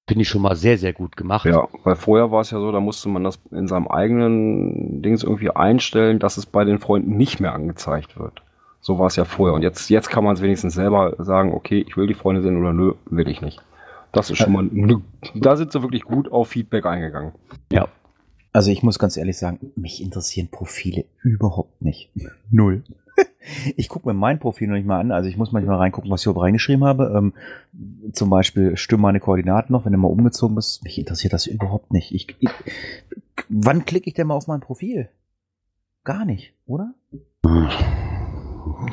Finde 0.08 0.22
ich 0.22 0.28
schon 0.28 0.40
mal 0.40 0.56
sehr, 0.56 0.78
sehr 0.78 0.94
gut 0.94 1.18
gemacht. 1.18 1.44
Ja, 1.44 1.68
weil 1.84 1.94
vorher 1.94 2.30
war 2.30 2.40
es 2.40 2.50
ja 2.50 2.58
so, 2.58 2.72
da 2.72 2.80
musste 2.80 3.10
man 3.10 3.24
das 3.24 3.38
in 3.50 3.68
seinem 3.68 3.88
eigenen 3.88 5.02
Dings 5.02 5.22
irgendwie 5.22 5.50
einstellen, 5.50 6.18
dass 6.18 6.38
es 6.38 6.46
bei 6.46 6.64
den 6.64 6.78
Freunden 6.78 7.18
nicht 7.18 7.40
mehr 7.40 7.52
angezeigt 7.52 8.18
wird. 8.18 8.42
So 8.80 8.98
war 8.98 9.08
es 9.08 9.16
ja 9.16 9.26
vorher. 9.26 9.54
Und 9.54 9.60
jetzt, 9.60 9.90
jetzt 9.90 10.08
kann 10.08 10.24
man 10.24 10.34
es 10.34 10.40
wenigstens 10.40 10.72
selber 10.72 11.14
sagen, 11.18 11.52
okay, 11.52 11.84
ich 11.86 11.98
will 11.98 12.06
die 12.06 12.14
Freunde 12.14 12.40
sehen 12.40 12.58
oder 12.58 12.72
nö, 12.72 12.94
will 13.10 13.28
ich 13.28 13.42
nicht. 13.42 13.60
Das 14.12 14.30
ist 14.30 14.38
schon 14.38 14.52
mal, 14.52 14.70
da 15.34 15.56
sind 15.56 15.72
sie 15.72 15.82
wirklich 15.82 16.04
gut 16.04 16.32
auf 16.32 16.48
Feedback 16.48 16.86
eingegangen. 16.86 17.32
Ja. 17.70 17.88
Also 18.54 18.70
ich 18.70 18.82
muss 18.82 18.98
ganz 18.98 19.18
ehrlich 19.18 19.36
sagen, 19.36 19.72
mich 19.76 20.02
interessieren 20.02 20.48
Profile 20.48 21.04
überhaupt 21.22 21.82
nicht. 21.82 22.08
Null. 22.50 22.82
Ich 23.76 23.88
gucke 23.88 24.06
mir 24.06 24.14
mein 24.14 24.38
Profil 24.38 24.68
noch 24.68 24.74
nicht 24.74 24.86
mal 24.86 25.00
an. 25.00 25.10
Also 25.10 25.28
ich 25.28 25.38
muss 25.38 25.52
manchmal 25.52 25.78
reingucken, 25.78 26.10
was 26.10 26.20
ich 26.20 26.26
überhaupt 26.26 26.44
reingeschrieben 26.44 26.84
habe. 26.84 27.12
Ähm, 27.16 27.32
zum 28.12 28.28
Beispiel 28.28 28.76
stimmen 28.76 29.02
meine 29.02 29.20
Koordinaten 29.20 29.72
noch, 29.72 29.86
wenn 29.86 29.92
du 29.92 29.98
mal 29.98 30.08
umgezogen 30.08 30.54
bist. 30.54 30.84
Mich 30.84 30.98
interessiert 30.98 31.32
das 31.32 31.46
überhaupt 31.46 31.92
nicht. 31.92 32.12
Ich, 32.12 32.36
ich, 32.40 32.50
wann 33.48 33.86
klicke 33.86 34.08
ich 34.08 34.14
denn 34.14 34.26
mal 34.26 34.34
auf 34.34 34.48
mein 34.48 34.60
Profil? 34.60 35.08
Gar 36.04 36.26
nicht, 36.26 36.52
oder? 36.66 36.94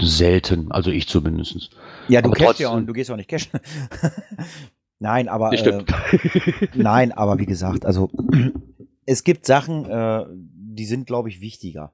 Selten, 0.01 0.71
also 0.71 0.89
ich 0.89 1.07
zumindest. 1.07 1.71
Ja, 2.07 2.21
du 2.21 2.31
cashst 2.31 2.59
ja 2.59 2.69
und 2.69 2.88
du 2.88 2.93
gehst 2.93 3.11
auch 3.11 3.17
nicht 3.17 3.29
cashen. 3.29 3.59
nein, 4.99 5.27
aber 5.27 5.51
äh, 5.53 5.83
nein, 6.75 7.11
aber 7.11 7.39
wie 7.39 7.45
gesagt, 7.45 7.85
also 7.85 8.09
es 9.05 9.23
gibt 9.23 9.45
Sachen, 9.45 9.85
äh, 9.85 10.25
die 10.31 10.85
sind, 10.85 11.07
glaube 11.07 11.29
ich, 11.29 11.41
wichtiger. 11.41 11.91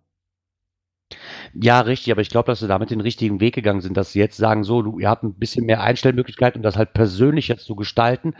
Ja, 1.54 1.82
richtig, 1.82 2.12
aber 2.12 2.21
ich 2.21 2.30
glaube, 2.30 2.47
dass 2.47 2.60
sie 2.60 2.67
damit 2.67 2.89
den 2.91 3.02
richtigen 3.02 3.39
Weg 3.39 3.56
gegangen 3.56 3.82
sind, 3.82 3.97
dass 3.97 4.13
sie 4.13 4.19
jetzt 4.19 4.38
sagen, 4.38 4.63
so, 4.63 4.82
du, 4.82 5.00
ihr 5.00 5.10
habt 5.10 5.24
ein 5.24 5.34
bisschen 5.34 5.65
mehr 5.65 5.82
Einstellmöglichkeiten, 5.82 6.60
um 6.60 6.63
das 6.63 6.78
halt 6.78 6.93
persönlich 6.93 7.47
jetzt 7.47 7.65
zu 7.65 7.76
gestalten, 7.76 8.34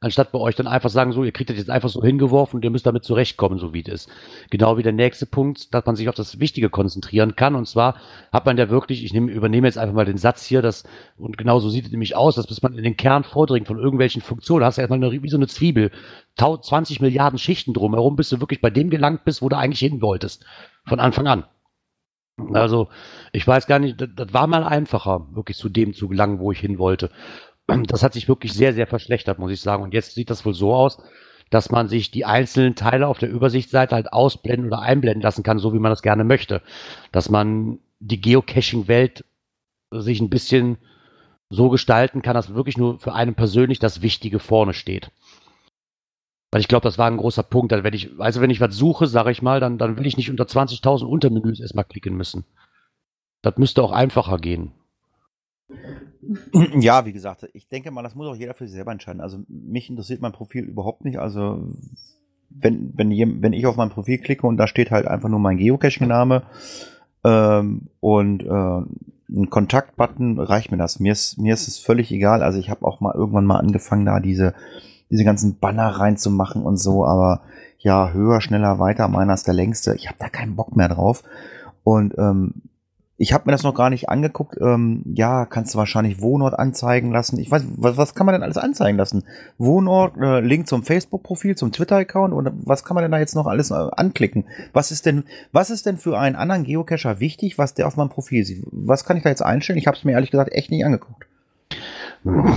anstatt 0.00 0.30
bei 0.30 0.38
euch 0.38 0.54
dann 0.54 0.68
einfach 0.68 0.90
sagen, 0.90 1.12
so, 1.12 1.24
ihr 1.24 1.32
kriegt 1.32 1.50
das 1.50 1.56
jetzt 1.56 1.70
einfach 1.70 1.88
so 1.88 2.02
hingeworfen 2.02 2.56
und 2.56 2.64
ihr 2.64 2.70
müsst 2.70 2.86
damit 2.86 3.04
zurechtkommen, 3.04 3.58
so 3.58 3.74
wie 3.74 3.80
es 3.80 3.88
ist. 4.06 4.10
Genau 4.50 4.76
wie 4.76 4.82
der 4.82 4.92
nächste 4.92 5.26
Punkt, 5.26 5.74
dass 5.74 5.84
man 5.86 5.96
sich 5.96 6.08
auf 6.08 6.14
das 6.14 6.38
Wichtige 6.38 6.70
konzentrieren 6.70 7.34
kann. 7.34 7.56
Und 7.56 7.66
zwar 7.66 7.96
hat 8.32 8.46
man 8.46 8.56
ja 8.56 8.70
wirklich, 8.70 9.04
ich 9.04 9.12
nehme, 9.12 9.32
übernehme 9.32 9.66
jetzt 9.66 9.78
einfach 9.78 9.94
mal 9.94 10.04
den 10.04 10.18
Satz 10.18 10.44
hier, 10.44 10.62
dass, 10.62 10.84
und 11.16 11.36
genau 11.36 11.58
so 11.58 11.68
sieht 11.68 11.86
es 11.86 11.90
nämlich 11.90 12.14
aus, 12.14 12.36
dass 12.36 12.46
bis 12.46 12.62
man 12.62 12.74
in 12.74 12.84
den 12.84 12.96
Kern 12.96 13.24
vordringt 13.24 13.66
von 13.66 13.78
irgendwelchen 13.78 14.22
Funktionen, 14.22 14.64
hast 14.64 14.78
du 14.78 14.82
erstmal 14.82 15.02
eine, 15.02 15.22
wie 15.22 15.28
so 15.28 15.36
eine 15.36 15.48
Zwiebel, 15.48 15.90
20 16.36 17.00
Milliarden 17.00 17.38
Schichten 17.38 17.74
drumherum, 17.74 18.14
bis 18.14 18.28
du 18.28 18.40
wirklich 18.40 18.60
bei 18.60 18.70
dem 18.70 18.90
gelangt 18.90 19.24
bist, 19.24 19.42
wo 19.42 19.48
du 19.48 19.56
eigentlich 19.56 19.80
hin 19.80 20.00
wolltest. 20.00 20.44
Von 20.86 21.00
Anfang 21.00 21.26
an. 21.26 21.44
Also, 22.52 22.88
ich 23.32 23.46
weiß 23.46 23.66
gar 23.66 23.78
nicht, 23.78 24.00
das, 24.00 24.08
das, 24.14 24.32
war 24.32 24.46
mal 24.46 24.64
einfacher, 24.64 25.26
wirklich 25.32 25.56
zu 25.56 25.68
dem 25.68 25.92
zu 25.92 26.08
gelangen, 26.08 26.38
wo 26.38 26.52
ich 26.52 26.60
hin 26.60 26.78
wollte. 26.78 27.10
Das 27.66 28.02
hat 28.02 28.14
sich 28.14 28.28
wirklich 28.28 28.52
sehr, 28.52 28.72
sehr 28.72 28.86
verschlechtert, 28.86 29.38
muss 29.38 29.52
ich 29.52 29.60
sagen. 29.60 29.82
Und 29.82 29.92
jetzt 29.92 30.14
sieht 30.14 30.30
das 30.30 30.44
wohl 30.46 30.54
so 30.54 30.74
aus, 30.74 31.02
dass 31.50 31.70
man 31.70 31.88
sich 31.88 32.10
die 32.10 32.24
einzelnen 32.24 32.74
Teile 32.74 33.06
auf 33.08 33.18
der 33.18 33.30
Übersichtsseite 33.30 33.94
halt 33.94 34.12
ausblenden 34.12 34.68
oder 34.68 34.80
einblenden 34.80 35.22
lassen 35.22 35.42
kann, 35.42 35.58
so 35.58 35.74
wie 35.74 35.78
man 35.78 35.90
das 35.90 36.02
gerne 36.02 36.24
möchte. 36.24 36.62
Dass 37.12 37.28
man 37.28 37.78
die 38.00 38.20
Geocaching-Welt 38.20 39.24
sich 39.90 40.20
ein 40.20 40.30
bisschen 40.30 40.78
so 41.50 41.70
gestalten 41.70 42.22
kann, 42.22 42.34
dass 42.34 42.54
wirklich 42.54 42.76
nur 42.76 42.98
für 42.98 43.14
einen 43.14 43.34
persönlich 43.34 43.78
das 43.78 44.02
Wichtige 44.02 44.38
vorne 44.38 44.74
steht. 44.74 45.10
Weil 46.50 46.60
ich 46.60 46.68
glaube, 46.68 46.84
das 46.84 46.98
war 46.98 47.06
ein 47.06 47.18
großer 47.18 47.42
Punkt. 47.42 47.72
Wenn 47.72 47.94
ich, 47.94 48.18
also 48.18 48.40
wenn 48.40 48.50
ich 48.50 48.60
was 48.60 48.74
suche, 48.74 49.06
sage 49.06 49.30
ich 49.30 49.42
mal, 49.42 49.60
dann, 49.60 49.76
dann 49.76 49.98
will 49.98 50.06
ich 50.06 50.16
nicht 50.16 50.30
unter 50.30 50.44
20.000 50.44 51.04
Untermenüs 51.04 51.60
erstmal 51.60 51.84
klicken 51.84 52.16
müssen. 52.16 52.44
Das 53.42 53.56
müsste 53.58 53.82
auch 53.82 53.92
einfacher 53.92 54.38
gehen. 54.38 54.72
Ja, 56.80 57.06
wie 57.06 57.12
gesagt, 57.12 57.48
ich 57.52 57.68
denke 57.68 57.90
mal, 57.90 58.02
das 58.02 58.14
muss 58.14 58.26
auch 58.26 58.34
jeder 58.34 58.52
für 58.52 58.66
sich 58.66 58.74
selber 58.74 58.90
entscheiden. 58.90 59.20
Also 59.20 59.38
mich 59.48 59.88
interessiert 59.88 60.20
mein 60.20 60.32
Profil 60.32 60.64
überhaupt 60.64 61.04
nicht. 61.04 61.18
Also 61.18 61.68
wenn, 62.50 62.92
wenn, 62.96 63.42
wenn 63.42 63.52
ich 63.52 63.66
auf 63.66 63.76
mein 63.76 63.90
Profil 63.90 64.18
klicke 64.18 64.46
und 64.46 64.56
da 64.56 64.66
steht 64.66 64.90
halt 64.90 65.06
einfach 65.06 65.28
nur 65.28 65.38
mein 65.38 65.58
Geocaching-Name 65.58 66.42
ähm, 67.24 67.88
und 68.00 68.42
äh, 68.42 68.82
ein 69.30 69.50
Kontaktbutton, 69.50 70.40
reicht 70.40 70.70
mir 70.70 70.78
das. 70.78 71.00
Mir 71.00 71.12
ist, 71.12 71.38
mir 71.38 71.54
ist 71.54 71.68
es 71.68 71.78
völlig 71.78 72.10
egal. 72.10 72.42
Also 72.42 72.58
ich 72.58 72.70
habe 72.70 72.84
auch 72.84 73.00
mal 73.00 73.14
irgendwann 73.14 73.46
mal 73.46 73.58
angefangen, 73.58 74.06
da 74.06 74.20
diese 74.20 74.54
diese 75.10 75.24
ganzen 75.24 75.58
Banner 75.58 75.88
reinzumachen 75.88 76.62
und 76.62 76.76
so, 76.76 77.04
aber 77.04 77.42
ja, 77.78 78.10
höher, 78.12 78.40
schneller, 78.40 78.78
weiter, 78.78 79.08
meiner 79.08 79.34
ist 79.34 79.46
der 79.46 79.54
längste. 79.54 79.94
Ich 79.94 80.08
habe 80.08 80.18
da 80.18 80.28
keinen 80.28 80.56
Bock 80.56 80.74
mehr 80.74 80.88
drauf. 80.88 81.22
Und 81.84 82.16
ähm, 82.18 82.54
ich 83.20 83.32
habe 83.32 83.44
mir 83.46 83.52
das 83.52 83.64
noch 83.64 83.74
gar 83.74 83.90
nicht 83.90 84.08
angeguckt. 84.08 84.56
Ähm, 84.60 85.02
ja, 85.14 85.44
kannst 85.44 85.74
du 85.74 85.78
wahrscheinlich 85.78 86.20
Wohnort 86.20 86.56
anzeigen 86.56 87.10
lassen. 87.10 87.38
Ich 87.40 87.50
weiß, 87.50 87.64
was, 87.76 87.96
was 87.96 88.14
kann 88.14 88.26
man 88.26 88.34
denn 88.34 88.44
alles 88.44 88.56
anzeigen 88.56 88.96
lassen? 88.96 89.24
Wohnort, 89.58 90.16
äh, 90.16 90.38
Link 90.38 90.68
zum 90.68 90.84
Facebook-Profil, 90.84 91.56
zum 91.56 91.72
Twitter-Account 91.72 92.32
und 92.32 92.50
was 92.64 92.84
kann 92.84 92.94
man 92.94 93.02
denn 93.02 93.10
da 93.10 93.18
jetzt 93.18 93.34
noch 93.34 93.48
alles 93.48 93.72
äh, 93.72 93.74
anklicken? 93.74 94.44
Was 94.72 94.92
ist 94.92 95.04
denn, 95.04 95.24
was 95.50 95.70
ist 95.70 95.84
denn 95.86 95.96
für 95.96 96.16
einen 96.16 96.36
anderen 96.36 96.62
Geocacher 96.62 97.18
wichtig, 97.18 97.58
was 97.58 97.74
der 97.74 97.88
auf 97.88 97.96
meinem 97.96 98.08
Profil 98.08 98.44
sieht? 98.44 98.64
Was 98.70 99.04
kann 99.04 99.16
ich 99.16 99.24
da 99.24 99.30
jetzt 99.30 99.42
einstellen? 99.42 99.80
Ich 99.80 99.88
habe 99.88 99.96
es 99.96 100.04
mir 100.04 100.12
ehrlich 100.12 100.30
gesagt 100.30 100.52
echt 100.52 100.70
nicht 100.70 100.84
angeguckt. 100.84 101.17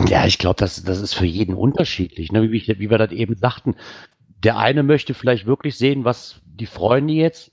Ja, 0.07 0.25
ich 0.25 0.37
glaube, 0.37 0.57
das, 0.57 0.83
das 0.83 0.99
ist 0.99 1.13
für 1.13 1.25
jeden 1.25 1.55
unterschiedlich. 1.55 2.31
Ne? 2.31 2.51
Wie, 2.51 2.57
ich, 2.57 2.67
wie 2.67 2.89
wir 2.89 2.97
das 2.97 3.11
eben 3.11 3.35
sagten, 3.35 3.75
der 4.43 4.57
eine 4.57 4.83
möchte 4.83 5.13
vielleicht 5.13 5.45
wirklich 5.45 5.77
sehen, 5.77 6.03
was 6.03 6.41
die 6.45 6.65
Freunde 6.65 7.13
jetzt 7.13 7.51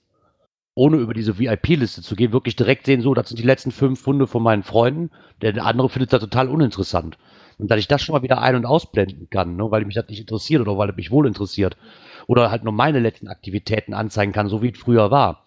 ohne 0.74 0.98
über 0.98 1.12
diese 1.12 1.40
VIP-Liste 1.40 2.02
zu 2.02 2.14
gehen, 2.14 2.32
wirklich 2.32 2.54
direkt 2.54 2.86
sehen, 2.86 3.00
so, 3.00 3.12
das 3.12 3.28
sind 3.28 3.38
die 3.38 3.44
letzten 3.44 3.72
fünf 3.72 4.00
Funde 4.00 4.28
von 4.28 4.44
meinen 4.44 4.62
Freunden. 4.62 5.10
Der 5.42 5.64
andere 5.66 5.88
findet 5.88 6.12
das 6.12 6.20
total 6.20 6.48
uninteressant. 6.48 7.18
Und 7.58 7.68
dass 7.68 7.80
ich 7.80 7.88
das 7.88 8.00
schon 8.00 8.12
mal 8.14 8.22
wieder 8.22 8.40
ein- 8.40 8.54
und 8.54 8.64
ausblenden 8.64 9.28
kann, 9.28 9.56
ne, 9.56 9.68
weil 9.72 9.84
mich 9.84 9.96
das 9.96 10.08
nicht 10.08 10.20
interessiert 10.20 10.60
oder 10.60 10.78
weil 10.78 10.90
es 10.90 10.96
mich 10.96 11.10
wohl 11.10 11.26
interessiert. 11.26 11.76
Oder 12.28 12.52
halt 12.52 12.62
nur 12.62 12.72
meine 12.72 13.00
letzten 13.00 13.26
Aktivitäten 13.26 13.92
anzeigen 13.92 14.32
kann, 14.32 14.48
so 14.48 14.62
wie 14.62 14.70
es 14.70 14.78
früher 14.78 15.10
war. 15.10 15.46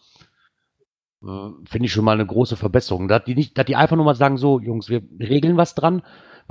Äh, 1.23 1.49
Finde 1.63 1.85
ich 1.85 1.93
schon 1.93 2.03
mal 2.03 2.13
eine 2.13 2.25
große 2.25 2.57
Verbesserung. 2.57 3.07
Dass 3.07 3.23
die, 3.23 3.35
nicht, 3.35 3.57
dass 3.57 3.65
die 3.65 3.77
einfach 3.77 3.95
nur 3.95 4.05
mal 4.05 4.15
sagen, 4.15 4.37
so, 4.37 4.59
Jungs, 4.59 4.89
wir 4.89 5.01
regeln 5.17 5.55
was 5.55 5.75
dran, 5.75 6.01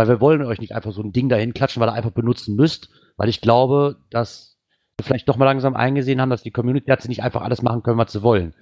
weil 0.00 0.08
wir 0.08 0.22
wollen 0.22 0.40
euch 0.40 0.60
nicht 0.60 0.74
einfach 0.74 0.92
so 0.92 1.02
ein 1.02 1.12
Ding 1.12 1.28
dahin 1.28 1.52
klatschen, 1.52 1.78
weil 1.82 1.90
ihr 1.90 1.92
einfach 1.92 2.10
benutzen 2.10 2.56
müsst. 2.56 2.88
Weil 3.18 3.28
ich 3.28 3.42
glaube, 3.42 3.96
dass 4.08 4.56
wir 4.96 5.04
vielleicht 5.04 5.28
doch 5.28 5.36
mal 5.36 5.44
langsam 5.44 5.76
eingesehen 5.76 6.22
haben, 6.22 6.30
dass 6.30 6.42
die 6.42 6.50
Community 6.50 6.90
hat 6.90 7.02
sie 7.02 7.08
nicht 7.08 7.22
einfach 7.22 7.42
alles 7.42 7.60
machen 7.60 7.82
können, 7.82 7.98
was 7.98 8.10
sie 8.10 8.22
wollen. 8.22 8.54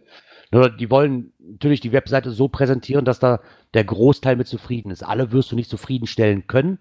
Nur 0.51 0.68
die 0.68 0.91
wollen 0.91 1.32
natürlich 1.39 1.78
die 1.78 1.93
Webseite 1.93 2.32
so 2.32 2.49
präsentieren, 2.49 3.05
dass 3.05 3.20
da 3.20 3.39
der 3.72 3.84
Großteil 3.84 4.34
mit 4.34 4.49
zufrieden 4.49 4.91
ist. 4.91 5.05
Alle 5.05 5.30
wirst 5.30 5.53
du 5.53 5.55
nicht 5.55 5.70
zufriedenstellen 5.70 6.49
können. 6.49 6.80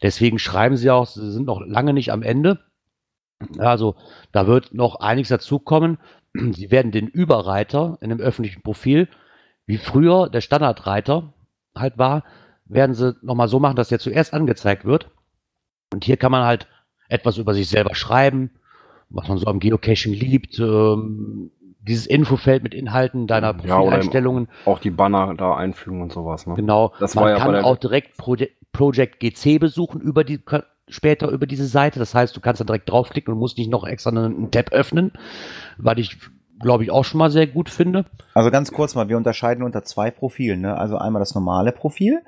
Deswegen 0.00 0.38
schreiben 0.38 0.78
sie 0.78 0.88
auch, 0.88 1.06
sie 1.06 1.30
sind 1.30 1.44
noch 1.44 1.60
lange 1.60 1.92
nicht 1.92 2.12
am 2.12 2.22
Ende. 2.22 2.60
Also 3.58 3.96
da 4.32 4.46
wird 4.46 4.72
noch 4.72 5.00
einiges 5.00 5.28
dazukommen. 5.28 5.98
Sie 6.32 6.70
werden 6.70 6.92
den 6.92 7.08
Überreiter 7.08 7.98
in 8.00 8.08
dem 8.08 8.20
öffentlichen 8.20 8.62
Profil, 8.62 9.08
wie 9.66 9.76
früher 9.76 10.30
der 10.30 10.40
Standardreiter 10.40 11.34
halt 11.76 11.98
war, 11.98 12.24
werden 12.72 12.94
sie 12.94 13.16
nochmal 13.22 13.48
so 13.48 13.58
machen, 13.58 13.76
dass 13.76 13.88
der 13.88 13.98
zuerst 13.98 14.34
angezeigt 14.34 14.84
wird. 14.84 15.10
Und 15.92 16.04
hier 16.04 16.16
kann 16.16 16.32
man 16.32 16.44
halt 16.44 16.66
etwas 17.08 17.38
über 17.38 17.54
sich 17.54 17.68
selber 17.68 17.94
schreiben, 17.94 18.50
was 19.10 19.28
man 19.28 19.38
so 19.38 19.46
am 19.46 19.60
Geocaching 19.60 20.14
liebt, 20.14 20.58
ähm, 20.58 21.50
dieses 21.80 22.06
Infofeld 22.06 22.62
mit 22.62 22.74
Inhalten 22.74 23.26
deiner 23.26 23.48
Ja, 23.64 23.76
Profileinstellungen. 23.78 24.48
Auch 24.64 24.78
die 24.78 24.90
Banner 24.90 25.34
da 25.34 25.56
einfügen 25.56 26.00
und 26.00 26.12
sowas. 26.12 26.46
Ne? 26.46 26.54
Genau. 26.54 26.92
Das 27.00 27.14
Man 27.14 27.24
war 27.24 27.30
ja 27.32 27.38
kann 27.38 27.56
auch 27.56 27.76
direkt 27.76 28.16
Proje 28.16 28.48
Project 28.72 29.20
GC 29.20 29.58
besuchen 29.58 30.00
über 30.00 30.24
die 30.24 30.40
später 30.88 31.28
über 31.28 31.46
diese 31.46 31.66
Seite. 31.66 31.98
Das 31.98 32.14
heißt, 32.14 32.34
du 32.34 32.40
kannst 32.40 32.60
da 32.60 32.64
direkt 32.64 32.88
draufklicken 32.88 33.34
und 33.34 33.38
musst 33.38 33.58
nicht 33.58 33.70
noch 33.70 33.84
extra 33.84 34.10
einen, 34.10 34.34
einen 34.34 34.50
Tab 34.50 34.72
öffnen, 34.72 35.12
weil 35.76 35.98
ich 35.98 36.18
glaube 36.60 36.84
ich 36.84 36.90
auch 36.90 37.04
schon 37.04 37.18
mal 37.18 37.30
sehr 37.30 37.46
gut 37.46 37.68
finde. 37.68 38.06
Also 38.32 38.50
ganz 38.50 38.72
kurz 38.72 38.94
mal, 38.94 39.08
wir 39.08 39.16
unterscheiden 39.16 39.62
unter 39.64 39.82
zwei 39.82 40.10
Profilen. 40.10 40.62
Ne? 40.62 40.76
Also 40.76 40.96
einmal 40.96 41.20
das 41.20 41.34
normale 41.34 41.72
Profil. 41.72 42.22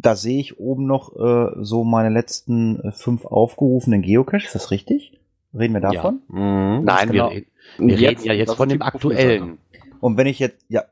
Da 0.00 0.14
sehe 0.14 0.38
ich 0.38 0.58
oben 0.58 0.86
noch 0.86 1.16
äh, 1.16 1.52
so 1.60 1.84
meine 1.84 2.08
letzten 2.10 2.80
äh, 2.80 2.92
fünf 2.92 3.24
aufgerufenen 3.24 4.02
Geocaches. 4.02 4.46
Ist 4.46 4.54
das 4.54 4.70
richtig? 4.70 5.18
Reden 5.52 5.74
wir 5.74 5.80
davon? 5.80 6.22
Mhm. 6.28 6.84
Nein, 6.84 7.10
genau. 7.10 7.30
wir, 7.30 7.36
reden, 7.36 7.50
wir 7.78 7.98
reden 7.98 8.24
ja 8.24 8.32
jetzt 8.32 8.54
von 8.54 8.68
dem 8.68 8.82
aktuellen. 8.82 9.58
Und 10.00 10.16
wenn 10.16 10.26
ich 10.26 10.38
jetzt, 10.38 10.64
ja, 10.68 10.84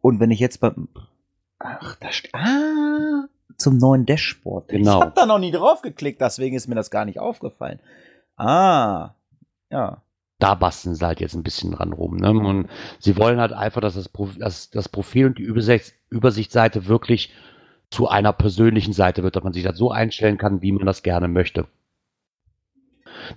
und 0.00 0.20
wenn 0.20 0.30
ich 0.30 0.38
jetzt 0.38 0.60
bei, 0.60 0.72
ach, 1.58 1.96
da 1.96 2.12
steht, 2.12 2.34
ah, 2.34 3.26
zum 3.56 3.78
neuen 3.78 4.06
Dashboard. 4.06 4.68
Genau. 4.68 4.98
Ich 4.98 5.02
habe 5.02 5.12
da 5.14 5.26
noch 5.26 5.38
nie 5.38 5.50
drauf 5.50 5.82
geklickt, 5.82 6.20
deswegen 6.20 6.56
ist 6.56 6.68
mir 6.68 6.74
das 6.74 6.90
gar 6.90 7.04
nicht 7.04 7.18
aufgefallen. 7.18 7.80
Ah, 8.36 9.14
ja. 9.70 10.02
Da 10.38 10.54
basteln 10.54 10.94
sie 10.94 11.06
halt 11.06 11.20
jetzt 11.20 11.34
ein 11.34 11.42
bisschen 11.42 11.72
dran 11.72 11.94
rum. 11.94 12.16
Ne? 12.16 12.30
Und 12.30 12.68
sie 12.98 13.16
wollen 13.16 13.40
halt 13.40 13.52
einfach, 13.52 13.80
dass 13.80 13.94
das, 13.94 14.10
Pro 14.10 14.28
dass 14.38 14.70
das 14.70 14.88
Profil 14.88 15.26
und 15.26 15.38
die 15.38 15.42
Übersicht, 15.42 15.94
Übersichtsseite 16.10 16.86
wirklich 16.86 17.32
zu 17.90 18.08
einer 18.08 18.32
persönlichen 18.32 18.92
Seite 18.92 19.22
wird, 19.22 19.36
dass 19.36 19.44
man 19.44 19.52
sich 19.52 19.62
das 19.62 19.76
so 19.78 19.90
einstellen 19.90 20.38
kann, 20.38 20.62
wie 20.62 20.72
man 20.72 20.86
das 20.86 21.02
gerne 21.02 21.28
möchte. 21.28 21.66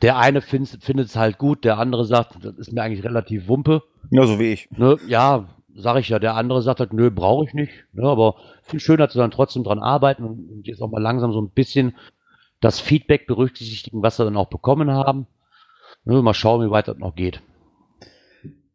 Der 0.02 0.18
eine 0.18 0.42
findet 0.42 0.84
es 0.84 1.16
halt 1.16 1.38
gut, 1.38 1.64
der 1.64 1.78
andere 1.78 2.06
sagt, 2.06 2.44
das 2.44 2.58
ist 2.58 2.74
mir 2.74 2.82
eigentlich 2.82 3.04
relativ 3.04 3.48
wumpe. 3.48 3.84
Ja, 4.12 4.26
so 4.26 4.40
wie 4.40 4.52
ich. 4.52 4.70
Ne? 4.72 4.98
Ja, 5.08 5.48
sag 5.76 5.98
ich 5.98 6.10
ja. 6.10 6.20
Der 6.20 6.36
andere 6.36 6.62
sagt 6.62 6.80
halt, 6.80 6.94
nö, 6.94 7.10
brauche 7.12 7.46
ich 7.46 7.54
nicht. 7.54 7.72
Ne? 7.94 8.04
Aber 8.04 8.36
viel 8.64 8.80
schöner, 8.80 9.06
dass 9.06 9.14
sie 9.14 9.20
dann 9.20 9.32
trotzdem 9.32 9.64
dran 9.64 9.80
arbeiten 9.80 10.24
und 10.24 10.68
jetzt 10.68 10.82
auch 10.82 10.90
mal 10.90 11.02
langsam 11.02 11.32
so 11.32 11.42
ein 11.42 11.50
bisschen 11.50 11.96
das 12.60 12.80
Feedback 12.80 13.26
berücksichtigen, 13.28 14.04
was 14.04 14.18
sie 14.18 14.26
dann 14.26 14.38
auch 14.38 14.50
bekommen 14.50 14.92
haben. 14.92 15.28
Ne? 16.04 16.22
Mal 16.22 16.34
schauen, 16.34 16.66
wie 16.66 16.72
weit 16.72 16.88
das 16.88 16.98
noch 16.98 17.16
geht. 17.16 17.42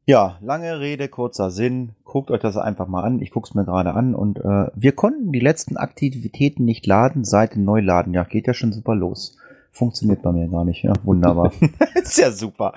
Ja, 0.06 0.36
lange 0.42 0.80
Rede, 0.80 1.08
kurzer 1.08 1.50
Sinn. 1.50 1.92
Guckt 2.04 2.30
euch 2.30 2.40
das 2.40 2.58
einfach 2.58 2.88
mal 2.88 3.02
an. 3.02 3.22
Ich 3.22 3.30
guck's 3.30 3.54
mir 3.54 3.64
gerade 3.64 3.94
an 3.94 4.14
und 4.14 4.38
äh, 4.38 4.66
wir 4.74 4.92
konnten 4.92 5.32
die 5.32 5.40
letzten 5.40 5.78
Aktivitäten 5.78 6.66
nicht 6.66 6.86
laden 6.86 7.24
seit 7.24 7.54
dem 7.54 7.64
Neuladen. 7.64 8.12
Ja, 8.12 8.24
geht 8.24 8.46
ja 8.46 8.52
schon 8.52 8.72
super 8.72 8.94
los. 8.94 9.38
Funktioniert 9.74 10.22
bei 10.22 10.30
mir 10.30 10.46
gar 10.46 10.64
nicht. 10.64 10.84
Ja, 10.84 10.92
wunderbar. 11.02 11.52
ist 11.96 12.16
ja 12.16 12.30
super. 12.30 12.74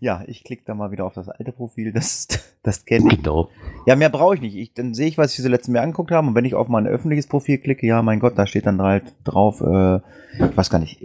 Ja, 0.00 0.24
ich 0.26 0.42
klicke 0.42 0.64
da 0.66 0.74
mal 0.74 0.90
wieder 0.90 1.04
auf 1.04 1.14
das 1.14 1.28
alte 1.28 1.52
Profil. 1.52 1.92
Das, 1.92 2.26
das 2.64 2.84
kenne 2.84 3.08
ich. 3.08 3.18
Genau. 3.18 3.50
Ja, 3.86 3.94
mehr 3.94 4.08
brauche 4.08 4.34
ich 4.34 4.40
nicht. 4.40 4.56
Ich, 4.56 4.74
dann 4.74 4.92
sehe 4.92 5.06
ich, 5.06 5.16
was 5.16 5.38
ich 5.38 5.44
so 5.44 5.48
letzten 5.48 5.70
mir 5.70 5.80
angeguckt 5.80 6.10
habe. 6.10 6.26
Und 6.26 6.34
wenn 6.34 6.44
ich 6.44 6.56
auf 6.56 6.66
mein 6.66 6.88
öffentliches 6.88 7.28
Profil 7.28 7.58
klicke, 7.58 7.86
ja, 7.86 8.02
mein 8.02 8.18
Gott, 8.18 8.36
da 8.36 8.48
steht 8.48 8.66
dann 8.66 8.82
halt 8.82 9.14
drauf, 9.22 9.60
äh, 9.60 9.98
ich 10.34 10.56
weiß 10.56 10.70
gar 10.70 10.80
nicht, 10.80 10.98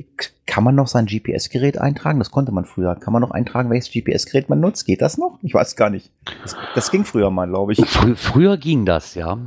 kann 0.48 0.64
man 0.64 0.74
noch 0.74 0.88
sein 0.88 1.06
GPS-Gerät 1.06 1.78
eintragen? 1.78 2.18
Das 2.18 2.32
konnte 2.32 2.52
man 2.52 2.66
früher. 2.66 2.96
Kann 2.96 3.14
man 3.14 3.22
noch 3.22 3.32
eintragen, 3.32 3.70
welches 3.70 3.92
GPS-Gerät 3.92 4.50
man 4.50 4.60
nutzt? 4.60 4.88
Geht 4.88 5.04
das 5.04 5.20
noch? 5.20 5.38
Ich 5.44 5.54
weiß 5.54 5.76
gar 5.76 5.92
nicht. 5.92 6.12
Das, 6.42 6.56
das 6.74 6.90
ging 6.90 7.06
früher 7.06 7.30
mal, 7.30 7.48
glaube 7.48 7.74
ich. 7.74 7.86
Frü 7.86 8.16
früher 8.16 8.58
ging 8.58 8.86
das, 8.86 9.14
ja. 9.14 9.38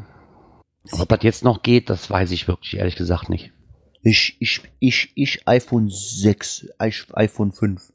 Aber 0.93 1.03
ob 1.03 1.09
das 1.09 1.23
jetzt 1.23 1.43
noch 1.43 1.65
geht, 1.65 1.91
das 1.91 2.09
weiß 2.09 2.31
ich 2.31 2.47
wirklich 2.47 2.77
ehrlich 2.77 2.95
gesagt 2.95 3.31
nicht. 3.31 3.53
Ich, 4.03 4.37
ich, 4.41 4.63
ich, 4.79 5.13
ich 5.15 5.49
iPhone 5.49 5.89
6, 5.89 6.69
ich, 6.87 7.07
iPhone 7.13 7.53
5. 7.53 7.93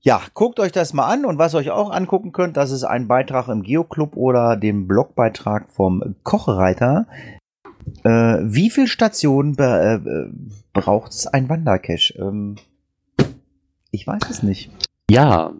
Ja, 0.00 0.22
guckt 0.34 0.60
euch 0.60 0.72
das 0.72 0.92
mal 0.92 1.06
an 1.06 1.24
und 1.24 1.38
was 1.38 1.54
euch 1.54 1.70
auch 1.70 1.90
angucken 1.90 2.32
könnt, 2.32 2.56
das 2.56 2.70
ist 2.70 2.84
ein 2.84 3.08
Beitrag 3.08 3.48
im 3.48 3.62
Geoclub 3.62 4.16
oder 4.16 4.56
dem 4.56 4.86
Blogbeitrag 4.86 5.70
vom 5.70 6.14
Kochreiter. 6.22 7.06
Äh, 8.04 8.38
wie 8.42 8.70
viel 8.70 8.86
Stationen 8.86 9.58
äh, 9.58 9.98
braucht 10.72 11.12
es 11.12 11.26
ein 11.26 11.48
Wandercache? 11.48 12.14
Ähm, 12.18 12.56
ich 13.90 14.06
weiß 14.06 14.22
es 14.30 14.42
nicht. 14.42 14.70
Ja, 15.10 15.52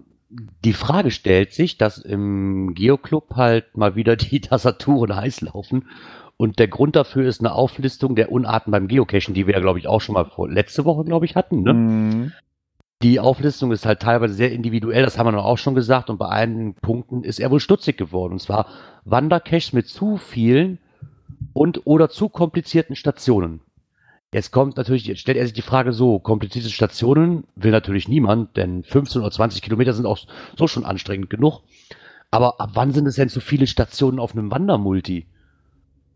die 0.64 0.72
Frage 0.72 1.10
stellt 1.10 1.52
sich, 1.52 1.78
dass 1.78 1.98
im 1.98 2.74
Geoclub 2.74 3.34
halt 3.34 3.76
mal 3.76 3.96
wieder 3.96 4.16
die 4.16 4.40
Tastaturen 4.42 5.16
heiß 5.16 5.40
laufen. 5.40 5.88
Und 6.38 6.60
der 6.60 6.68
Grund 6.68 6.94
dafür 6.94 7.28
ist 7.28 7.40
eine 7.40 7.52
Auflistung 7.52 8.14
der 8.14 8.30
Unarten 8.30 8.70
beim 8.70 8.86
Geocachen, 8.86 9.34
die 9.34 9.48
wir 9.48 9.54
ja, 9.54 9.60
glaube 9.60 9.80
ich, 9.80 9.88
auch 9.88 10.00
schon 10.00 10.14
mal 10.14 10.24
vor, 10.24 10.48
letzte 10.48 10.84
Woche, 10.84 11.04
glaube 11.04 11.26
ich, 11.26 11.34
hatten. 11.34 11.62
Ne? 11.62 11.74
Mhm. 11.74 12.32
Die 13.02 13.18
Auflistung 13.18 13.72
ist 13.72 13.84
halt 13.84 14.00
teilweise 14.00 14.34
sehr 14.34 14.52
individuell, 14.52 15.02
das 15.02 15.18
haben 15.18 15.26
wir 15.26 15.32
noch 15.32 15.44
auch 15.44 15.58
schon 15.58 15.74
gesagt. 15.74 16.10
Und 16.10 16.18
bei 16.18 16.28
einigen 16.28 16.74
Punkten 16.74 17.24
ist 17.24 17.40
er 17.40 17.50
wohl 17.50 17.58
stutzig 17.58 17.96
geworden. 17.96 18.34
Und 18.34 18.38
zwar 18.38 18.66
Wandercaches 19.04 19.72
mit 19.72 19.88
zu 19.88 20.16
vielen 20.16 20.78
und 21.52 21.86
oder 21.86 22.08
zu 22.08 22.28
komplizierten 22.28 22.94
Stationen. 22.94 23.60
Jetzt 24.32 24.52
kommt 24.52 24.76
natürlich, 24.76 25.06
jetzt 25.06 25.20
stellt 25.20 25.38
er 25.38 25.44
sich 25.44 25.54
die 25.54 25.62
Frage 25.62 25.92
so, 25.92 26.20
komplizierte 26.20 26.68
Stationen 26.68 27.44
will 27.56 27.72
natürlich 27.72 28.08
niemand, 28.08 28.56
denn 28.56 28.84
15 28.84 29.22
oder 29.22 29.30
20 29.32 29.60
Kilometer 29.60 29.92
sind 29.92 30.06
auch 30.06 30.18
so 30.56 30.68
schon 30.68 30.84
anstrengend 30.84 31.30
genug. 31.30 31.62
Aber 32.30 32.60
ab 32.60 32.70
wann 32.74 32.92
sind 32.92 33.06
es 33.06 33.16
denn 33.16 33.28
zu 33.28 33.40
viele 33.40 33.66
Stationen 33.66 34.20
auf 34.20 34.32
einem 34.32 34.52
Wandermulti? 34.52 35.26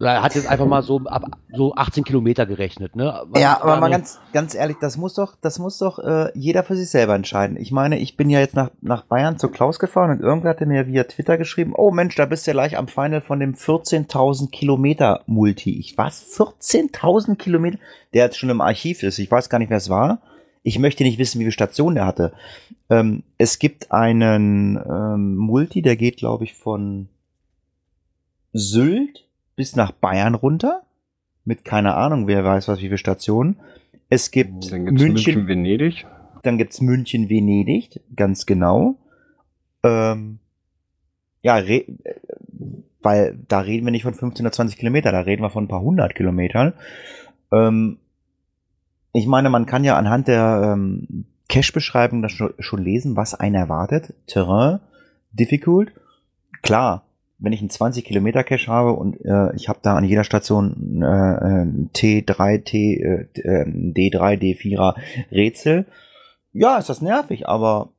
Er 0.04 0.22
hat 0.22 0.34
jetzt 0.34 0.48
einfach 0.48 0.66
mal 0.66 0.82
so 0.82 1.00
ab 1.04 1.24
so 1.54 1.74
18 1.74 2.02
Kilometer 2.02 2.44
gerechnet, 2.44 2.96
ne? 2.96 3.22
Was 3.26 3.40
Ja, 3.40 3.62
aber 3.62 3.76
mal 3.76 3.90
ganz, 3.90 4.18
ganz 4.32 4.54
ehrlich, 4.54 4.78
das 4.80 4.96
muss 4.96 5.14
doch, 5.14 5.36
das 5.40 5.58
muss 5.60 5.78
doch 5.78 5.98
äh, 6.00 6.30
jeder 6.34 6.64
für 6.64 6.76
sich 6.76 6.90
selber 6.90 7.14
entscheiden. 7.14 7.56
Ich 7.56 7.70
meine, 7.70 7.98
ich 7.98 8.16
bin 8.16 8.28
ja 8.28 8.40
jetzt 8.40 8.56
nach, 8.56 8.70
nach 8.80 9.04
Bayern 9.04 9.38
zu 9.38 9.48
Klaus 9.48 9.78
gefahren 9.78 10.10
und 10.10 10.20
irgendwer 10.20 10.50
hatte 10.50 10.66
mir 10.66 10.88
via 10.88 11.04
Twitter 11.04 11.38
geschrieben, 11.38 11.72
oh 11.76 11.92
Mensch, 11.92 12.16
da 12.16 12.26
bist 12.26 12.46
du 12.46 12.50
ja 12.50 12.54
gleich 12.54 12.76
am 12.76 12.88
Final 12.88 13.20
von 13.20 13.38
dem 13.38 13.54
14.000 13.54 14.50
Kilometer 14.50 15.22
Multi. 15.26 15.78
Ich 15.78 15.96
was? 15.96 16.36
14.000 16.36 17.36
Kilometer? 17.36 17.78
Der 18.12 18.24
jetzt 18.24 18.38
schon 18.38 18.50
im 18.50 18.60
Archiv 18.60 19.04
ist. 19.04 19.18
Ich 19.18 19.30
weiß 19.30 19.50
gar 19.50 19.58
nicht, 19.58 19.70
wer 19.70 19.76
es 19.76 19.88
war. 19.88 20.20
Ich 20.64 20.78
möchte 20.78 21.04
nicht 21.04 21.18
wissen, 21.18 21.38
wie 21.38 21.44
viele 21.44 21.52
Stationen 21.52 21.96
der 21.96 22.06
hatte. 22.06 22.32
Ähm, 22.90 23.22
es 23.38 23.58
gibt 23.58 23.92
einen 23.92 24.76
ähm, 24.76 25.36
Multi, 25.36 25.82
der 25.82 25.96
geht, 25.96 26.16
glaube 26.16 26.44
ich, 26.44 26.54
von 26.54 27.08
Sylt 28.52 29.26
bis 29.62 29.76
nach 29.76 29.92
Bayern 29.92 30.34
runter. 30.34 30.82
Mit 31.44 31.64
keine 31.64 31.94
Ahnung, 31.94 32.26
wer 32.26 32.44
weiß 32.44 32.66
was, 32.66 32.78
wie 32.78 32.86
viele 32.86 32.98
Stationen. 32.98 33.60
Es 34.08 34.32
gibt 34.32 34.72
München, 34.72 34.94
München, 34.94 35.46
Venedig. 35.46 36.04
dann 36.42 36.58
gibt's 36.58 36.80
München, 36.80 37.30
Venedig, 37.30 38.00
ganz 38.16 38.44
genau. 38.44 38.96
Ähm, 39.84 40.40
ja, 41.42 41.54
Re 41.54 41.84
äh, 42.02 42.14
weil 43.02 43.38
da 43.46 43.60
reden 43.60 43.86
wir 43.86 43.92
nicht 43.92 44.02
von 44.02 44.14
15 44.14 44.44
oder 44.44 44.52
20 44.52 44.76
Kilometer, 44.78 45.12
da 45.12 45.20
reden 45.20 45.42
wir 45.42 45.50
von 45.50 45.64
ein 45.64 45.68
paar 45.68 45.80
hundert 45.80 46.16
Kilometern. 46.16 46.72
Ähm, 47.52 47.98
ich 49.12 49.28
meine, 49.28 49.48
man 49.48 49.66
kann 49.66 49.84
ja 49.84 49.96
anhand 49.96 50.26
der 50.26 50.72
ähm, 50.74 51.26
Cache-Beschreibung 51.48 52.20
das 52.20 52.32
schon, 52.32 52.52
schon 52.58 52.82
lesen, 52.82 53.16
was 53.16 53.34
einen 53.36 53.54
erwartet. 53.54 54.12
Terrain, 54.26 54.80
difficult. 55.32 55.92
Klar, 56.62 57.04
wenn 57.42 57.52
ich 57.52 57.60
einen 57.60 57.70
20 57.70 58.04
Kilometer 58.04 58.44
Cache 58.44 58.68
habe 58.68 58.92
und 58.92 59.16
äh, 59.24 59.54
ich 59.56 59.68
habe 59.68 59.80
da 59.82 59.96
an 59.96 60.04
jeder 60.04 60.24
Station 60.24 61.02
äh, 61.02 61.96
T3, 61.96 62.64
T, 62.64 62.94
äh, 62.94 63.26
D3, 63.34 64.38
D4er 64.38 64.94
Rätsel, 65.30 65.86
ja, 66.52 66.78
ist 66.78 66.88
das 66.88 67.02
nervig, 67.02 67.48
aber 67.48 67.90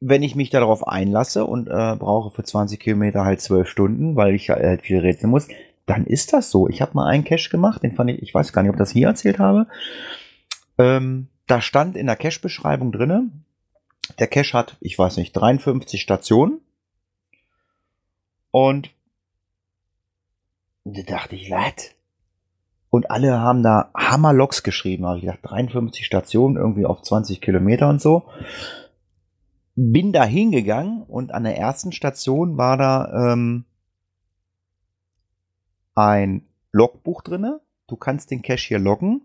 wenn 0.00 0.22
ich 0.22 0.36
mich 0.36 0.50
darauf 0.50 0.86
einlasse 0.86 1.46
und 1.46 1.68
äh, 1.68 1.96
brauche 1.96 2.30
für 2.30 2.44
20 2.44 2.78
Kilometer 2.78 3.24
halt 3.24 3.40
12 3.40 3.68
Stunden, 3.68 4.16
weil 4.16 4.34
ich 4.34 4.50
halt 4.50 4.82
viel 4.82 5.00
rätseln 5.00 5.30
muss, 5.30 5.48
dann 5.86 6.04
ist 6.04 6.32
das 6.32 6.50
so. 6.50 6.68
Ich 6.68 6.82
habe 6.82 6.92
mal 6.94 7.06
einen 7.06 7.24
Cache 7.24 7.48
gemacht, 7.50 7.82
den 7.82 7.92
fand 7.92 8.10
ich, 8.10 8.22
ich 8.22 8.34
weiß 8.34 8.52
gar 8.52 8.62
nicht, 8.62 8.70
ob 8.70 8.76
ich 8.76 8.80
das 8.80 8.92
hier 8.92 9.08
erzählt 9.08 9.38
habe. 9.38 9.66
Ähm, 10.78 11.28
da 11.46 11.60
stand 11.60 11.96
in 11.96 12.06
der 12.06 12.16
Cache-Beschreibung 12.16 12.92
drinne, 12.92 13.30
der 14.18 14.26
Cache 14.26 14.52
hat, 14.52 14.76
ich 14.80 14.98
weiß 14.98 15.16
nicht, 15.16 15.32
53 15.32 16.00
Stationen. 16.00 16.60
Und 18.58 18.88
da 20.84 21.02
dachte 21.02 21.36
ich, 21.36 21.50
was? 21.50 21.90
Und 22.88 23.10
alle 23.10 23.38
haben 23.38 23.62
da 23.62 23.90
Hammerloks 23.94 24.62
geschrieben. 24.62 25.04
Habe 25.04 25.18
ich 25.18 25.24
gedacht, 25.26 25.40
53 25.42 26.06
Stationen, 26.06 26.56
irgendwie 26.56 26.86
auf 26.86 27.02
20 27.02 27.42
Kilometer 27.42 27.90
und 27.90 28.00
so. 28.00 28.22
Bin 29.74 30.10
da 30.14 30.24
hingegangen 30.24 31.02
und 31.02 31.34
an 31.34 31.44
der 31.44 31.58
ersten 31.58 31.92
Station 31.92 32.56
war 32.56 32.78
da 32.78 33.32
ähm, 33.34 33.66
ein 35.94 36.48
Logbuch 36.72 37.20
drinne. 37.20 37.60
Du 37.88 37.96
kannst 37.96 38.30
den 38.30 38.40
Cache 38.40 38.68
hier 38.68 38.78
loggen. 38.78 39.20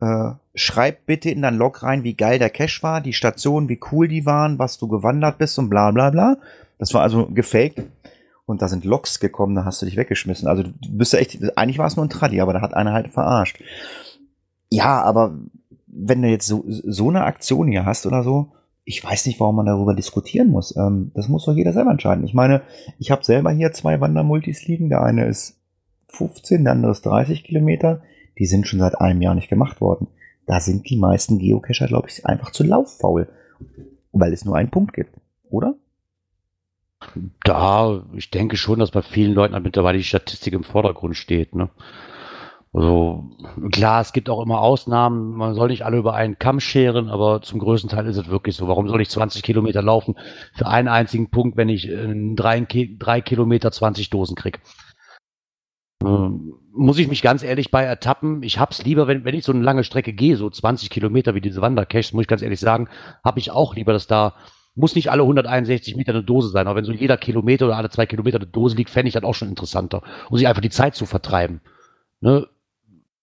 Äh, 0.00 0.32
schreib 0.56 1.06
bitte 1.06 1.30
in 1.30 1.42
dein 1.42 1.58
Log 1.58 1.84
rein, 1.84 2.02
wie 2.02 2.14
geil 2.14 2.40
der 2.40 2.50
Cache 2.50 2.82
war, 2.82 3.00
die 3.00 3.12
Station, 3.12 3.68
wie 3.68 3.78
cool 3.92 4.08
die 4.08 4.26
waren, 4.26 4.58
was 4.58 4.78
du 4.78 4.88
gewandert 4.88 5.38
bist 5.38 5.60
und 5.60 5.70
bla 5.70 5.92
bla 5.92 6.10
bla. 6.10 6.38
Das 6.78 6.92
war 6.92 7.02
also 7.02 7.28
gefaked. 7.28 7.84
Und 8.44 8.60
da 8.60 8.68
sind 8.68 8.84
Loks 8.84 9.20
gekommen, 9.20 9.54
da 9.54 9.64
hast 9.64 9.80
du 9.80 9.86
dich 9.86 9.96
weggeschmissen. 9.96 10.48
Also 10.48 10.64
du 10.64 10.72
bist 10.90 11.12
ja 11.12 11.18
echt, 11.20 11.38
eigentlich 11.56 11.78
war 11.78 11.86
es 11.86 11.96
nur 11.96 12.04
ein 12.04 12.10
Tradi, 12.10 12.40
aber 12.40 12.52
da 12.52 12.60
hat 12.60 12.74
einer 12.74 12.92
halt 12.92 13.12
verarscht. 13.12 13.62
Ja, 14.68 15.02
aber 15.02 15.38
wenn 15.86 16.22
du 16.22 16.28
jetzt 16.28 16.46
so, 16.46 16.64
so 16.66 17.08
eine 17.08 17.24
Aktion 17.24 17.68
hier 17.68 17.84
hast 17.84 18.06
oder 18.06 18.22
so, 18.22 18.52
ich 18.84 19.04
weiß 19.04 19.26
nicht, 19.26 19.38
warum 19.38 19.56
man 19.56 19.66
darüber 19.66 19.94
diskutieren 19.94 20.48
muss. 20.48 20.74
Ähm, 20.76 21.12
das 21.14 21.28
muss 21.28 21.44
doch 21.44 21.54
jeder 21.54 21.72
selber 21.72 21.92
entscheiden. 21.92 22.24
Ich 22.24 22.34
meine, 22.34 22.62
ich 22.98 23.12
habe 23.12 23.24
selber 23.24 23.52
hier 23.52 23.72
zwei 23.72 24.00
Wandermultis 24.00 24.66
liegen. 24.66 24.88
Der 24.88 25.02
eine 25.02 25.26
ist 25.26 25.60
15, 26.08 26.64
der 26.64 26.72
andere 26.72 26.90
ist 26.90 27.06
30 27.06 27.44
Kilometer 27.44 28.02
die 28.38 28.46
sind 28.46 28.66
schon 28.66 28.80
seit 28.80 29.00
einem 29.00 29.22
Jahr 29.22 29.34
nicht 29.34 29.48
gemacht 29.48 29.80
worden. 29.80 30.08
Da 30.46 30.60
sind 30.60 30.88
die 30.88 30.96
meisten 30.96 31.38
Geocacher, 31.38 31.86
glaube 31.86 32.08
ich, 32.08 32.26
einfach 32.26 32.50
zu 32.50 32.64
lauffaul, 32.64 33.28
weil 34.12 34.32
es 34.32 34.44
nur 34.44 34.56
einen 34.56 34.70
Punkt 34.70 34.92
gibt, 34.92 35.14
oder? 35.50 35.74
Da, 37.44 38.02
ich 38.14 38.30
denke 38.30 38.56
schon, 38.56 38.78
dass 38.78 38.90
bei 38.90 39.02
vielen 39.02 39.34
Leuten 39.34 39.54
halt 39.54 39.64
mittlerweile 39.64 39.98
die 39.98 40.04
Statistik 40.04 40.52
im 40.52 40.64
Vordergrund 40.64 41.16
steht. 41.16 41.54
Ne? 41.54 41.70
Also 42.72 43.30
klar, 43.70 44.00
es 44.00 44.14
gibt 44.14 44.30
auch 44.30 44.42
immer 44.42 44.60
Ausnahmen. 44.60 45.32
Man 45.32 45.54
soll 45.54 45.68
nicht 45.68 45.84
alle 45.84 45.98
über 45.98 46.14
einen 46.14 46.38
Kamm 46.38 46.58
scheren, 46.58 47.10
aber 47.10 47.42
zum 47.42 47.58
größten 47.58 47.90
Teil 47.90 48.06
ist 48.06 48.16
es 48.16 48.28
wirklich 48.28 48.56
so. 48.56 48.66
Warum 48.66 48.88
soll 48.88 49.02
ich 49.02 49.10
20 49.10 49.42
Kilometer 49.42 49.82
laufen 49.82 50.16
für 50.54 50.66
einen 50.66 50.88
einzigen 50.88 51.28
Punkt, 51.28 51.58
wenn 51.58 51.68
ich 51.68 51.88
in 51.88 52.34
drei, 52.34 52.66
drei 52.98 53.20
Kilometer 53.20 53.72
20 53.72 54.08
Dosen 54.08 54.36
kriege? 54.36 54.58
Ähm, 56.02 56.54
muss 56.74 56.98
ich 56.98 57.08
mich 57.08 57.20
ganz 57.20 57.42
ehrlich 57.42 57.70
bei 57.70 57.82
ertappen. 57.82 58.42
Ich 58.42 58.58
hab's 58.58 58.82
lieber, 58.82 59.06
wenn, 59.06 59.26
wenn 59.26 59.34
ich 59.34 59.44
so 59.44 59.52
eine 59.52 59.62
lange 59.62 59.84
Strecke 59.84 60.14
gehe, 60.14 60.38
so 60.38 60.48
20 60.48 60.88
Kilometer 60.88 61.34
wie 61.34 61.42
diese 61.42 61.60
Wandercaches, 61.60 62.14
muss 62.14 62.22
ich 62.22 62.28
ganz 62.28 62.40
ehrlich 62.40 62.60
sagen, 62.60 62.88
habe 63.22 63.38
ich 63.38 63.50
auch 63.50 63.74
lieber, 63.74 63.92
dass 63.92 64.06
da 64.06 64.34
muss 64.74 64.94
nicht 64.94 65.10
alle 65.10 65.22
161 65.22 65.96
Meter 65.96 66.12
eine 66.12 66.22
Dose 66.24 66.48
sein, 66.48 66.66
aber 66.66 66.76
wenn 66.76 66.84
so 66.84 66.92
jeder 66.92 67.16
Kilometer 67.16 67.66
oder 67.66 67.76
alle 67.76 67.90
zwei 67.90 68.06
Kilometer 68.06 68.38
eine 68.38 68.46
Dose 68.46 68.76
liegt, 68.76 68.90
fände 68.90 69.08
ich 69.08 69.14
das 69.14 69.24
auch 69.24 69.34
schon 69.34 69.48
interessanter, 69.48 70.02
um 70.30 70.38
sich 70.38 70.48
einfach 70.48 70.62
die 70.62 70.70
Zeit 70.70 70.94
zu 70.94 71.06
vertreiben. 71.06 71.60
Ne? 72.20 72.46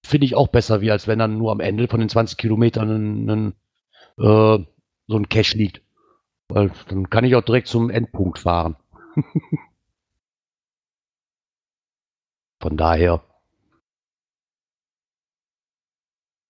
Finde 0.04 0.26
ich 0.26 0.36
auch 0.36 0.48
besser, 0.48 0.82
wie 0.82 0.92
als 0.92 1.08
wenn 1.08 1.20
dann 1.20 1.38
nur 1.38 1.52
am 1.52 1.60
Ende 1.60 1.88
von 1.88 2.00
den 2.00 2.10
20 2.10 2.38
Kilometern 2.38 2.90
ein, 2.90 3.30
ein, 3.30 3.54
äh, 4.18 4.64
so 5.08 5.16
ein 5.16 5.30
Cache 5.30 5.58
liegt. 5.58 5.82
Weil 6.48 6.72
dann 6.88 7.10
kann 7.10 7.26
ich 7.26 7.36
auch 7.36 7.44
direkt 7.44 7.68
zum 7.68 7.90
Endpunkt 7.90 8.40
fahren. 8.40 8.76
Von 12.60 12.76
daher. 12.76 13.22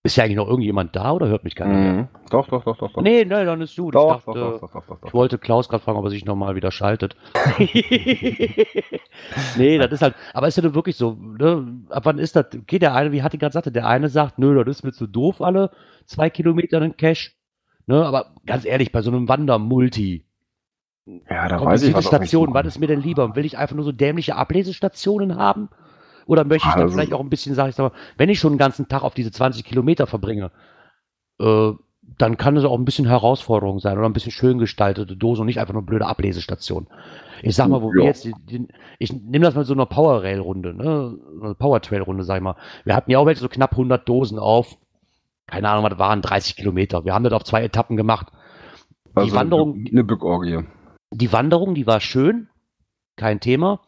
Ist 0.10 0.16
ja 0.16 0.24
eigentlich 0.24 0.38
noch 0.38 0.47
irgendjemand 0.47 0.95
da 0.95 1.12
oder 1.12 1.28
hört 1.28 1.43
mich 1.43 1.53
keiner 1.53 1.76
mehr? 1.76 1.93
Mhm. 1.93 2.07
Doch, 2.32 2.47
doch, 2.47 2.64
doch, 2.64 2.76
doch, 2.78 2.91
doch. 2.91 3.03
Nee, 3.03 3.26
nein, 3.26 3.45
dann 3.45 3.62
ist 3.62 3.76
gut. 3.76 3.93
Doch, 3.93 4.18
ich, 4.18 4.26
dachte, 4.26 4.39
doch, 4.39 4.60
doch, 4.60 4.72
doch, 4.72 4.88
doch, 4.88 5.07
ich 5.07 5.14
wollte 5.14 5.38
Klaus 5.38 5.70
gerade 5.70 5.84
fragen, 5.84 5.99
ob 5.99 6.05
er 6.05 6.10
sich 6.10 6.26
nochmal 6.26 6.55
wieder 6.55 6.72
schaltet. 6.72 7.16
nee, 9.55 9.78
das 9.78 9.91
ist 9.91 10.01
halt, 10.01 10.16
aber 10.34 10.47
ist 10.47 10.57
ja 10.57 10.64
nur 10.64 10.74
wirklich 10.74 10.95
so, 10.95 11.12
ne? 11.12 11.84
Ab 11.89 12.07
wann 12.07 12.18
ist 12.18 12.36
das? 12.36 12.47
Okay, 12.60 12.80
der 12.80 12.95
eine, 12.95 13.12
wie 13.12 13.22
hat 13.22 13.34
die 13.34 13.38
gerade 13.38 13.51
gesagt, 13.51 13.76
der 13.76 13.86
eine 13.86 14.10
sagt, 14.10 14.39
nö, 14.39 14.64
das 14.64 14.78
ist 14.78 14.84
mir 14.84 14.93
zu 14.93 15.05
doof, 15.05 15.43
alle 15.43 15.70
zwei 16.07 16.32
Kilometer 16.32 16.82
in 16.82 16.97
Cash. 16.97 17.38
Ne, 17.86 18.03
aber 18.03 18.34
ganz 18.47 18.66
ehrlich, 18.66 18.91
bei 18.91 19.03
so 19.03 19.12
einem 19.12 19.30
Wandermulti, 19.30 20.26
Ja, 21.30 21.49
da 21.49 21.64
weiß 21.64 21.84
ich 21.84 21.93
was 21.93 22.05
Stationen, 22.05 22.55
was 22.55 22.66
ist 22.66 22.80
mir 22.80 22.88
denn 22.88 23.01
lieber? 23.03 23.36
Will 23.36 23.45
ich 23.45 23.60
einfach 23.60 23.76
nur 23.76 23.86
so 23.86 23.91
dämliche 23.91 24.36
Ablesestationen 24.38 25.36
haben? 25.36 25.70
Oder 26.30 26.43
möchte 26.45 26.67
ich 26.67 26.73
dann 26.75 26.84
Also- 26.84 26.93
vielleicht 26.95 27.13
auch 27.13 27.21
ein 27.21 27.30
bisschen, 27.30 27.55
sag 27.55 27.69
ich 27.69 27.77
mal, 27.80 27.91
wenn 28.17 28.30
ich 28.30 28.39
schon 28.39 28.51
einen 28.51 28.59
ganzen 28.59 28.88
Tag 28.88 29.01
auf 29.03 29.15
diese 29.15 29.32
20 29.32 29.63
Kilometer 29.65 30.05
verbringe, 30.05 30.51
äh, 31.39 31.71
dann 32.17 32.38
kann 32.38 32.55
es 32.55 32.65
auch 32.65 32.77
ein 32.77 32.86
bisschen 32.86 33.07
Herausforderung 33.07 33.80
sein 33.80 33.97
oder 33.97 34.07
ein 34.07 34.13
bisschen 34.13 34.32
schön 34.32 34.59
gestaltete 34.59 35.17
Dose 35.17 35.41
und 35.41 35.47
nicht 35.47 35.59
einfach 35.59 35.73
nur 35.73 35.86
blöde 35.86 36.05
Ablesestation. 36.05 36.88
Ich 37.41 37.55
sag 37.55 37.67
mal, 37.67 37.82
wo 37.82 37.91
wir 37.91 38.01
Ja. 38.03 38.07
jetzt, 38.09 38.25
die, 38.25 38.34
die, 38.45 38.67
ich 38.99 39.11
nehme 39.11 39.45
das 39.45 39.55
mal 39.55 39.65
so 39.65 39.73
eine 39.73 39.86
Power 39.88 40.21
Rail 40.21 40.39
Runde, 40.39 40.73
ne, 40.75 41.17
eine 41.41 41.55
Power 41.55 41.82
Trail 41.82 42.01
Runde, 42.01 42.23
sag 42.23 42.38
ich 42.38 42.43
mal. 42.43 42.55
Wir 42.84 42.95
hatten 42.95 43.09
ja 43.09 43.17
auch 43.17 43.25
welche 43.25 43.41
so 43.41 43.49
knapp 43.49 43.75
100 43.75 44.07
Dosen 44.07 44.38
auf, 44.38 44.77
keine 45.47 45.67
Ahnung, 45.69 45.84
was 45.89 45.97
waren 45.97 46.21
30 46.21 46.55
Kilometer. 46.55 47.05
Wir 47.05 47.13
haben 47.15 47.23
das 47.23 47.34
auf 47.34 47.43
zwei 47.43 47.63
Etappen 47.63 47.97
gemacht. 47.97 48.27
Also 49.15 49.36
Wanderung- 49.36 49.84
Eine 49.89 50.03
Bückorgie. 50.03 50.59
Die 51.11 51.32
Wanderung, 51.34 51.73
die 51.73 51.88
war 51.88 51.99
schön, 52.01 52.49
kein 53.15 53.39
Thema. 53.39 53.82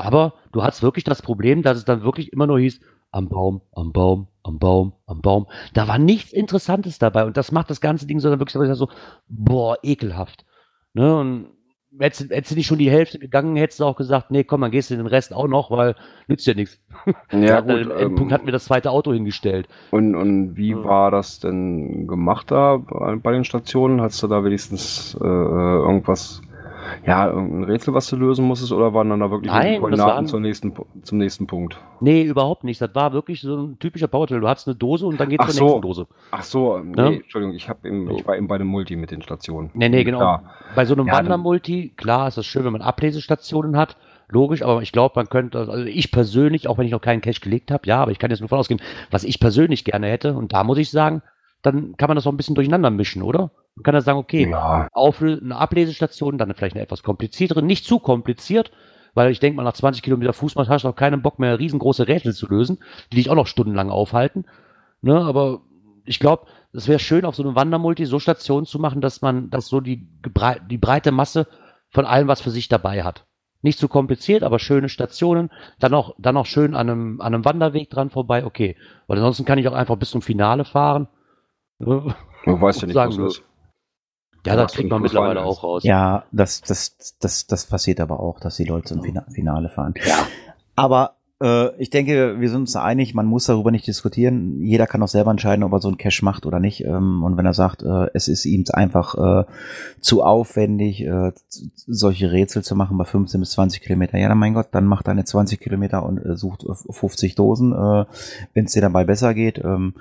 Aber 0.00 0.34
du 0.52 0.62
hast 0.62 0.82
wirklich 0.82 1.04
das 1.04 1.20
Problem, 1.22 1.62
dass 1.62 1.76
es 1.78 1.84
dann 1.84 2.02
wirklich 2.02 2.32
immer 2.32 2.46
nur 2.46 2.58
hieß, 2.58 2.80
am 3.12 3.28
Baum, 3.28 3.60
am 3.72 3.92
Baum, 3.92 4.28
am 4.42 4.58
Baum, 4.58 4.92
am 5.06 5.20
Baum. 5.20 5.46
Da 5.74 5.88
war 5.88 5.98
nichts 5.98 6.32
Interessantes 6.32 6.98
dabei. 6.98 7.24
Und 7.24 7.36
das 7.36 7.52
macht 7.52 7.68
das 7.70 7.80
ganze 7.80 8.06
Ding 8.06 8.20
so 8.20 8.30
dann 8.30 8.38
wirklich 8.40 8.56
so, 8.76 8.88
boah, 9.28 9.76
ekelhaft. 9.82 10.44
Ne? 10.94 11.16
Und 11.18 11.46
hättest, 11.98 12.30
hättest 12.30 12.52
du 12.52 12.56
nicht 12.56 12.66
schon 12.66 12.78
die 12.78 12.90
Hälfte 12.90 13.18
gegangen, 13.18 13.56
hättest 13.56 13.80
du 13.80 13.84
auch 13.84 13.96
gesagt, 13.96 14.30
nee, 14.30 14.44
komm, 14.44 14.60
dann 14.60 14.70
gehst 14.70 14.90
du 14.90 14.96
den 14.96 15.06
Rest 15.06 15.34
auch 15.34 15.48
noch, 15.48 15.70
weil 15.70 15.96
nützt 16.28 16.46
ja 16.46 16.54
nichts. 16.54 16.80
Ja, 17.32 17.60
gut. 17.60 17.80
Im 17.80 17.90
Endpunkt 17.90 18.30
Ähm, 18.30 18.32
hatten 18.32 18.46
wir 18.46 18.52
das 18.52 18.64
zweite 18.66 18.90
Auto 18.90 19.12
hingestellt. 19.12 19.68
und, 19.90 20.14
und 20.14 20.56
wie 20.56 20.70
Ja. 20.70 20.84
war 20.84 21.10
das 21.10 21.40
denn 21.40 22.06
gemacht 22.06 22.50
da 22.50 22.76
bei, 22.76 23.32
den 23.32 23.44
Stationen? 23.44 24.00
Hast 24.00 24.22
du 24.22 24.28
da 24.28 24.44
wenigstens 24.44 25.16
äh, 25.20 25.24
irgendwas, 25.26 26.40
ja, 27.06 27.28
irgendein 27.28 27.64
Rätsel, 27.64 27.94
was 27.94 28.08
du 28.08 28.16
lösen 28.16 28.46
musstest, 28.46 28.72
oder 28.72 28.92
waren 28.94 29.08
dann 29.10 29.20
da 29.20 29.30
wirklich 29.30 29.52
Nein, 29.52 29.80
Koordinaten 29.80 30.26
zum 30.26 30.42
nächsten, 30.42 30.72
zum 31.02 31.18
nächsten 31.18 31.46
Punkt? 31.46 31.78
Nee, 32.00 32.22
überhaupt 32.22 32.64
nicht. 32.64 32.80
Das 32.80 32.94
war 32.94 33.12
wirklich 33.12 33.40
so 33.40 33.56
ein 33.56 33.78
typischer 33.78 34.08
Powertrail. 34.08 34.40
Du 34.40 34.48
hattest 34.48 34.68
eine 34.68 34.76
Dose 34.76 35.06
und 35.06 35.18
dann 35.20 35.28
geht's 35.28 35.44
Ach 35.44 35.48
zur 35.48 35.54
so. 35.56 35.64
nächsten 35.64 35.82
Dose. 35.82 36.06
Ach 36.30 36.42
so, 36.42 36.78
nee, 36.78 36.96
Ja. 36.96 37.06
Entschuldigung, 37.10 37.54
ich, 37.54 37.68
hab 37.68 37.78
So. 37.82 38.16
ich 38.16 38.26
war 38.26 38.36
eben 38.36 38.48
bei 38.48 38.58
dem 38.58 38.66
Multi 38.66 38.96
mit 38.96 39.10
den 39.10 39.22
Stationen. 39.22 39.70
Nee, 39.74 39.88
nee, 39.88 40.04
genau. 40.04 40.18
Klar. 40.18 40.42
Bei 40.74 40.84
so 40.84 40.94
einem 40.94 41.06
Ja, 41.06 41.14
Wandermulti, 41.14 41.92
klar 41.96 42.28
ist 42.28 42.36
das 42.38 42.46
schön, 42.46 42.64
wenn 42.64 42.72
man 42.72 42.82
Ablesestationen 42.82 43.76
hat. 43.76 43.96
Logisch, 44.28 44.62
aber 44.62 44.80
ich 44.80 44.92
glaube, 44.92 45.14
man 45.16 45.28
könnte, 45.28 45.58
also 45.58 45.72
ich 45.84 46.12
persönlich, 46.12 46.68
auch 46.68 46.78
wenn 46.78 46.86
ich 46.86 46.92
noch 46.92 47.00
keinen 47.00 47.20
Cache 47.20 47.40
gelegt 47.40 47.72
habe, 47.72 47.86
ja, 47.86 48.00
aber 48.00 48.12
ich 48.12 48.18
kann 48.20 48.30
jetzt 48.30 48.38
nur 48.40 48.48
von 48.48 48.58
ausgehen, 48.58 48.80
was 49.10 49.24
ich 49.24 49.40
persönlich 49.40 49.84
gerne 49.84 50.06
hätte, 50.06 50.34
und 50.34 50.52
da 50.52 50.62
muss 50.62 50.78
ich 50.78 50.90
sagen, 50.90 51.20
dann 51.62 51.96
kann 51.96 52.08
man 52.08 52.16
das 52.16 52.26
auch 52.26 52.32
ein 52.32 52.36
bisschen 52.36 52.54
durcheinander 52.54 52.90
mischen, 52.90 53.22
oder? 53.22 53.50
Man 53.76 53.82
kann 53.82 53.94
dann 53.94 54.02
sagen, 54.02 54.18
okay, 54.18 54.50
Ja, 54.50 54.88
Auflö 54.92 55.38
eine 55.40 55.56
Ablesestation, 55.56 56.38
dann 56.38 56.54
vielleicht 56.54 56.76
eine 56.76 56.82
etwas 56.82 57.02
kompliziertere, 57.02 57.62
nicht 57.62 57.84
zu 57.84 57.98
kompliziert, 57.98 58.70
weil 59.14 59.30
ich 59.30 59.40
denke 59.40 59.56
mal, 59.56 59.64
nach 59.64 59.72
20 59.72 60.02
Kilometer 60.02 60.32
Fußmarsch 60.32 60.68
hast 60.68 60.84
du 60.84 60.88
auch 60.88 60.96
keinen 60.96 61.22
Bock 61.22 61.38
mehr, 61.38 61.58
riesengroße 61.58 62.08
Rätsel 62.08 62.34
zu 62.34 62.46
lösen, 62.46 62.78
die 63.12 63.16
dich 63.16 63.30
auch 63.30 63.34
noch 63.34 63.46
stundenlang 63.46 63.90
aufhalten. 63.90 64.44
Ne, 65.02 65.18
aber 65.18 65.62
ich 66.04 66.20
glaube, 66.20 66.46
es 66.72 66.88
wäre 66.88 66.98
schön, 66.98 67.24
auf 67.24 67.34
so 67.34 67.42
einem 67.42 67.56
Wandermulti 67.56 68.06
so 68.06 68.18
Stationen 68.18 68.66
zu 68.66 68.78
machen, 68.78 69.00
dass 69.00 69.22
man, 69.22 69.50
dass 69.50 69.66
so 69.66 69.80
die, 69.80 70.08
die 70.70 70.78
breite 70.78 71.12
Masse 71.12 71.46
von 71.90 72.04
allem 72.04 72.28
was 72.28 72.40
für 72.40 72.50
sich 72.50 72.68
dabei 72.68 73.02
hat. 73.02 73.26
Nicht 73.62 73.78
zu 73.78 73.88
kompliziert, 73.88 74.42
aber 74.42 74.58
schöne 74.58 74.88
Stationen, 74.88 75.50
dann 75.78 75.92
auch, 75.92 76.14
dann 76.18 76.36
auch 76.36 76.46
schön 76.46 76.74
an 76.74 76.88
einem, 76.88 77.20
an 77.20 77.34
einem 77.34 77.44
Wanderweg 77.44 77.90
dran 77.90 78.10
vorbei, 78.10 78.44
okay. 78.44 78.76
Weil 79.06 79.18
ansonsten 79.18 79.44
kann 79.44 79.58
ich 79.58 79.68
auch 79.68 79.74
einfach 79.74 79.96
bis 79.96 80.10
zum 80.10 80.22
Finale 80.22 80.64
fahren. 80.64 81.08
Du 81.80 82.60
weißt 82.60 82.82
ja 82.82 82.86
nicht, 82.86 82.94
Sagen 82.94 83.18
was 83.18 83.36
ist. 83.36 83.42
Ja, 84.46 84.56
das 84.56 84.72
kriegt 84.72 84.90
man 84.90 85.02
mittlerweile 85.02 85.44
auch 85.44 85.62
raus. 85.62 85.84
Ja, 85.84 86.24
das, 86.32 86.62
das, 86.62 87.16
das, 87.20 87.46
das 87.46 87.66
passiert 87.66 88.00
aber 88.00 88.20
auch, 88.20 88.40
dass 88.40 88.56
die 88.56 88.64
Leute 88.64 88.88
zum 88.88 89.02
Finale 89.02 89.68
fahren. 89.68 89.94
Ja. 90.02 90.26
Aber 90.76 91.16
äh, 91.42 91.74
ich 91.76 91.90
denke, 91.90 92.40
wir 92.40 92.48
sind 92.48 92.60
uns 92.60 92.76
einig, 92.76 93.14
man 93.14 93.26
muss 93.26 93.46
darüber 93.46 93.70
nicht 93.70 93.86
diskutieren. 93.86 94.62
Jeder 94.62 94.86
kann 94.86 95.02
auch 95.02 95.08
selber 95.08 95.30
entscheiden, 95.30 95.62
ob 95.62 95.72
er 95.72 95.80
so 95.80 95.88
einen 95.88 95.98
Cache 95.98 96.24
macht 96.24 96.46
oder 96.46 96.60
nicht. 96.60 96.84
Ähm, 96.84 97.22
und 97.22 97.36
wenn 97.36 97.46
er 97.46 97.54
sagt, 97.54 97.82
äh, 97.82 98.06
es 98.14 98.28
ist 98.28 98.46
ihm 98.46 98.64
einfach 98.72 99.14
äh, 99.14 99.44
zu 100.00 100.22
aufwendig, 100.22 101.02
äh, 101.02 101.32
solche 101.48 102.32
Rätsel 102.32 102.62
zu 102.62 102.76
machen 102.76 102.96
bei 102.96 103.04
15 103.04 103.40
bis 103.40 103.50
20 103.52 103.82
Kilometer, 103.82 104.18
ja, 104.18 104.28
dann 104.28 104.38
mein 104.38 104.54
Gott, 104.54 104.68
dann 104.72 104.86
macht 104.86 105.08
er 105.08 105.12
eine 105.12 105.24
20 105.24 105.60
Kilometer 105.60 106.04
und 106.04 106.18
äh, 106.18 106.36
sucht 106.36 106.64
50 106.90 107.34
Dosen, 107.34 107.72
äh, 107.72 108.04
wenn 108.54 108.64
es 108.66 108.72
dir 108.72 108.82
dabei 108.82 109.04
besser 109.04 109.34
geht. 109.34 109.58
Ähm, 109.58 109.94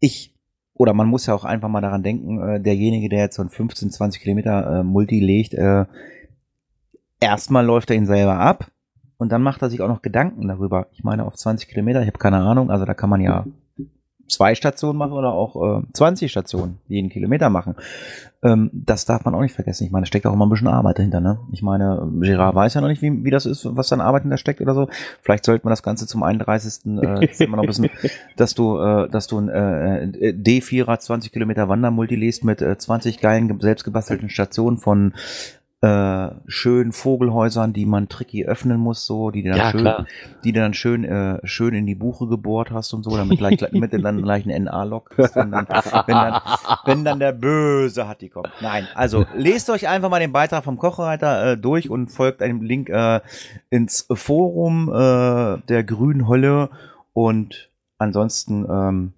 ich 0.00 0.34
oder 0.74 0.92
man 0.92 1.08
muss 1.08 1.26
ja 1.26 1.34
auch 1.34 1.44
einfach 1.44 1.68
mal 1.68 1.80
daran 1.80 2.02
denken, 2.02 2.40
äh, 2.40 2.60
derjenige, 2.60 3.08
der 3.08 3.20
jetzt 3.20 3.36
so 3.36 3.42
ein 3.42 3.48
15, 3.48 3.90
20 3.90 4.20
Kilometer 4.20 4.80
äh, 4.80 4.82
Multi 4.82 5.20
legt, 5.20 5.54
äh, 5.54 5.86
erstmal 7.18 7.64
läuft 7.64 7.90
er 7.90 7.96
ihn 7.96 8.06
selber 8.06 8.38
ab 8.38 8.70
und 9.16 9.32
dann 9.32 9.42
macht 9.42 9.62
er 9.62 9.70
sich 9.70 9.80
auch 9.80 9.88
noch 9.88 10.02
Gedanken 10.02 10.46
darüber. 10.48 10.88
Ich 10.92 11.02
meine, 11.02 11.24
auf 11.24 11.36
20 11.36 11.68
Kilometer, 11.68 12.02
ich 12.02 12.08
habe 12.08 12.18
keine 12.18 12.38
Ahnung, 12.38 12.70
also 12.70 12.84
da 12.84 12.94
kann 12.94 13.10
man 13.10 13.20
ja 13.20 13.46
zwei 14.28 14.54
Stationen 14.54 14.98
machen 14.98 15.12
oder 15.12 15.32
auch 15.32 15.80
äh, 15.80 15.82
20 15.92 16.30
Stationen 16.30 16.78
jeden 16.88 17.10
Kilometer 17.10 17.50
machen. 17.50 17.76
Ähm, 18.42 18.70
das 18.72 19.04
darf 19.06 19.24
man 19.24 19.34
auch 19.34 19.40
nicht 19.40 19.54
vergessen. 19.54 19.84
Ich 19.84 19.90
meine, 19.90 20.02
da 20.02 20.06
steckt 20.06 20.26
auch 20.26 20.32
immer 20.32 20.46
ein 20.46 20.50
bisschen 20.50 20.68
Arbeit 20.68 20.98
dahinter. 20.98 21.20
Ne? 21.20 21.38
Ich 21.52 21.62
meine, 21.62 22.06
Gerard 22.20 22.54
weiß 22.54 22.74
ja 22.74 22.80
noch 22.80 22.88
nicht, 22.88 23.02
wie, 23.02 23.24
wie 23.24 23.30
das 23.30 23.46
ist, 23.46 23.66
was 23.76 23.88
dann 23.88 24.00
Arbeit 24.00 24.22
hinter 24.22 24.36
steckt 24.36 24.60
oder 24.60 24.74
so. 24.74 24.88
Vielleicht 25.22 25.44
sollte 25.44 25.64
man 25.64 25.72
das 25.72 25.82
Ganze 25.82 26.06
zum 26.06 26.22
31. 26.22 26.86
Äh, 27.02 27.26
ist 27.26 27.40
immer 27.40 27.56
noch 27.56 27.64
ein 27.64 27.68
bisschen, 27.68 27.90
dass 28.36 28.54
du, 28.54 28.78
äh, 28.78 29.08
dass 29.08 29.26
du 29.26 29.38
ein 29.38 29.48
äh, 29.48 30.34
D4er 30.36 30.98
20 30.98 31.32
Kilometer 31.32 31.68
Wandermulti 31.68 32.14
liest 32.14 32.44
mit 32.44 32.62
äh, 32.62 32.76
20 32.76 33.20
geilen 33.20 33.58
selbstgebastelten 33.60 34.28
Stationen 34.28 34.78
von 34.78 35.14
äh, 35.82 36.28
schönen 36.46 36.92
Vogelhäusern, 36.92 37.72
die 37.72 37.84
man 37.84 38.08
tricky 38.08 38.46
öffnen 38.46 38.78
muss, 38.78 39.04
so, 39.04 39.30
die 39.30 39.42
dann 39.42 39.58
Ja, 39.58 39.70
schön, 39.70 39.80
klar. 39.80 40.06
die 40.42 40.52
du 40.52 40.60
dann 40.60 40.72
schön, 40.72 41.04
äh, 41.04 41.38
schön 41.44 41.74
in 41.74 41.86
die 41.86 41.94
Buche 41.94 42.26
gebohrt 42.26 42.70
hast 42.70 42.94
und 42.94 43.02
so, 43.02 43.16
damit 43.16 43.38
gleich, 43.38 43.60
mit 43.72 43.92
dann 43.92 44.22
gleich 44.22 44.46
ein 44.46 44.64
NA-Log, 44.64 45.10
wenn 45.16 45.50
dann, 45.50 45.66
wenn 46.06 46.16
dann, 46.16 46.40
wenn 46.84 47.04
dann 47.04 47.20
der 47.20 47.32
böse 47.32 48.08
Hatti 48.08 48.30
kommt. 48.30 48.48
Nein, 48.60 48.88
also 48.94 49.26
lest 49.34 49.68
euch 49.68 49.86
einfach 49.86 50.08
mal 50.08 50.20
den 50.20 50.32
Beitrag 50.32 50.64
vom 50.64 50.78
Kochreiter 50.78 51.52
äh, 51.52 51.56
durch 51.58 51.90
und 51.90 52.08
folgt 52.08 52.40
einem 52.40 52.62
Link 52.62 52.88
äh, 52.88 53.20
ins 53.68 54.06
Forum 54.10 54.88
äh, 54.88 55.58
der 55.68 55.84
Grünen 55.84 56.26
Hölle 56.26 56.70
und 57.12 57.70
ansonsten 57.98 58.66
ähm, 58.68 59.12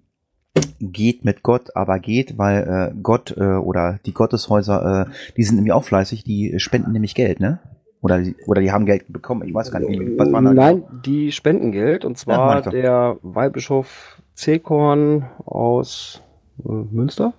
geht 0.81 1.25
mit 1.25 1.43
Gott, 1.43 1.75
aber 1.75 1.99
geht, 1.99 2.37
weil 2.37 2.91
äh, 2.93 2.99
Gott 3.01 3.35
äh, 3.37 3.43
oder 3.43 3.99
die 4.05 4.13
Gotteshäuser, 4.13 5.07
äh, 5.07 5.33
die 5.37 5.43
sind 5.43 5.55
nämlich 5.55 5.73
auch 5.73 5.83
fleißig, 5.83 6.23
die 6.23 6.59
spenden 6.59 6.91
nämlich 6.91 7.15
Geld, 7.15 7.39
ne? 7.39 7.59
Oder, 8.01 8.19
die- 8.21 8.35
oder 8.47 8.61
die 8.61 8.71
haben 8.71 8.85
Geld 8.85 9.11
bekommen, 9.11 9.47
ich 9.47 9.53
weiß 9.53 9.71
gar 9.71 9.79
nicht, 9.79 10.17
was 10.17 10.31
waren 10.31 10.45
da? 10.45 10.53
Nein, 10.53 10.83
die 11.05 11.31
spenden 11.31 11.71
Geld 11.71 12.05
und 12.05 12.11
Ja, 12.13 12.17
zwar 12.17 12.61
doch. 12.61 12.71
der 12.71 13.17
Weihbischof 13.21 14.21
Zekorn 14.35 15.25
aus 15.45 16.21
äh, 16.65 16.71
Münster 16.71 17.33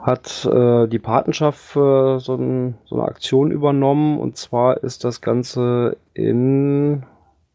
hat 0.00 0.44
äh, 0.46 0.86
die 0.86 1.00
Patenschaft 1.00 1.58
für 1.58 2.20
so, 2.20 2.36
ein, 2.36 2.74
so 2.84 2.94
eine 2.96 3.04
Aktion 3.08 3.50
übernommen 3.50 4.18
und 4.20 4.36
zwar 4.36 4.82
ist 4.84 5.02
das 5.02 5.20
Ganze 5.20 5.96
in 6.14 7.02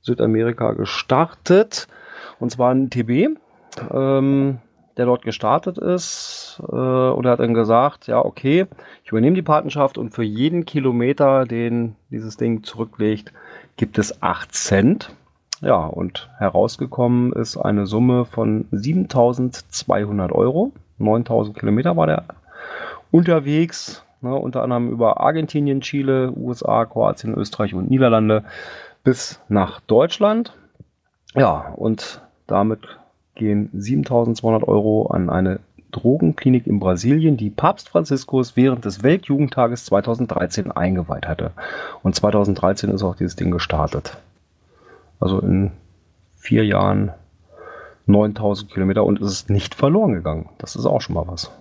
Südamerika 0.02 0.74
gestartet 0.74 1.88
und 2.42 2.52
zwar 2.52 2.74
in 2.74 2.90
TB, 2.90 3.38
ähm, 3.94 4.60
der 4.98 5.06
dort 5.06 5.24
gestartet 5.24 5.78
ist 5.78 6.62
äh, 6.68 6.76
und 6.76 7.26
er 7.26 7.32
hat 7.32 7.40
dann 7.40 7.54
gesagt, 7.54 8.08
ja 8.08 8.24
okay, 8.24 8.68
ich 9.04 9.12
übernehme 9.12 9.36
die 9.36 9.42
Patenschaft 9.42 9.98
und 9.98 10.12
für 10.12 10.24
jeden 10.24 10.66
Kilometer, 10.66 11.46
den 11.46 11.96
dieses 12.12 12.38
Ding 12.38 12.64
zurücklegt, 12.64 13.34
gibt 13.78 13.98
es 13.98 14.22
8 14.22 14.54
Cent. 14.54 15.16
Ja, 15.62 15.86
und 15.86 16.30
herausgekommen 16.40 17.32
ist 17.32 17.56
eine 17.56 17.86
Summe 17.86 18.26
von 18.26 18.66
7200 18.72 20.32
Euro. 20.34 20.74
9000 20.98 21.58
Kilometer 21.58 21.96
war 21.96 22.06
der 22.06 22.26
unterwegs, 23.12 24.04
ne, 24.22 24.36
unter 24.36 24.62
anderem 24.62 24.90
über 24.90 25.22
Argentinien, 25.22 25.80
Chile, 25.80 26.34
USA, 26.36 26.86
Kroatien, 26.86 27.34
Österreich 27.34 27.74
und 27.74 27.90
Niederlande 27.90 28.44
bis 29.06 29.40
nach 29.48 29.80
Deutschland. 29.82 30.54
Ja, 31.34 31.74
und 31.76 32.22
damit 32.46 32.82
gehen 33.36 33.70
7200 33.74 34.68
Euro 34.68 35.08
an 35.08 35.30
eine 35.30 35.60
Drogenklinik 35.92 36.68
in 36.68 36.80
Brasilien, 36.80 37.38
die 37.38 37.50
Papst 37.50 37.90
Franziskus 37.90 38.56
während 38.56 38.84
des 38.86 39.04
Weltjugendtages 39.04 39.86
2013 39.86 40.72
eingeweiht 40.72 41.28
hatte. 41.28 41.52
Und 42.02 42.16
2013 42.16 42.90
ist 42.90 43.04
auch 43.04 43.16
dieses 43.16 43.36
Ding 43.36 43.52
gestartet. 43.52 44.18
Also 45.20 45.40
in 45.40 45.72
vier 46.36 46.66
Jahren 46.66 47.14
9000 48.08 48.72
Kilometer 48.72 49.06
und 49.06 49.22
es 49.22 49.32
ist 49.32 49.50
nicht 49.50 49.76
verloren 49.76 50.14
gegangen. 50.14 50.50
Das 50.58 50.76
ist 50.76 50.86
auch 50.86 51.02
schon 51.02 51.16
mal 51.16 51.28
was. 51.28 51.52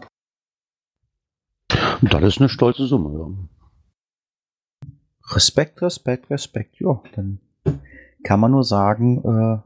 Und 2.01 2.13
das 2.13 2.23
ist 2.23 2.41
eine 2.41 2.49
stolze 2.49 2.87
Summe. 2.87 3.19
Ja. 3.19 4.89
Respekt, 5.35 5.81
Respekt, 5.83 6.31
Respekt. 6.31 6.81
Ja, 6.81 7.01
dann 7.15 7.39
kann 8.25 8.41
man 8.41 8.51
nur 8.51 8.65
sagen, 8.65 9.23
äh, 9.25 9.59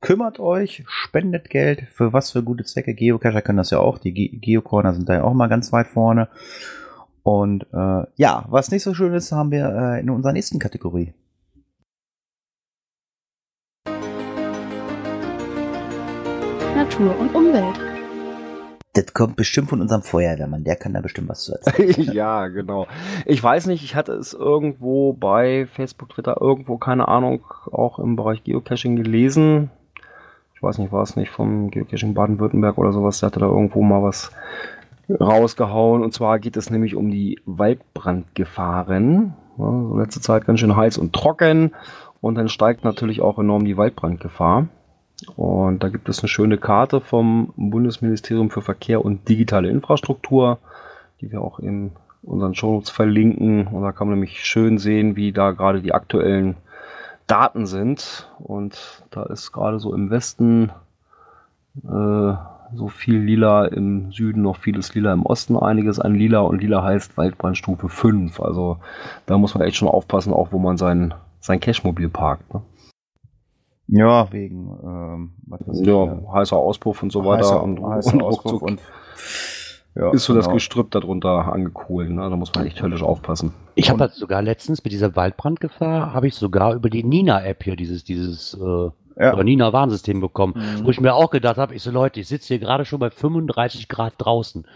kümmert 0.00 0.40
euch, 0.40 0.84
spendet 0.86 1.50
Geld 1.50 1.82
für 1.92 2.12
was 2.12 2.30
für 2.30 2.42
gute 2.42 2.64
Zwecke. 2.64 2.94
Geocacher 2.94 3.42
können 3.42 3.58
das 3.58 3.70
ja 3.70 3.78
auch. 3.78 3.98
Die 3.98 4.12
Ge 4.12 4.28
Geocorner 4.28 4.94
sind 4.94 5.08
da 5.08 5.14
ja 5.14 5.24
auch 5.24 5.34
mal 5.34 5.48
ganz 5.48 5.72
weit 5.72 5.88
vorne. 5.88 6.28
Und 7.22 7.66
äh, 7.72 8.04
ja, 8.16 8.46
was 8.48 8.70
nicht 8.70 8.82
so 8.82 8.94
schön 8.94 9.12
ist, 9.12 9.32
haben 9.32 9.50
wir 9.50 9.66
äh, 9.68 10.00
in 10.00 10.10
unserer 10.10 10.32
nächsten 10.32 10.58
Kategorie. 10.58 11.12
Natur 16.74 17.18
und 17.18 17.34
Umwelt. 17.34 17.78
Das 18.94 19.12
kommt 19.12 19.36
bestimmt 19.36 19.68
von 19.68 19.80
unserem 19.80 20.02
Feuerwehrmann. 20.02 20.64
Der 20.64 20.76
kann 20.76 20.94
da 20.94 21.00
bestimmt 21.00 21.28
was 21.28 21.44
zu 21.44 21.52
erzählen. 21.52 22.12
ja, 22.12 22.48
genau. 22.48 22.86
Ich 23.26 23.42
weiß 23.42 23.66
nicht, 23.66 23.84
ich 23.84 23.94
hatte 23.94 24.12
es 24.14 24.32
irgendwo 24.32 25.12
bei 25.12 25.66
Facebook, 25.66 26.08
Twitter, 26.08 26.38
irgendwo, 26.40 26.78
keine 26.78 27.06
Ahnung, 27.06 27.44
auch 27.70 27.98
im 27.98 28.16
Bereich 28.16 28.42
Geocaching 28.42 28.96
gelesen. 28.96 29.70
Ich 30.60 30.62
weiß 30.62 30.76
nicht, 30.76 30.92
war 30.92 31.02
es 31.02 31.16
nicht 31.16 31.30
vom 31.30 31.70
Geocaching 31.70 32.12
Baden-Württemberg 32.12 32.76
oder 32.76 32.92
sowas, 32.92 33.20
der 33.20 33.28
hatte 33.28 33.40
da 33.40 33.46
irgendwo 33.46 33.80
mal 33.80 34.02
was 34.02 34.30
rausgehauen. 35.08 36.02
Und 36.02 36.12
zwar 36.12 36.38
geht 36.38 36.58
es 36.58 36.68
nämlich 36.68 36.96
um 36.96 37.10
die 37.10 37.40
Waldbrandgefahren. 37.46 39.32
Ja, 39.56 39.64
so 39.64 39.96
letzte 39.96 40.20
Zeit 40.20 40.44
ganz 40.44 40.60
schön 40.60 40.76
heiß 40.76 40.98
und 40.98 41.14
trocken. 41.14 41.72
Und 42.20 42.34
dann 42.34 42.50
steigt 42.50 42.84
natürlich 42.84 43.22
auch 43.22 43.38
enorm 43.38 43.64
die 43.64 43.78
Waldbrandgefahr. 43.78 44.68
Und 45.34 45.82
da 45.82 45.88
gibt 45.88 46.10
es 46.10 46.18
eine 46.18 46.28
schöne 46.28 46.58
Karte 46.58 47.00
vom 47.00 47.54
Bundesministerium 47.56 48.50
für 48.50 48.60
Verkehr 48.60 49.02
und 49.02 49.30
digitale 49.30 49.70
Infrastruktur, 49.70 50.58
die 51.22 51.32
wir 51.32 51.40
auch 51.40 51.58
in 51.58 51.92
unseren 52.22 52.54
Shownotes 52.54 52.90
verlinken. 52.90 53.66
Und 53.66 53.82
da 53.82 53.92
kann 53.92 54.08
man 54.08 54.16
nämlich 54.16 54.44
schön 54.44 54.76
sehen, 54.76 55.16
wie 55.16 55.32
da 55.32 55.52
gerade 55.52 55.80
die 55.80 55.94
aktuellen 55.94 56.56
Daten 57.30 57.66
sind. 57.66 58.28
Und 58.38 59.04
da 59.10 59.22
ist 59.24 59.52
gerade 59.52 59.78
so 59.78 59.94
im 59.94 60.10
Westen 60.10 60.72
äh, 61.84 62.34
so 62.72 62.88
viel 62.88 63.18
lila, 63.18 63.66
im 63.66 64.12
Süden 64.12 64.42
noch 64.42 64.56
vieles 64.56 64.94
lila, 64.94 65.12
im 65.12 65.26
Osten 65.26 65.56
einiges 65.56 65.98
an 65.98 66.14
lila. 66.14 66.40
Und 66.40 66.60
lila 66.60 66.82
heißt 66.82 67.16
Waldbrandstufe 67.16 67.88
5. 67.88 68.40
Also 68.40 68.78
da 69.26 69.38
muss 69.38 69.54
man 69.54 69.66
echt 69.66 69.76
schon 69.76 69.88
aufpassen, 69.88 70.32
auch 70.32 70.52
wo 70.52 70.58
man 70.58 70.76
sein, 70.76 71.14
sein 71.40 71.60
Cashmobil 71.60 72.08
parkt. 72.08 72.52
Ne? 72.54 72.62
Ja, 73.88 74.32
wegen 74.32 74.70
ähm, 74.84 75.32
was 75.46 75.66
weiß 75.66 75.80
ich, 75.80 75.86
Ja, 75.86 76.04
äh, 76.04 76.26
heißer 76.32 76.56
Auspuff 76.56 77.02
und 77.02 77.10
so 77.10 77.24
weiter. 77.24 77.44
heißer, 77.44 77.62
und, 77.62 77.84
heißer 77.84 78.14
und 78.14 78.22
ruckzuck 78.22 78.62
und 78.62 78.80
ja, 79.94 80.10
ist 80.12 80.24
so 80.24 80.34
das 80.34 80.44
genau. 80.46 80.54
Gestrüpp 80.54 80.90
darunter 80.90 81.52
angekohlt. 81.52 82.10
Ne? 82.10 82.22
Da 82.28 82.36
muss 82.36 82.52
man 82.54 82.66
echt 82.66 82.80
höllisch 82.82 83.02
aufpassen. 83.02 83.52
Ich 83.74 83.90
habe 83.90 84.00
halt 84.00 84.12
sogar 84.12 84.42
letztens 84.42 84.82
mit 84.84 84.92
dieser 84.92 85.16
Waldbrandgefahr, 85.16 86.12
habe 86.14 86.28
ich 86.28 86.34
sogar 86.34 86.74
über 86.74 86.90
die 86.90 87.02
Nina-App 87.04 87.64
hier 87.64 87.76
dieses, 87.76 88.04
dieses 88.04 88.54
äh, 88.54 88.90
Ja. 89.22 89.32
oder 89.34 89.44
Nina-Warnsystem 89.44 90.20
bekommen, 90.20 90.54
Mhm. 90.56 90.84
wo 90.84 90.90
ich 90.90 91.00
mir 91.00 91.14
auch 91.14 91.30
gedacht 91.30 91.56
habe, 91.58 91.74
ich 91.74 91.82
so 91.82 91.90
Leute, 91.90 92.20
ich 92.20 92.28
sitze 92.28 92.48
hier 92.48 92.58
gerade 92.58 92.84
schon 92.84 93.00
bei 93.00 93.10
35 93.10 93.88
Grad 93.88 94.14
draußen. 94.18 94.66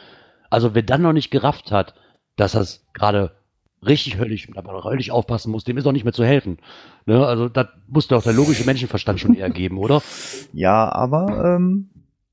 Also 0.50 0.74
wer 0.74 0.82
dann 0.82 1.02
noch 1.02 1.12
nicht 1.12 1.30
gerafft 1.30 1.70
hat, 1.72 1.94
dass 2.36 2.52
das 2.52 2.84
gerade 2.92 3.32
richtig 3.86 4.18
höllisch, 4.18 4.48
aber 4.56 4.82
höllisch 4.84 5.10
aufpassen 5.10 5.50
muss, 5.52 5.64
dem 5.64 5.76
ist 5.76 5.86
auch 5.86 5.92
nicht 5.92 6.04
mehr 6.04 6.12
zu 6.12 6.24
helfen. 6.24 6.58
Ne? 7.06 7.24
Also 7.26 7.48
das 7.48 7.66
muss 7.86 8.08
doch 8.08 8.22
der 8.22 8.32
logische 8.32 8.64
Menschenverstand 8.64 9.20
schon 9.20 9.34
eher 9.34 9.50
geben, 9.50 9.78
oder? 9.78 10.02
Ja, 10.52 10.90
aber 10.90 11.56
ähm, 11.56 11.90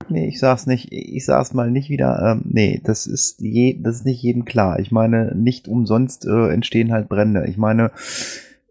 nee, 0.10 0.28
ich 0.28 0.40
sag's 0.40 0.68
nicht, 0.68 0.92
ich 0.92 1.26
sag's 1.26 1.54
mal 1.54 1.70
nicht 1.72 1.90
wieder, 1.90 2.20
ähm, 2.22 2.42
nee, 2.46 2.82
das 2.84 3.08
ist 3.08 3.42
je, 3.42 3.80
das 3.82 3.98
ist 3.98 4.06
nicht 4.06 4.22
jedem 4.22 4.46
klar. 4.46 4.80
Ich 4.80 4.92
meine, 4.92 5.34
nicht 5.36 5.68
umsonst 5.68 6.26
äh, 6.26 6.50
entstehen 6.50 6.92
halt 6.92 7.10
Brände. 7.10 7.46
Ich 7.48 7.58
meine, 7.58 7.92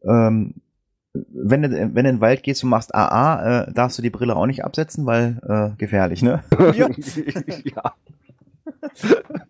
ähm, 0.05 0.55
wenn 1.13 1.63
du, 1.63 1.71
wenn 1.71 1.93
du 1.95 2.11
in 2.11 2.17
den 2.17 2.21
Wald 2.21 2.43
gehst 2.43 2.63
und 2.63 2.71
machst 2.71 2.95
AA, 2.95 3.65
äh, 3.65 3.73
darfst 3.73 3.99
du 3.99 4.03
die 4.03 4.11
Brille 4.11 4.37
auch 4.37 4.47
nicht 4.47 4.65
absetzen, 4.65 5.07
weil 5.07 5.41
äh, 5.49 5.77
gefährlich, 5.77 6.23
ne? 6.23 6.43
ja. 6.75 6.89
ja. 7.65 7.95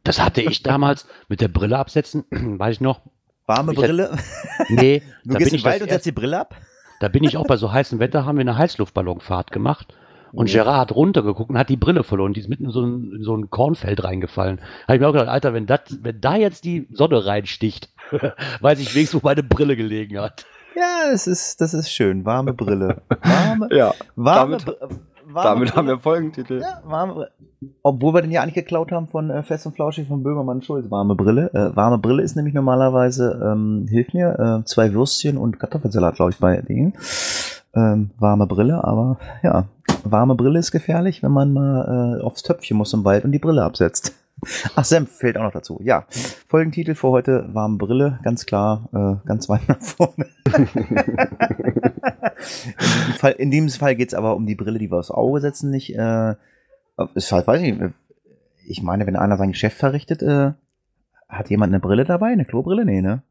Das 0.05 0.21
hatte 0.21 0.41
ich 0.41 0.63
damals 0.63 1.07
mit 1.29 1.41
der 1.41 1.49
Brille 1.49 1.79
absetzen, 1.79 2.25
weiß 2.31 2.77
ich 2.77 2.81
noch. 2.81 3.03
Warme 3.47 3.73
Ich 3.73 3.79
Brille. 3.79 4.17
Nee, 4.69 5.03
Du 5.25 5.33
da 5.33 5.39
gehst 5.39 5.51
bin, 5.51 5.59
in 5.59 5.63
den 5.63 5.71
Wald 5.71 5.83
und 5.83 5.91
setzt 5.91 6.07
die 6.07 6.13
Brille 6.13 6.39
ab? 6.39 6.55
da 7.01 7.09
bin 7.09 7.25
ich 7.25 7.37
auch 7.37 7.47
bei 7.47 7.57
so 7.57 7.73
heißem 7.73 7.99
Wetter, 7.99 8.27
haben 8.27 8.37
wir 8.37 8.43
eine 8.43 8.59
Heißluftballonfahrt 8.59 9.51
gemacht. 9.51 9.95
Und 10.33 10.49
Gerard 10.51 10.79
hat 10.91 10.95
runtergeguckt 10.97 11.51
und 11.51 11.59
hat 11.59 11.69
die 11.69 11.77
Brille 11.77 12.05
verloren. 12.05 12.33
Die 12.33 12.41
ist 12.41 12.49
mitten 12.49 12.67
in 12.67 12.71
so 12.71 12.83
ein, 12.83 13.13
in 13.17 13.23
so 13.23 13.37
ein 13.37 13.51
Kornfeld 13.51 14.05
reingefallen. 14.05 14.61
Habe 14.87 14.95
ich 14.97 15.01
mir 15.01 15.09
auch 15.09 15.13
gedacht, 15.13 15.29
Alter, 15.29 15.53
wenn, 15.55 15.67
das, 15.67 15.81
wenn 16.03 16.21
da 16.21 16.37
jetzt 16.37 16.65
die 16.65 16.87
Sonne 16.93 17.25
reinsticht, 17.27 17.91
weiß 18.61 18.79
ich 18.81 18.95
wenigstens, 18.95 19.23
wo 19.23 19.27
meine 19.27 19.43
Brille 19.43 19.77
gelegen 19.77 20.19
hat. 20.21 20.47
Ja, 20.77 21.11
es 21.13 21.27
ist, 21.27 21.61
das 21.61 21.75
ist 21.75 21.91
schön. 21.91 22.25
Warme 22.25 22.53
Brille. 22.55 23.03
Warme, 23.23 23.69
Ja, 23.73 23.93
warme, 24.15 24.59
damit- 24.59 24.79
warme 25.33 25.65
damit 25.65 25.77
haben 25.77 25.87
Brille. 25.87 25.99
wir 25.99 26.03
Folgentitel. 26.03 26.61
Ja, 26.61 26.81
warme. 26.85 27.29
Obwohl 27.83 28.15
wir 28.15 28.23
den 28.23 28.31
ja 28.31 28.43
eigentlich 28.43 28.55
geklaut 28.55 28.91
haben 28.93 29.09
von 29.09 29.31
äh, 29.31 29.43
Fest 29.43 29.67
und 29.67 29.75
Flauschig 29.75 30.07
von 30.09 30.23
Böhmermann 30.23 30.63
Schulz. 30.63 30.91
Warme 30.91 31.15
Brille. 31.17 31.51
Äh, 31.53 31.77
warme 31.77 31.99
Brille 31.99 32.23
ist 32.23 32.37
nämlich 32.37 32.55
normalerweise, 32.55 33.39
ähm, 33.45 33.87
hilf 33.91 34.15
mir, 34.15 34.61
äh, 34.63 34.65
zwei 34.65 34.93
Würstchen 34.95 35.37
und 35.37 35.59
Kartoffelsalat, 35.61 36.15
glaube 36.15 36.31
ich, 36.31 36.39
bei 36.39 36.61
denen. 36.63 36.95
Ähm, 37.75 38.11
warme 38.19 38.47
Brille, 38.47 38.83
aber 38.83 39.19
ja, 39.43 39.69
warme 40.05 40.35
Brille 40.35 40.59
ist 40.59 40.73
gefährlich, 40.73 41.23
wenn 41.23 41.33
man 41.33 41.53
mal 41.53 42.19
äh, 42.19 42.23
aufs 42.23 42.43
Töpfchen 42.43 42.77
muss 42.77 42.93
im 42.93 43.05
Wald 43.05 43.25
und 43.25 43.33
die 43.33 43.39
Brille 43.39 43.63
absetzt. 43.63 44.17
Ach, 44.75 44.85
Senf 44.85 45.11
fehlt 45.11 45.37
auch 45.37 45.43
noch 45.43 45.53
dazu. 45.53 45.81
Ja, 45.83 46.07
Folgentitel 46.49 46.95
für 46.95 47.11
heute, 47.11 47.49
warme 47.53 47.77
Brille, 47.77 48.19
ganz 48.23 48.47
klar, 48.47 48.89
äh, 48.93 49.27
ganz 49.27 49.49
weit 49.49 49.69
nach 49.69 49.81
vorne. 49.81 50.27
in, 50.47 50.67
diesem 52.79 53.15
Fall, 53.19 53.33
in 53.33 53.51
diesem 53.51 53.69
Fall 53.71 53.97
geht 53.97 54.09
es 54.09 54.15
aber 54.15 54.35
um 54.35 54.47
die 54.47 54.55
Brille, 54.55 54.79
die 54.79 54.91
wir 54.91 54.99
aufs 54.99 55.11
Auge 55.11 55.41
setzen, 55.41 55.71
nicht. 55.71 55.95
Äh, 55.95 56.37
ist 57.15 57.33
halt, 57.33 57.47
weiß 57.47 57.63
ich 57.63 57.79
nicht, 57.79 57.95
ich 58.67 58.83
meine, 58.83 59.07
wenn 59.07 59.17
einer 59.17 59.37
sein 59.37 59.53
Geschäft 59.53 59.79
verrichtet, 59.79 60.23
äh, 60.23 60.53
hat 61.29 61.51
jemand 61.51 61.71
eine 61.71 61.81
Brille 61.81 62.05
dabei? 62.05 62.29
Eine 62.29 62.45
Klobrille? 62.45 62.85
Nee, 62.85 63.03
ne? 63.03 63.23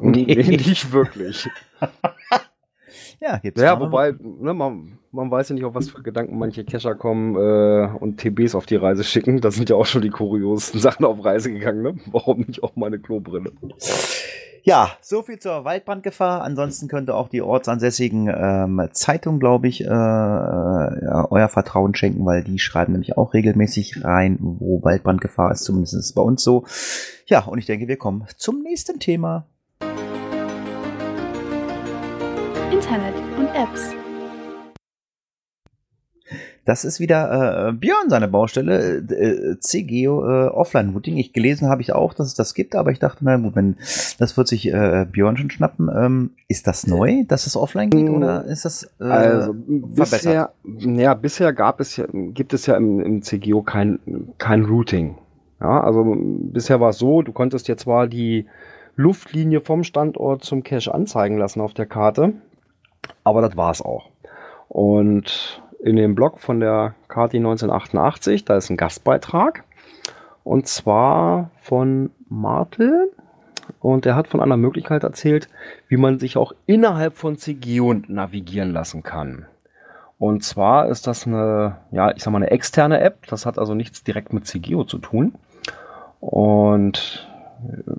Nee, 0.00 0.24
nicht 0.24 0.92
wirklich. 0.92 1.48
Ja, 3.20 3.38
gibt's 3.38 3.60
Ja, 3.60 3.80
wobei, 3.80 4.14
ne, 4.20 4.54
man, 4.54 4.98
man 5.10 5.30
weiß 5.30 5.48
ja 5.48 5.54
nicht, 5.54 5.64
auf 5.64 5.74
was 5.74 5.90
für 5.90 6.02
Gedanken 6.02 6.38
manche 6.38 6.64
Cacher 6.64 6.94
kommen 6.94 7.34
äh, 7.36 7.88
und 7.98 8.18
TBs 8.18 8.54
auf 8.54 8.66
die 8.66 8.76
Reise 8.76 9.04
schicken. 9.04 9.40
Das 9.40 9.56
sind 9.56 9.70
ja 9.70 9.76
auch 9.76 9.86
schon 9.86 10.02
die 10.02 10.10
kuriosesten 10.10 10.80
Sachen 10.80 11.04
auf 11.04 11.24
Reise 11.24 11.52
gegangen, 11.52 11.82
ne? 11.82 11.96
Warum 12.06 12.40
nicht 12.40 12.62
auch 12.62 12.76
meine 12.76 12.98
Klobrille? 12.98 13.52
Ja, 14.62 14.90
so 15.00 15.22
viel 15.22 15.38
zur 15.38 15.64
Waldbrandgefahr. 15.64 16.42
Ansonsten 16.42 16.88
könnte 16.88 17.14
auch 17.14 17.28
die 17.28 17.42
ortsansässigen 17.42 18.28
ähm, 18.28 18.88
Zeitungen, 18.92 19.40
glaube 19.40 19.66
ich, 19.66 19.80
äh, 19.80 19.86
ja, 19.86 21.26
euer 21.30 21.48
Vertrauen 21.48 21.94
schenken, 21.94 22.24
weil 22.26 22.44
die 22.44 22.58
schreiben 22.58 22.92
nämlich 22.92 23.16
auch 23.16 23.34
regelmäßig 23.34 24.04
rein, 24.04 24.36
wo 24.40 24.82
Waldbrandgefahr 24.84 25.52
ist. 25.52 25.64
Zumindest 25.64 25.94
ist 25.94 26.04
es 26.06 26.12
bei 26.12 26.22
uns 26.22 26.44
so. 26.44 26.64
Ja, 27.26 27.44
und 27.46 27.58
ich 27.58 27.66
denke, 27.66 27.88
wir 27.88 27.96
kommen 27.96 28.26
zum 28.36 28.62
nächsten 28.62 29.00
Thema. 29.00 29.46
Internet 32.88 33.14
und 33.38 33.48
Apps. 33.54 33.94
Das 36.64 36.86
ist 36.86 37.00
wieder 37.00 37.68
äh, 37.68 37.72
Björn 37.72 38.08
seine 38.08 38.28
Baustelle, 38.28 38.98
äh, 38.98 39.58
CGO 39.60 40.24
äh, 40.24 40.48
Offline 40.48 40.94
Routing. 40.94 41.18
Ich 41.18 41.34
gelesen 41.34 41.68
habe 41.68 41.82
ich 41.82 41.92
auch, 41.92 42.14
dass 42.14 42.28
es 42.28 42.34
das 42.34 42.54
gibt, 42.54 42.74
aber 42.74 42.90
ich 42.90 42.98
dachte, 42.98 43.24
na 43.24 43.36
gut, 43.36 43.56
wenn 43.56 43.76
das 44.18 44.38
wird 44.38 44.48
sich 44.48 44.72
äh, 44.72 45.06
Björn 45.10 45.36
schon 45.36 45.50
schnappen. 45.50 45.90
Ähm, 45.94 46.30
ist 46.48 46.66
das 46.66 46.86
neu, 46.86 47.24
dass 47.28 47.46
es 47.46 47.56
offline 47.56 47.90
geht, 47.90 48.08
Mm, 48.08 48.14
oder 48.14 48.44
ist 48.46 48.64
das 48.64 48.84
äh, 49.00 49.04
Also 49.04 49.54
bisher, 49.54 50.52
ja, 50.64 51.12
bisher 51.12 51.52
gab 51.52 51.80
es 51.80 51.96
ja, 51.96 52.06
gibt 52.10 52.54
es 52.54 52.64
ja 52.64 52.76
im, 52.76 53.00
im 53.00 53.22
CGO 53.22 53.60
kein, 53.60 53.98
kein 54.38 54.64
Routing. 54.64 55.18
Ja, 55.60 55.82
also 55.82 56.16
bisher 56.16 56.80
war 56.80 56.90
es 56.90 56.98
so, 56.98 57.20
du 57.20 57.32
konntest 57.32 57.68
dir 57.68 57.76
zwar 57.76 58.06
die 58.06 58.46
Luftlinie 58.96 59.60
vom 59.60 59.84
Standort 59.84 60.42
zum 60.42 60.62
Cache 60.62 60.92
anzeigen 60.92 61.38
lassen 61.38 61.60
auf 61.60 61.72
der 61.74 61.86
Karte, 61.86 62.32
aber 63.24 63.42
das 63.42 63.56
war 63.56 63.70
es 63.70 63.82
auch. 63.82 64.10
Und 64.68 65.62
in 65.80 65.96
dem 65.96 66.14
Blog 66.14 66.40
von 66.40 66.60
der 66.60 66.94
Kati 67.08 67.36
1988, 67.38 68.44
da 68.44 68.56
ist 68.56 68.70
ein 68.70 68.76
Gastbeitrag 68.76 69.64
und 70.44 70.66
zwar 70.66 71.50
von 71.60 72.10
Martel 72.28 73.12
und 73.80 74.04
der 74.04 74.16
hat 74.16 74.28
von 74.28 74.40
einer 74.40 74.56
Möglichkeit 74.56 75.02
erzählt, 75.04 75.48
wie 75.88 75.96
man 75.96 76.18
sich 76.18 76.36
auch 76.36 76.52
innerhalb 76.66 77.16
von 77.16 77.36
CGO 77.36 77.94
navigieren 78.06 78.72
lassen 78.72 79.02
kann. 79.02 79.46
Und 80.18 80.42
zwar 80.42 80.88
ist 80.88 81.06
das 81.06 81.26
eine, 81.26 81.76
ja, 81.92 82.10
ich 82.10 82.22
sag 82.22 82.32
mal, 82.32 82.38
eine 82.38 82.50
externe 82.50 83.00
App. 83.00 83.26
Das 83.28 83.46
hat 83.46 83.58
also 83.58 83.74
nichts 83.74 84.02
direkt 84.02 84.32
mit 84.32 84.46
CGO 84.46 84.84
zu 84.84 84.98
tun. 84.98 85.34
Und 86.18 87.28
äh, 87.68 87.90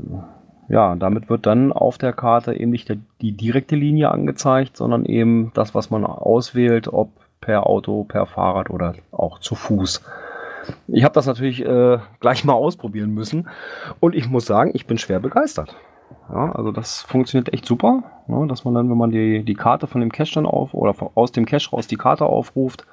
ja, 0.70 0.96
damit 0.96 1.30
wird 1.30 1.46
dann 1.46 1.74
auf 1.74 1.98
der 1.98 2.14
Karte 2.14 2.54
eben 2.54 2.72
nicht 2.72 2.96
die 3.22 3.32
direkte 3.32 3.76
Linie 3.76 4.12
angezeigt, 4.12 4.78
sondern 4.78 5.06
eben 5.06 5.52
das, 5.56 5.76
was 5.76 5.90
man 5.90 6.06
auswählt, 6.06 6.88
ob 6.88 7.10
per 7.42 7.68
Auto, 7.68 8.04
per 8.04 8.26
Fahrrad 8.26 8.70
oder 8.70 8.94
auch 9.12 9.40
zu 9.40 9.56
Fuß. 9.56 10.04
Ich 10.88 11.04
habe 11.04 11.14
das 11.14 11.26
natürlich 11.26 11.66
äh, 11.66 11.98
gleich 12.20 12.44
mal 12.44 12.54
ausprobieren 12.54 13.12
müssen 13.14 13.50
und 14.00 14.16
ich 14.16 14.30
muss 14.30 14.46
sagen, 14.46 14.72
ich 14.74 14.86
bin 14.86 14.98
schwer 14.98 15.20
begeistert. 15.20 15.76
Ja, 16.32 16.52
also 16.52 16.72
das 16.72 17.02
funktioniert 17.02 17.54
echt 17.54 17.66
super, 17.66 18.04
ne, 18.28 18.46
dass 18.48 18.66
man 18.66 18.76
dann, 18.76 18.90
wenn 18.90 18.98
man 18.98 19.10
die, 19.10 19.44
die 19.44 19.56
Karte 19.56 19.88
von 19.88 20.02
dem 20.02 20.12
Cache 20.12 20.36
dann 20.36 20.46
auf 20.46 20.74
oder 20.74 20.94
von- 20.94 21.10
aus 21.16 21.32
dem 21.32 21.46
Cache 21.46 21.72
raus 21.72 21.88
die 21.88 21.96
Karte 21.96 22.26
aufruft, 22.26 22.86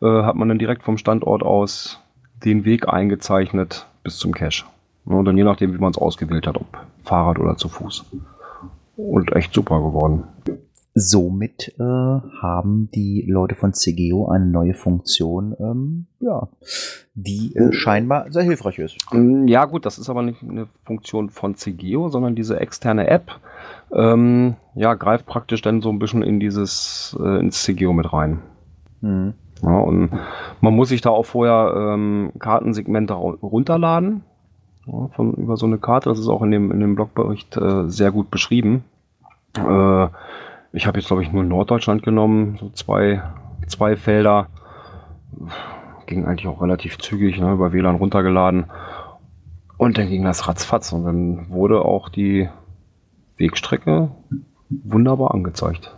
äh, 0.00 0.22
hat 0.22 0.34
man 0.34 0.48
dann 0.48 0.58
direkt 0.58 0.82
vom 0.82 0.96
Standort 0.96 1.42
aus 1.44 2.00
den 2.44 2.64
Weg 2.64 2.88
eingezeichnet 2.88 3.86
bis 4.02 4.18
zum 4.18 4.32
Cache. 4.32 4.64
Ne, 5.04 5.16
und 5.16 5.24
dann 5.24 5.36
je 5.36 5.44
nachdem, 5.44 5.74
wie 5.74 5.78
man 5.78 5.90
es 5.90 5.98
ausgewählt 5.98 6.46
hat, 6.46 6.56
ob 6.56 6.66
Fahrrad 7.04 7.38
oder 7.38 7.56
zu 7.56 7.68
Fuß. 7.68 8.04
Und 8.96 9.32
echt 9.34 9.52
super 9.54 9.80
geworden. 9.80 10.24
Somit 10.94 11.74
äh, 11.78 11.82
haben 11.82 12.90
die 12.94 13.24
Leute 13.26 13.54
von 13.54 13.72
CGO 13.72 14.28
eine 14.28 14.44
neue 14.44 14.74
Funktion, 14.74 15.56
ähm, 15.58 16.06
ja, 16.20 16.48
die 17.14 17.56
äh, 17.56 17.72
scheinbar 17.72 18.30
sehr 18.30 18.42
hilfreich 18.42 18.78
ist. 18.78 18.98
Mm, 19.10 19.48
Ja, 19.48 19.64
gut, 19.64 19.86
das 19.86 19.98
ist 19.98 20.10
aber 20.10 20.20
nicht 20.20 20.42
eine 20.42 20.68
Funktion 20.84 21.30
von 21.30 21.54
CGO, 21.54 22.10
sondern 22.10 22.34
diese 22.34 22.60
externe 22.60 23.06
App 23.06 23.30
ähm, 23.94 24.56
ja, 24.74 24.92
greift 24.94 25.24
praktisch 25.26 25.62
dann 25.62 25.80
so 25.80 25.88
ein 25.88 25.98
bisschen 25.98 26.22
in 26.22 26.40
dieses 26.40 27.16
äh, 27.20 27.40
ins 27.40 27.62
CGO 27.62 27.94
mit 27.94 28.12
rein. 28.12 28.40
Hm. 29.00 29.32
Ja, 29.62 29.78
und 29.78 30.10
man 30.60 30.74
muss 30.74 30.88
sich 30.90 31.00
da 31.00 31.10
auch 31.10 31.24
vorher 31.24 31.72
ähm, 31.94 32.32
Kartensegmente 32.38 33.14
runterladen. 33.14 34.24
Ja, 34.86 35.08
von, 35.14 35.34
über 35.34 35.56
so 35.56 35.66
eine 35.66 35.78
Karte. 35.78 36.08
Das 36.08 36.18
ist 36.18 36.28
auch 36.28 36.42
in 36.42 36.50
dem, 36.50 36.70
in 36.70 36.80
dem 36.80 36.94
Blogbericht 36.94 37.56
äh, 37.56 37.88
sehr 37.88 38.10
gut 38.10 38.30
beschrieben. 38.30 38.84
Äh, 39.56 40.08
ich 40.72 40.86
habe 40.86 40.98
jetzt, 40.98 41.08
glaube 41.08 41.22
ich, 41.22 41.32
nur 41.32 41.44
Norddeutschland 41.44 42.02
genommen, 42.02 42.56
so 42.58 42.70
zwei, 42.70 43.22
zwei 43.66 43.96
Felder. 43.96 44.48
Ging 46.06 46.24
eigentlich 46.26 46.48
auch 46.48 46.60
relativ 46.62 46.98
zügig, 46.98 47.38
ne, 47.38 47.52
über 47.52 47.72
WLAN 47.72 47.96
runtergeladen. 47.96 48.66
Und 49.76 49.98
dann 49.98 50.08
ging 50.08 50.24
das 50.24 50.48
ratzfatz 50.48 50.92
und 50.92 51.04
dann 51.04 51.48
wurde 51.50 51.84
auch 51.84 52.08
die 52.08 52.48
Wegstrecke 53.36 54.10
wunderbar 54.70 55.34
angezeigt. 55.34 55.94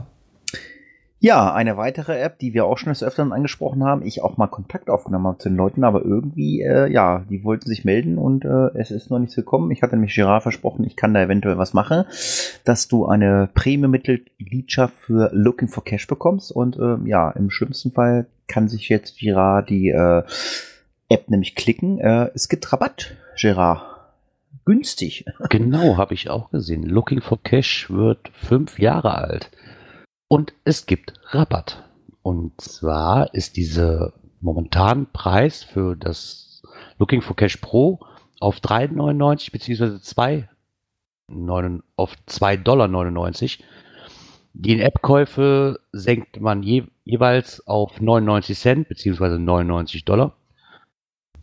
Ja, 1.24 1.54
eine 1.54 1.78
weitere 1.78 2.20
App, 2.20 2.38
die 2.38 2.52
wir 2.52 2.66
auch 2.66 2.76
schon 2.76 2.92
des 2.92 3.02
Öfteren 3.02 3.32
angesprochen 3.32 3.82
haben, 3.82 4.04
ich 4.04 4.20
auch 4.20 4.36
mal 4.36 4.46
Kontakt 4.46 4.90
aufgenommen 4.90 5.26
habe 5.26 5.38
zu 5.38 5.48
den 5.48 5.56
Leuten, 5.56 5.82
aber 5.82 6.04
irgendwie, 6.04 6.60
äh, 6.60 6.92
ja, 6.92 7.24
die 7.30 7.44
wollten 7.44 7.66
sich 7.66 7.82
melden 7.82 8.18
und 8.18 8.44
äh, 8.44 8.78
es 8.78 8.90
ist 8.90 9.10
noch 9.10 9.18
nichts 9.18 9.34
gekommen. 9.34 9.70
Ich 9.70 9.80
hatte 9.80 9.94
nämlich 9.94 10.14
Gerard 10.14 10.42
versprochen, 10.42 10.84
ich 10.84 10.96
kann 10.96 11.14
da 11.14 11.22
eventuell 11.22 11.56
was 11.56 11.72
machen, 11.72 12.04
dass 12.66 12.88
du 12.88 13.06
eine 13.06 13.48
Premium-Mitgliedschaft 13.54 14.94
für 14.94 15.30
Looking 15.32 15.68
for 15.68 15.82
Cash 15.82 16.06
bekommst 16.08 16.52
und 16.52 16.76
äh, 16.76 16.98
ja, 17.08 17.30
im 17.30 17.48
schlimmsten 17.48 17.92
Fall 17.92 18.26
kann 18.46 18.68
sich 18.68 18.90
jetzt 18.90 19.18
Gerard 19.18 19.70
die 19.70 19.88
äh, 19.88 20.24
App 21.08 21.30
nämlich 21.30 21.54
klicken. 21.54 22.00
Äh, 22.00 22.32
es 22.34 22.50
gibt 22.50 22.70
Rabatt, 22.70 23.16
Gerard. 23.40 23.80
Günstig. 24.66 25.24
Genau, 25.48 25.96
habe 25.96 26.12
ich 26.12 26.28
auch 26.28 26.50
gesehen. 26.50 26.82
Looking 26.82 27.22
for 27.22 27.42
Cash 27.42 27.90
wird 27.90 28.30
fünf 28.34 28.78
Jahre 28.78 29.14
alt. 29.14 29.50
Und 30.28 30.52
es 30.64 30.86
gibt 30.86 31.14
Rabatt. 31.26 31.84
Und 32.22 32.60
zwar 32.60 33.34
ist 33.34 33.56
dieser 33.56 34.14
momentan 34.40 35.10
Preis 35.12 35.62
für 35.62 35.96
das 35.96 36.62
Looking 36.98 37.22
for 37.22 37.36
Cash 37.36 37.58
Pro 37.58 38.00
auf 38.40 38.58
3,99 38.60 39.52
beziehungsweise 39.52 40.00
2 40.00 40.48
neun- 41.28 41.82
auf 41.96 42.14
2,99 42.26 43.58
Dollar. 43.58 43.68
Die 44.54 44.80
App-Käufe 44.80 45.80
senkt 45.92 46.40
man 46.40 46.62
je, 46.62 46.84
jeweils 47.04 47.66
auf 47.66 48.00
99 48.00 48.58
Cent 48.58 48.88
beziehungsweise 48.88 49.38
99 49.38 50.04
Dollar. 50.04 50.36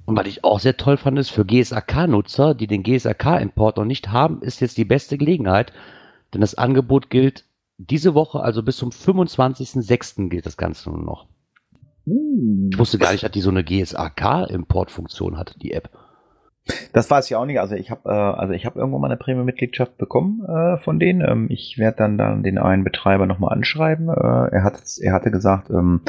Und 0.05 0.17
was 0.17 0.27
ich 0.27 0.43
auch 0.43 0.59
sehr 0.59 0.77
toll 0.77 0.97
fand, 0.97 1.19
ist 1.19 1.29
für 1.29 1.45
GSAK-Nutzer, 1.45 2.55
die 2.55 2.67
den 2.67 2.84
GSAK-Import 2.84 3.77
noch 3.77 3.86
nicht 3.86 4.09
haben, 4.09 4.41
ist 4.41 4.61
jetzt 4.61 4.77
die 4.77 4.86
beste 4.86 5.17
Gelegenheit, 5.17 5.73
denn 6.34 6.41
das 6.41 6.55
Angebot 6.55 7.09
gilt 7.09 7.45
diese 7.89 8.13
Woche, 8.13 8.41
also 8.41 8.63
bis 8.63 8.77
zum 8.77 8.89
25.06. 8.89 10.29
gilt 10.29 10.45
das 10.45 10.57
Ganze 10.57 10.89
nur 10.89 11.03
noch. 11.03 11.27
Ich 12.05 12.79
wusste 12.79 12.97
gar 12.97 13.11
nicht, 13.11 13.23
dass 13.23 13.32
die 13.32 13.41
so 13.41 13.51
eine 13.51 13.63
GSAK-Importfunktion 13.63 15.38
hat, 15.38 15.55
die 15.61 15.71
App. 15.71 15.89
Das 16.93 17.09
weiß 17.09 17.29
ich 17.29 17.36
auch 17.36 17.45
nicht. 17.45 17.59
Also 17.59 17.75
ich 17.75 17.89
habe 17.89 18.09
äh, 18.09 18.13
also 18.13 18.53
ich 18.53 18.65
habe 18.65 18.79
irgendwann 18.79 19.01
mal 19.01 19.07
eine 19.07 19.17
Premium-Mitgliedschaft 19.17 19.97
bekommen 19.97 20.45
äh, 20.47 20.77
von 20.77 20.99
denen. 20.99 21.21
Ähm, 21.21 21.47
ich 21.49 21.77
werde 21.77 21.97
dann 21.97 22.17
dann 22.17 22.43
den 22.43 22.57
einen 22.57 22.84
Betreiber 22.84 23.25
nochmal 23.25 23.53
anschreiben. 23.53 24.09
Äh, 24.09 24.51
er 24.51 24.63
hat 24.63 24.82
er 24.99 25.13
hatte 25.13 25.32
gesagt, 25.32 25.69
ähm, 25.69 26.01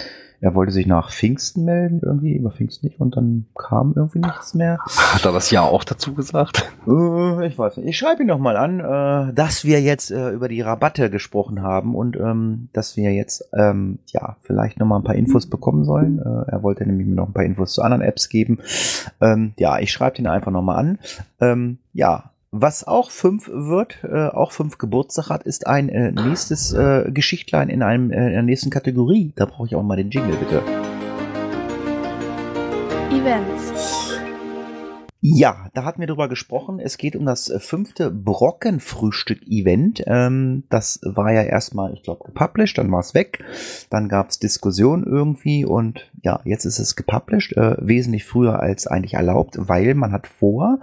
er 0.43 0.57
wollte 0.57 0.72
sich 0.72 0.86
nach 0.86 1.12
Pfingsten 1.12 1.64
melden, 1.64 2.01
irgendwie 2.03 2.36
über 2.36 2.51
Pfingsten 2.51 2.88
nicht, 2.88 3.01
und 3.01 3.16
dann 3.16 3.47
kam 3.57 3.93
irgendwie 3.95 4.18
nichts 4.18 4.55
mehr. 4.55 4.78
Hat 4.84 5.24
er 5.24 5.30
das 5.30 5.53
ja 5.53 5.62
auch 5.62 5.84
dazu 5.84 6.14
gesagt? 6.14 6.68
Äh, 6.84 7.47
ich 7.47 7.57
weiß 7.57 7.76
nicht. 7.76 7.86
Ich 7.86 7.97
schreibe 7.97 8.22
ihn 8.22 8.26
noch 8.26 8.40
mal 8.40 8.57
an, 8.57 8.80
äh, 8.80 9.32
dass 9.34 9.64
wir 9.64 9.80
jetzt 9.80 10.11
äh, 10.11 10.30
über 10.30 10.49
die 10.49 10.61
Rabatte 10.61 11.11
gesprochen 11.11 11.62
haben 11.62 11.95
und 11.95 12.16
ähm, 12.16 12.68
dass 12.72 12.97
wir 12.97 13.12
jetzt 13.12 13.49
ähm, 13.57 14.01
ja 14.07 14.36
vielleicht 14.43 14.80
noch 14.80 14.86
mal 14.86 14.97
ein 14.97 15.05
paar 15.05 15.14
Infos 15.14 15.47
bekommen 15.47 15.84
sollen. 15.84 16.18
Äh, 16.18 16.51
er 16.51 16.62
wollte 16.64 16.84
nämlich 16.84 17.07
mir 17.07 17.14
noch 17.14 17.28
ein 17.28 17.34
paar 17.34 17.45
Infos 17.45 17.74
zu 17.74 17.82
anderen 17.82 18.03
Apps 18.03 18.28
geben. 18.28 18.59
Ähm, 19.20 19.53
ja, 19.59 19.78
ich 19.78 19.93
schreibe 19.93 20.18
ihn 20.18 20.26
einfach 20.26 20.51
noch 20.51 20.62
mal 20.62 20.76
an. 20.76 20.99
Ähm, 21.40 21.78
ja, 21.93 22.32
was 22.53 22.87
auch 22.87 23.11
fünf 23.11 23.49
wird, 23.49 24.05
äh, 24.05 24.29
auch 24.29 24.53
fünf 24.53 24.77
Geburtstag 24.77 25.31
hat, 25.31 25.43
ist 25.45 25.67
ein 25.67 25.89
äh, 25.89 26.13
nächstes 26.13 26.73
äh, 26.75 27.11
Geschichtlein 27.11 27.71
in 27.71 27.83
einem 27.83 28.11
äh, 28.11 28.27
in 28.27 28.33
der 28.33 28.43
nächsten 28.43 28.69
Kategorie. 28.71 29.33
Da 29.35 29.47
brauche 29.47 29.67
ich 29.67 29.75
auch 29.75 29.83
mal 29.83 29.97
den 29.97 30.11
Jingle, 30.11 30.37
bitte. 30.37 30.63
Events. 33.11 34.02
Ja, 35.25 35.68
da 35.73 35.85
hatten 35.85 36.01
wir 36.01 36.09
drüber 36.09 36.29
gesprochen. 36.29 36.81
Es 36.81 36.99
geht 36.99 37.14
um 37.14 37.25
das 37.25 37.49
äh, 37.49 37.61
fünfte 37.61 38.11
Brockenfrühstück-Event. 38.11 40.03
Ähm, 40.09 40.64
das 40.68 40.99
war 41.05 41.33
ja 41.33 41.43
erstmal, 41.43 41.93
ich 41.93 42.03
glaube, 42.03 42.25
gepublished, 42.25 42.77
dann 42.77 42.91
war 42.91 42.99
es 42.99 43.14
weg. 43.14 43.45
Dann 43.89 44.09
gab 44.09 44.31
es 44.31 44.41
Diskussionen 44.41 45.05
irgendwie 45.05 45.64
und 45.64 46.11
ja, 46.25 46.41
jetzt 46.43 46.64
ist 46.64 46.81
es 46.81 46.97
gepublished, 46.97 47.57
äh, 47.57 47.77
wesentlich 47.79 48.25
früher 48.25 48.59
als 48.59 48.89
eigentlich 48.89 49.14
erlaubt, 49.14 49.55
weil 49.61 49.95
man 49.95 50.11
hat 50.11 50.27
vor, 50.27 50.81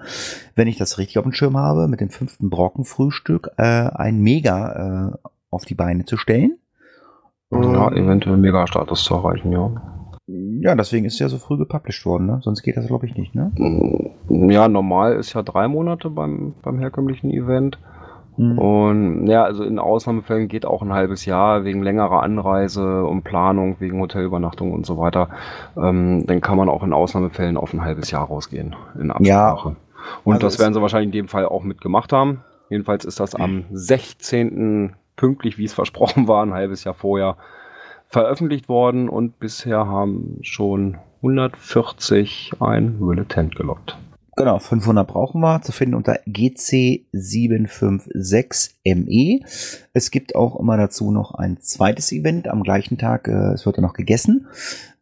wenn 0.55 0.69
ich 0.69 0.77
das 0.77 0.99
richtig 0.99 1.17
auf 1.17 1.23
dem 1.23 1.33
Schirm 1.33 1.57
habe, 1.57 1.89
mit 1.89 1.99
dem 1.99 2.09
fünften 2.09 2.49
Brockenfrühstück 2.49 3.51
äh, 3.57 3.63
ein 3.63 4.21
Mega 4.21 5.11
äh, 5.11 5.29
auf 5.49 5.65
die 5.65 5.75
Beine 5.75 6.05
zu 6.05 6.15
stellen. 6.15 6.57
Ja, 7.51 7.91
eventuell 7.91 8.37
Mega-Status 8.37 9.03
zu 9.03 9.15
erreichen, 9.15 9.51
ja. 9.51 9.98
Ja, 10.61 10.75
deswegen 10.75 11.05
ist 11.05 11.13
es 11.13 11.19
ja 11.19 11.29
so 11.29 11.37
früh 11.37 11.57
gepublished 11.57 12.05
worden, 12.05 12.27
ne? 12.27 12.39
Sonst 12.43 12.61
geht 12.61 12.77
das, 12.77 12.87
glaube 12.87 13.05
ich, 13.05 13.15
nicht, 13.15 13.33
ne? 13.33 13.51
Ja, 14.29 14.67
normal 14.67 15.15
ist 15.15 15.33
ja 15.33 15.41
drei 15.41 15.67
Monate 15.67 16.09
beim, 16.09 16.53
beim 16.61 16.77
herkömmlichen 16.79 17.31
Event. 17.31 17.79
Mhm. 18.37 18.57
Und 18.57 19.27
ja, 19.27 19.43
also 19.43 19.63
in 19.63 19.79
Ausnahmefällen 19.79 20.47
geht 20.47 20.65
auch 20.65 20.81
ein 20.81 20.93
halbes 20.93 21.25
Jahr 21.25 21.65
wegen 21.65 21.83
längerer 21.83 22.23
Anreise 22.23 23.03
und 23.05 23.23
Planung, 23.23 23.77
wegen 23.79 23.99
Hotelübernachtung 23.99 24.71
und 24.71 24.85
so 24.85 24.97
weiter. 24.97 25.29
Ähm, 25.75 26.25
dann 26.25 26.41
kann 26.41 26.57
man 26.57 26.69
auch 26.69 26.83
in 26.83 26.93
Ausnahmefällen 26.93 27.57
auf 27.57 27.73
ein 27.73 27.81
halbes 27.83 28.11
Jahr 28.11 28.27
rausgehen 28.27 28.75
in 28.99 29.11
Absprache. 29.11 29.75
Und 30.23 30.33
Also 30.35 30.47
das 30.47 30.59
werden 30.59 30.73
sie 30.73 30.81
wahrscheinlich 30.81 31.07
in 31.07 31.23
dem 31.23 31.27
Fall 31.27 31.45
auch 31.45 31.63
mitgemacht 31.63 32.13
haben. 32.13 32.41
Jedenfalls 32.69 33.03
ist 33.03 33.19
das 33.19 33.35
am 33.35 33.65
16. 33.71 34.95
pünktlich, 35.15 35.57
wie 35.57 35.65
es 35.65 35.73
versprochen 35.73 36.27
war, 36.27 36.43
ein 36.43 36.53
halbes 36.53 36.83
Jahr 36.83 36.93
vorher 36.93 37.35
veröffentlicht 38.09 38.67
worden 38.67 39.07
und 39.07 39.39
bisher 39.39 39.87
haben 39.87 40.39
schon 40.41 40.97
140 41.17 42.53
ein 42.59 42.97
Relatent 43.01 43.55
gelockt. 43.55 43.97
Genau, 44.35 44.57
500 44.57 45.05
brauchen 45.05 45.41
wir, 45.41 45.61
zu 45.61 45.71
finden 45.73 45.93
unter 45.95 46.21
GC756ME. 46.21 49.09
E. 49.09 49.41
Es 49.93 50.09
gibt 50.11 50.33
auch 50.33 50.57
immer 50.57 50.77
dazu 50.77 51.11
noch 51.11 51.35
ein 51.35 51.59
zweites 51.59 52.13
Event 52.13 52.47
am 52.47 52.63
gleichen 52.63 52.97
Tag. 52.97 53.27
Äh, 53.27 53.51
es 53.51 53.65
wird 53.65 53.75
ja 53.75 53.81
noch 53.81 53.91
gegessen. 53.93 54.47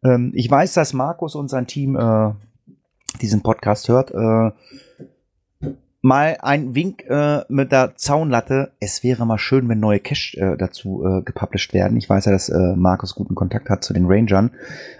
Ähm, 0.03 0.31
ich 0.33 0.49
weiß, 0.49 0.73
dass 0.73 0.93
Markus 0.93 1.35
und 1.35 1.49
sein 1.49 1.67
Team 1.67 1.95
äh, 1.95 2.31
diesen 3.21 3.43
Podcast 3.43 3.89
hört. 3.89 4.09
Äh, 4.11 4.51
mal 6.01 6.37
ein 6.41 6.75
Wink 6.75 7.03
äh, 7.09 7.41
mit 7.49 7.71
der 7.71 7.95
Zaunlatte. 7.95 8.71
Es 8.79 9.03
wäre 9.03 9.25
mal 9.25 9.37
schön, 9.37 9.67
wenn 9.67 9.79
neue 9.79 9.99
Cache 9.99 10.37
äh, 10.37 10.57
dazu 10.57 11.03
äh, 11.05 11.21
gepublished 11.21 11.73
werden. 11.73 11.97
Ich 11.97 12.09
weiß 12.09 12.25
ja, 12.25 12.31
dass 12.31 12.49
äh, 12.49 12.75
Markus 12.75 13.15
guten 13.15 13.35
Kontakt 13.35 13.69
hat 13.69 13.83
zu 13.83 13.93
den 13.93 14.05
Rangern. 14.05 14.51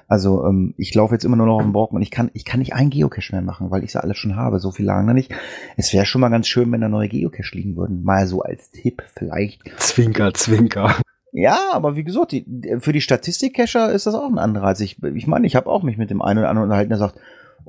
Also 0.07 0.45
ähm, 0.45 0.73
ich 0.77 0.93
laufe 0.95 1.13
jetzt 1.13 1.25
immer 1.25 1.35
nur 1.35 1.45
noch 1.45 1.55
auf 1.57 1.63
dem 1.63 1.73
Brocken 1.73 1.97
und 1.97 2.01
ich 2.01 2.11
kann, 2.11 2.31
ich 2.33 2.45
kann 2.45 2.59
nicht 2.59 2.73
einen 2.73 2.89
Geocache 2.89 3.33
mehr 3.33 3.41
machen, 3.41 3.71
weil 3.71 3.83
ich 3.83 3.91
sie 3.91 4.01
alle 4.01 4.15
schon 4.15 4.35
habe. 4.35 4.59
So 4.59 4.71
viel 4.71 4.85
lagen 4.85 5.07
da 5.07 5.13
nicht. 5.13 5.33
Es 5.75 5.93
wäre 5.93 6.05
schon 6.05 6.21
mal 6.21 6.29
ganz 6.29 6.47
schön, 6.47 6.71
wenn 6.71 6.81
da 6.81 6.89
neue 6.89 7.09
Geocache 7.09 7.55
liegen 7.55 7.75
würden. 7.75 8.03
Mal 8.03 8.27
so 8.27 8.41
als 8.41 8.71
Tipp 8.71 9.03
vielleicht. 9.13 9.61
Zwinker, 9.77 10.33
Zwinker. 10.33 10.95
Ja, 11.33 11.57
aber 11.73 11.95
wie 11.95 12.03
gesagt, 12.03 12.31
die, 12.31 12.45
für 12.79 12.93
die 12.93 13.01
Statistik-Cacher 13.01 13.91
ist 13.91 14.07
das 14.07 14.15
auch 14.15 14.27
ein 14.27 14.39
Anreiz. 14.39 14.79
Ich, 14.79 15.03
ich 15.03 15.27
meine, 15.27 15.45
ich 15.45 15.55
habe 15.55 15.69
auch 15.69 15.83
mich 15.83 15.97
mit 15.97 16.09
dem 16.09 16.21
einen 16.21 16.39
oder 16.39 16.49
anderen 16.49 16.69
unterhalten, 16.69 16.89
der 16.89 16.97
sagt, 16.97 17.19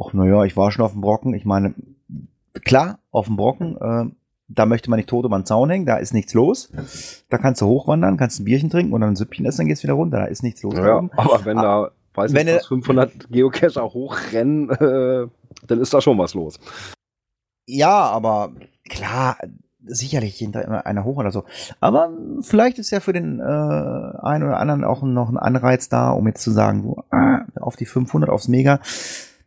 ach 0.00 0.12
naja, 0.14 0.44
ich 0.44 0.56
war 0.56 0.70
schon 0.70 0.84
auf 0.84 0.92
dem 0.92 1.02
Brocken. 1.02 1.34
Ich 1.34 1.44
meine, 1.44 1.74
klar, 2.64 2.98
auf 3.10 3.26
dem 3.26 3.36
Brocken, 3.36 3.76
äh, 3.76 4.14
da 4.48 4.66
möchte 4.66 4.88
man 4.90 4.98
nicht 4.98 5.08
tot 5.08 5.24
über 5.24 5.38
den 5.38 5.44
Zaun 5.44 5.70
hängen, 5.70 5.86
da 5.86 5.96
ist 5.96 6.14
nichts 6.14 6.34
los. 6.34 6.70
Da 7.28 7.38
kannst 7.38 7.60
du 7.60 7.66
hochwandern, 7.66 8.16
kannst 8.16 8.40
ein 8.40 8.44
Bierchen 8.44 8.70
trinken 8.70 8.92
und 8.92 9.02
dann 9.02 9.10
ein 9.10 9.16
Süppchen 9.16 9.44
essen, 9.44 9.58
dann 9.58 9.66
geht's 9.68 9.82
wieder 9.82 9.92
runter, 9.92 10.18
da 10.18 10.24
ist 10.24 10.42
nichts 10.42 10.62
los. 10.62 10.74
da 10.74 10.86
Ja, 10.86 11.08
aber 11.16 11.44
wenn 11.44 11.58
da, 11.58 11.90
weiß 12.14 12.32
wenn 12.32 12.48
ich, 12.48 12.56
was 12.56 12.66
500 12.66 13.30
Geocacher 13.30 13.84
hochrennen, 13.84 14.70
äh, 14.70 15.26
dann 15.66 15.80
ist 15.80 15.92
da 15.92 16.00
schon 16.00 16.18
was 16.18 16.34
los. 16.34 16.58
Ja, 17.66 18.06
aber 18.06 18.52
klar, 18.88 19.36
sicherlich 19.84 20.36
hinter 20.36 20.86
einer 20.86 21.04
hoch 21.04 21.16
oder 21.16 21.30
so. 21.30 21.44
Aber 21.80 22.10
vielleicht 22.40 22.78
ist 22.78 22.90
ja 22.90 23.00
für 23.00 23.12
den 23.12 23.40
äh, 23.40 23.42
einen 23.42 24.44
oder 24.44 24.58
anderen 24.58 24.84
auch 24.84 25.02
noch 25.02 25.28
ein 25.28 25.36
Anreiz 25.36 25.88
da, 25.88 26.10
um 26.10 26.26
jetzt 26.26 26.42
zu 26.42 26.50
sagen, 26.50 26.82
so, 26.82 27.04
ah, 27.10 27.40
auf 27.56 27.76
die 27.76 27.86
500, 27.86 28.30
aufs 28.30 28.48
Mega. 28.48 28.80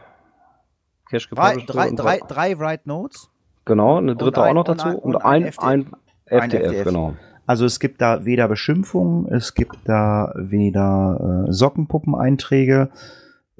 Cache 1.10 1.28
Drei, 1.34 1.56
drei, 1.66 1.88
und- 1.90 1.96
drei, 1.96 2.20
drei 2.26 2.58
Write 2.58 2.82
Notes. 2.88 3.28
Genau, 3.64 3.98
eine 3.98 4.16
dritte 4.16 4.42
ein- 4.42 4.50
auch 4.50 4.54
noch 4.64 4.68
und 4.68 4.78
dazu 4.80 4.88
ein- 4.88 4.94
und, 4.96 5.14
und 5.16 5.24
ein, 5.24 5.44
ein 5.44 5.52
ein, 5.58 5.94
Ein 6.30 6.50
FDF, 6.50 6.62
FDF. 6.64 6.84
genau. 6.84 7.14
Also 7.46 7.64
es 7.64 7.80
gibt 7.80 8.00
da 8.00 8.24
weder 8.24 8.48
Beschimpfungen, 8.48 9.26
es 9.28 9.54
gibt 9.54 9.76
da 9.84 10.32
weder 10.36 11.46
äh, 11.48 11.52
Sockenpuppeneinträge. 11.52 12.90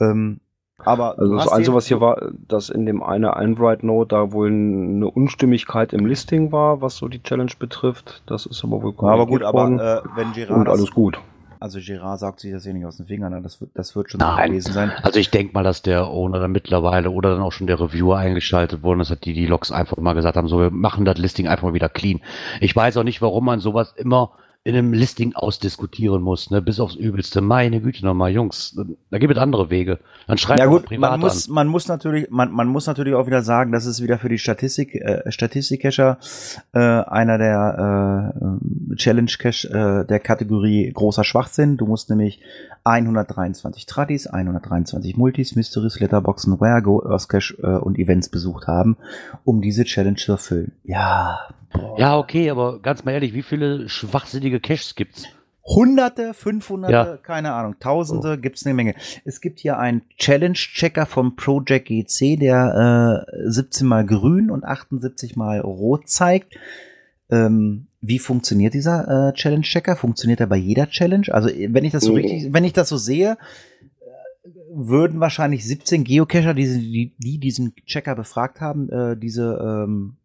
Ähm, 0.01 0.41
aber 0.85 1.19
Also 1.19 1.37
das 1.37 1.49
Einzige, 1.49 1.77
was 1.77 1.87
hier 1.87 2.01
war, 2.01 2.33
dass 2.49 2.69
in 2.69 2.87
dem 2.87 3.03
eine 3.03 3.37
Android-Note 3.37 4.09
da 4.09 4.33
wohl 4.33 4.49
eine 4.49 5.09
Unstimmigkeit 5.09 5.93
im 5.93 6.07
Listing 6.07 6.51
war, 6.53 6.81
was 6.81 6.97
so 6.97 7.09
die 7.09 7.23
Challenge 7.23 7.53
betrifft. 7.59 8.23
Das 8.27 8.47
ist 8.47 8.65
aber 8.65 8.83
wohl 8.83 8.95
aber 8.99 9.27
gut, 9.27 9.43
worden. 9.43 9.81
aber 9.81 10.05
äh, 10.05 10.09
wenn 10.17 10.33
Gerard 10.33 10.59
und 10.59 10.69
alles 10.69 10.91
gut. 10.91 11.19
Also 11.63 11.79
Gerard 11.81 12.19
saugt 12.19 12.41
sich 12.41 12.53
das 12.53 12.65
hier 12.65 12.75
nicht 12.75 12.85
aus 12.85 12.97
den 12.97 13.07
Fingern, 13.07 13.33
ne? 13.33 13.41
das 13.41 13.61
wird, 13.61 13.71
das 13.75 13.95
wird 13.95 14.11
schon 14.11 14.19
Nein. 14.19 14.37
so 14.37 14.51
gewesen 14.51 14.73
sein. 14.73 14.93
Also 15.03 15.21
ich 15.21 15.31
denke 15.31 15.55
mal, 15.55 15.63
dass 15.63 15.83
der 15.83 16.09
Owner 16.09 16.41
dann 16.41 16.51
mittlerweile 16.51 17.11
oder 17.11 17.31
dann 17.31 17.43
auch 17.43 17.53
schon 17.53 17.69
der 17.69 17.79
Reviewer 17.79 18.19
eingeschaltet 18.19 18.83
worden 18.83 19.01
ist, 19.01 19.11
dass 19.11 19.21
die 19.21 19.33
die 19.33 19.47
Logs 19.47 19.71
einfach 19.71 19.97
mal 19.99 20.15
gesagt 20.15 20.37
haben, 20.37 20.49
so 20.49 20.59
wir 20.59 20.71
machen 20.71 21.05
das 21.05 21.19
Listing 21.19 21.47
einfach 21.47 21.69
mal 21.69 21.75
wieder 21.75 21.89
clean. 21.89 22.21
Ich 22.61 22.75
weiß 22.75 22.97
auch 22.97 23.05
nicht, 23.05 23.23
warum 23.23 23.45
man 23.45 23.61
sowas 23.61 23.95
immer 23.97 24.33
in 24.65 24.77
einem 24.77 24.93
Listing 24.93 25.35
ausdiskutieren 25.35 26.23
muss, 26.23 26.51
ne, 26.51 26.63
bis 26.63 26.79
aufs 26.79 26.95
Übelste. 26.95 27.41
Meine 27.41 27.81
Güte 27.81 28.05
nochmal, 28.05 28.31
Jungs, 28.31 28.79
da 29.11 29.19
gibt 29.19 29.33
es 29.33 29.39
andere 29.39 29.71
Wege. 29.71 29.99
Dann 30.29 30.39
schreibt 30.39 30.61
Ja 30.61 30.67
gut, 30.67 30.85
privat 30.85 31.11
man 31.11 31.21
muss, 31.21 31.49
an. 31.49 31.55
man 31.55 31.67
muss 31.67 31.89
natürlich, 31.89 32.31
man, 32.31 32.53
man 32.53 32.69
muss 32.69 32.87
natürlich 32.87 33.15
auch 33.15 33.27
wieder 33.27 33.43
sagen, 33.43 33.73
das 33.73 33.87
ist 33.87 34.03
wieder 34.03 34.19
für 34.19 34.29
die 34.29 34.39
Statistik, 34.39 34.95
äh, 34.95 35.31
Statistik-Cacher 35.31 36.19
äh, 36.75 36.79
einer 36.79 37.39
der 37.39 38.33
äh, 38.93 38.95
Challenge-Cache 38.95 39.69
äh, 39.69 40.07
der 40.07 40.21
Kategorie 40.21 40.93
großer 40.93 41.25
Schwachsinn. 41.25 41.77
Du 41.77 41.87
musst 41.87 42.09
nämlich 42.09 42.41
123 42.85 43.87
Tradis, 43.87 44.29
123 44.29 45.17
Multis, 45.17 45.57
Mysteries, 45.57 45.99
Letterboxen, 45.99 46.55
Rare, 46.55 46.83
Go, 46.83 47.03
Earth 47.05 47.29
Cache 47.29 47.55
äh, 47.63 47.79
und 47.79 47.99
Events 47.99 48.29
besucht 48.29 48.69
haben, 48.69 48.97
um 49.45 49.61
diese 49.61 49.83
Challenge 49.85 50.17
zu 50.17 50.33
erfüllen. 50.33 50.71
Ja. 50.85 51.49
Boah. 51.73 51.99
Ja, 51.99 52.19
okay, 52.19 52.51
aber 52.51 52.81
ganz 52.81 53.05
mal 53.05 53.13
ehrlich, 53.13 53.35
wie 53.35 53.43
viele 53.43 53.89
schwachsinnige 53.89 54.61
Caches 54.61 54.95
gibt's? 54.95 55.25
Hunderte, 55.65 56.35
500, 56.35 56.91
Ja. 56.91 57.17
keine 57.19 57.53
Ahnung, 57.53 57.77
Tausende, 57.79 58.37
gibt's 58.37 58.67
eine 58.67 58.75
Menge. 58.75 58.95
Es 59.25 59.41
gibt 59.41 59.61
hier 59.61 59.79
einen 59.79 60.03
Challenge-Checker 60.19 61.07
vom 61.07 61.37
Project 61.37 61.87
GC, 61.87 62.37
der 62.37 63.25
äh, 63.29 63.49
17 63.49 63.87
mal 63.87 64.05
grün 64.05 64.51
und 64.51 64.65
78 64.65 65.37
mal 65.37 65.61
rot 65.61 66.09
zeigt. 66.09 66.55
Ähm, 67.31 67.87
wie 68.01 68.19
funktioniert 68.19 68.75
dieser 68.75 69.29
äh, 69.29 69.33
Challenge-Checker? 69.35 69.95
Funktioniert 69.95 70.41
er 70.41 70.49
bei 70.49 70.57
jeder 70.57 70.89
Challenge? 70.91 71.27
Also 71.31 71.49
wenn 71.49 71.85
ich 71.85 71.93
das 71.93 72.03
so 72.05 72.11
Mhm. 72.11 72.17
richtig, 72.17 72.53
wenn 72.53 72.65
ich 72.65 72.73
das 72.73 72.89
so 72.89 72.97
sehe, 72.97 73.39
äh, 74.01 74.47
würden 74.75 75.21
wahrscheinlich 75.21 75.65
17 75.65 76.03
Geocacher, 76.03 76.55
die, 76.55 76.67
die, 76.67 77.15
die 77.19 77.39
diesen 77.39 77.73
Checker 77.87 78.17
befragt 78.17 78.61
haben, 78.61 78.91
äh, 78.91 79.17
diese 79.17 79.85
ähm, 79.87 80.17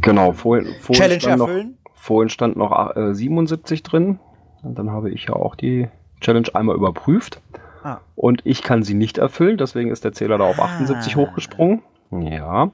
Genau, 0.00 0.32
vorhin, 0.32 0.66
vorhin, 0.80 1.02
Challenge 1.02 1.20
stand 1.20 1.38
noch, 1.38 1.48
erfüllen. 1.48 1.78
vorhin 1.94 2.28
stand 2.28 2.56
noch 2.56 2.96
äh, 2.96 3.14
77 3.14 3.82
drin. 3.82 4.18
Und 4.62 4.78
dann 4.78 4.90
habe 4.90 5.10
ich 5.10 5.24
ja 5.26 5.34
auch 5.34 5.54
die 5.54 5.88
Challenge 6.20 6.48
einmal 6.54 6.76
überprüft. 6.76 7.40
Ah. 7.82 7.98
Und 8.16 8.40
ich 8.44 8.62
kann 8.62 8.82
sie 8.82 8.94
nicht 8.94 9.18
erfüllen, 9.18 9.56
deswegen 9.56 9.90
ist 9.90 10.04
der 10.04 10.12
Zähler 10.12 10.38
da 10.38 10.44
auf 10.44 10.58
Ah. 10.60 10.64
78 10.64 11.16
hochgesprungen. 11.16 11.82
Ja. 12.10 12.70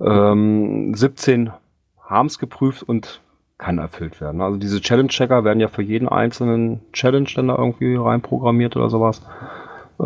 Ähm, 0.00 0.94
17 0.94 1.50
haben 2.02 2.26
es 2.26 2.38
geprüft 2.38 2.82
und 2.82 3.20
kann 3.58 3.78
erfüllt 3.78 4.20
werden. 4.20 4.40
Also 4.40 4.56
diese 4.58 4.80
Challenge-Checker 4.80 5.44
werden 5.44 5.60
ja 5.60 5.68
für 5.68 5.82
jeden 5.82 6.08
einzelnen 6.08 6.80
Challenge 6.92 7.28
dann 7.34 7.48
da 7.48 7.56
irgendwie 7.56 7.94
reinprogrammiert 7.96 8.74
oder 8.76 8.88
sowas, 8.88 9.20
äh, 9.98 10.02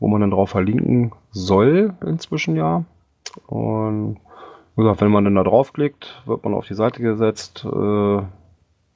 wo 0.00 0.08
man 0.08 0.20
dann 0.20 0.32
drauf 0.32 0.50
verlinken 0.50 1.12
soll 1.30 1.94
inzwischen 2.04 2.56
ja. 2.56 2.84
Und 3.46 4.16
gesagt, 4.78 5.00
wenn 5.00 5.10
man 5.10 5.24
dann 5.24 5.34
da 5.34 5.44
draufklickt, 5.44 6.22
wird 6.26 6.44
man 6.44 6.54
auf 6.54 6.66
die 6.66 6.74
Seite 6.74 7.02
gesetzt, 7.02 7.64
äh, 7.64 8.22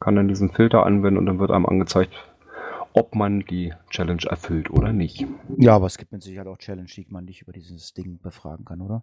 kann 0.01 0.17
dann 0.17 0.29
diesen 0.29 0.51
Filter 0.51 0.85
anwenden 0.87 1.19
und 1.19 1.27
dann 1.27 1.39
wird 1.39 1.51
einem 1.51 1.67
angezeigt, 1.67 2.13
ob 2.93 3.15
man 3.15 3.41
die 3.41 3.73
Challenge 3.91 4.23
erfüllt 4.29 4.71
oder 4.71 4.93
nicht. 4.93 5.27
Ja, 5.57 5.77
aber 5.77 5.87
es 5.87 5.99
gibt 5.99 6.13
mit 6.13 6.23
Sicherheit 6.23 6.47
auch 6.47 6.59
Challenge, 6.59 6.89
die 6.95 7.07
man 7.09 7.25
nicht 7.25 7.43
über 7.43 7.53
dieses 7.53 7.95
Ding 7.95 8.19
befragen 8.23 8.65
kann, 8.65 8.81
oder? 8.81 9.03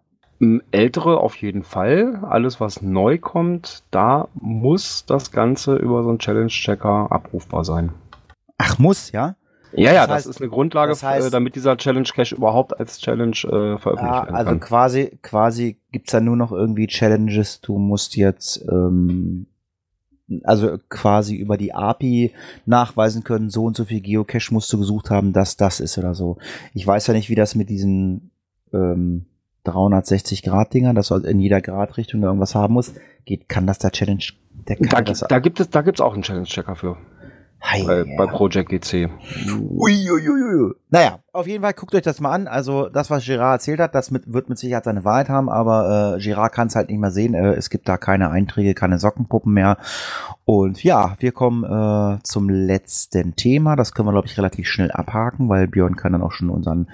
Ältere 0.70 1.20
auf 1.20 1.36
jeden 1.36 1.62
Fall. 1.62 2.20
Alles, 2.22 2.60
was 2.60 2.80
neu 2.80 3.18
kommt, 3.18 3.82
da 3.90 4.28
muss 4.34 5.04
das 5.04 5.32
Ganze 5.32 5.76
über 5.76 6.02
so 6.02 6.08
einen 6.08 6.18
Challenge-Checker 6.18 7.12
abrufbar 7.12 7.64
sein. 7.64 7.92
Ach, 8.56 8.78
muss, 8.78 9.12
ja? 9.12 9.36
Ja, 9.72 9.92
ja, 9.92 10.06
Das 10.06 10.24
das, 10.24 10.26
heißt- 10.26 10.30
ist 10.36 10.40
eine 10.40 10.50
Grundlage, 10.50 10.90
das 10.90 11.02
heißt- 11.04 11.28
äh, 11.28 11.30
damit 11.30 11.54
dieser 11.54 11.76
Challenge-Cache 11.76 12.34
überhaupt 12.34 12.78
als 12.78 12.98
Challenge 12.98 13.30
äh, 13.44 13.78
veröffentlicht 13.78 14.02
Ah, 14.14 14.24
werden 14.24 14.34
also 14.34 14.50
kann. 14.50 14.60
quasi, 14.60 15.18
quasi 15.22 15.76
gibt's 15.92 16.12
da 16.12 16.20
nur 16.20 16.36
noch 16.36 16.52
irgendwie 16.52 16.86
Challenges, 16.86 17.60
du 17.60 17.78
musst 17.78 18.16
jetzt, 18.16 18.64
ähm, 18.70 19.46
also 20.44 20.76
quasi 20.88 21.34
über 21.36 21.56
die 21.56 21.74
API 21.74 22.32
nachweisen 22.66 23.24
können, 23.24 23.50
so 23.50 23.64
und 23.64 23.76
so 23.76 23.84
viel 23.84 24.00
Geocache 24.00 24.52
musst 24.54 24.72
du 24.72 24.78
gesucht 24.78 25.10
haben, 25.10 25.32
dass 25.32 25.56
das 25.56 25.80
ist 25.80 25.98
oder 25.98 26.14
so. 26.14 26.38
Ich 26.72 26.86
weiß 26.86 27.06
ja 27.08 27.14
nicht, 27.14 27.28
wie 27.30 27.34
das 27.34 27.54
mit 27.54 27.68
diesen 27.68 28.30
ähm, 28.72 29.26
360-Grad-Dingern, 29.66 30.94
dass 30.94 31.08
du 31.08 31.14
also 31.14 31.26
in 31.26 31.40
jeder 31.40 31.60
Gradrichtung 31.60 32.20
da 32.20 32.28
irgendwas 32.28 32.54
haben 32.54 32.74
musst, 32.74 32.94
geht, 33.24 33.48
kann 33.48 33.66
das 33.66 33.78
der 33.78 33.90
Challenge, 33.90 34.22
der 34.68 34.76
kann 34.76 34.88
Da, 34.88 35.00
das 35.02 35.20
da 35.28 35.38
gibt 35.38 35.60
es 35.60 35.68
da 35.70 35.82
gibt's 35.82 36.00
auch 36.00 36.14
einen 36.14 36.22
Challenge-Checker 36.22 36.76
für, 36.76 36.96
Hei, 37.62 37.84
bei, 37.84 37.98
ja. 37.98 38.16
bei 38.16 38.26
Project 38.26 38.70
GC. 38.70 39.10
Uiuiui. 39.76 40.72
Naja, 40.88 41.18
auf 41.32 41.46
jeden 41.46 41.62
Fall 41.62 41.74
guckt 41.74 41.94
euch 41.94 42.02
das 42.02 42.20
mal 42.20 42.32
an. 42.32 42.48
Also 42.48 42.88
das, 42.88 43.10
was 43.10 43.24
Gerard 43.24 43.60
erzählt 43.60 43.80
hat, 43.80 43.94
das 43.94 44.10
mit, 44.10 44.32
wird 44.32 44.48
mit 44.48 44.58
Sicherheit 44.58 44.84
seine 44.84 45.04
Wahrheit 45.04 45.28
haben, 45.28 45.50
aber 45.50 46.16
äh, 46.16 46.22
Gerard 46.22 46.52
kann 46.52 46.68
es 46.68 46.74
halt 46.74 46.88
nicht 46.88 46.98
mehr 46.98 47.10
sehen. 47.10 47.34
Äh, 47.34 47.52
es 47.52 47.68
gibt 47.68 47.88
da 47.88 47.98
keine 47.98 48.30
Einträge, 48.30 48.74
keine 48.74 48.98
Sockenpuppen 48.98 49.52
mehr. 49.52 49.76
Und 50.44 50.82
ja, 50.82 51.16
wir 51.18 51.32
kommen 51.32 51.64
äh, 51.64 52.18
zum 52.22 52.48
letzten 52.48 53.36
Thema. 53.36 53.76
Das 53.76 53.92
können 53.92 54.08
wir, 54.08 54.12
glaube 54.12 54.26
ich, 54.26 54.38
relativ 54.38 54.66
schnell 54.66 54.90
abhaken, 54.90 55.48
weil 55.48 55.68
Björn 55.68 55.96
kann 55.96 56.12
dann 56.12 56.22
auch 56.22 56.32
schon 56.32 56.50
unseren 56.50 56.88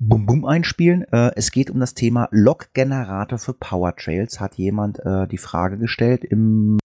Bum-Bum 0.00 0.44
einspielen. 0.44 1.04
Äh, 1.12 1.30
es 1.36 1.52
geht 1.52 1.70
um 1.70 1.80
das 1.80 1.94
Thema 1.94 2.28
Log-Generator 2.32 3.38
für 3.38 3.54
Powertrails. 3.54 4.40
Hat 4.40 4.54
jemand 4.56 4.98
äh, 4.98 5.26
die 5.28 5.38
Frage 5.38 5.78
gestellt 5.78 6.24
im 6.24 6.78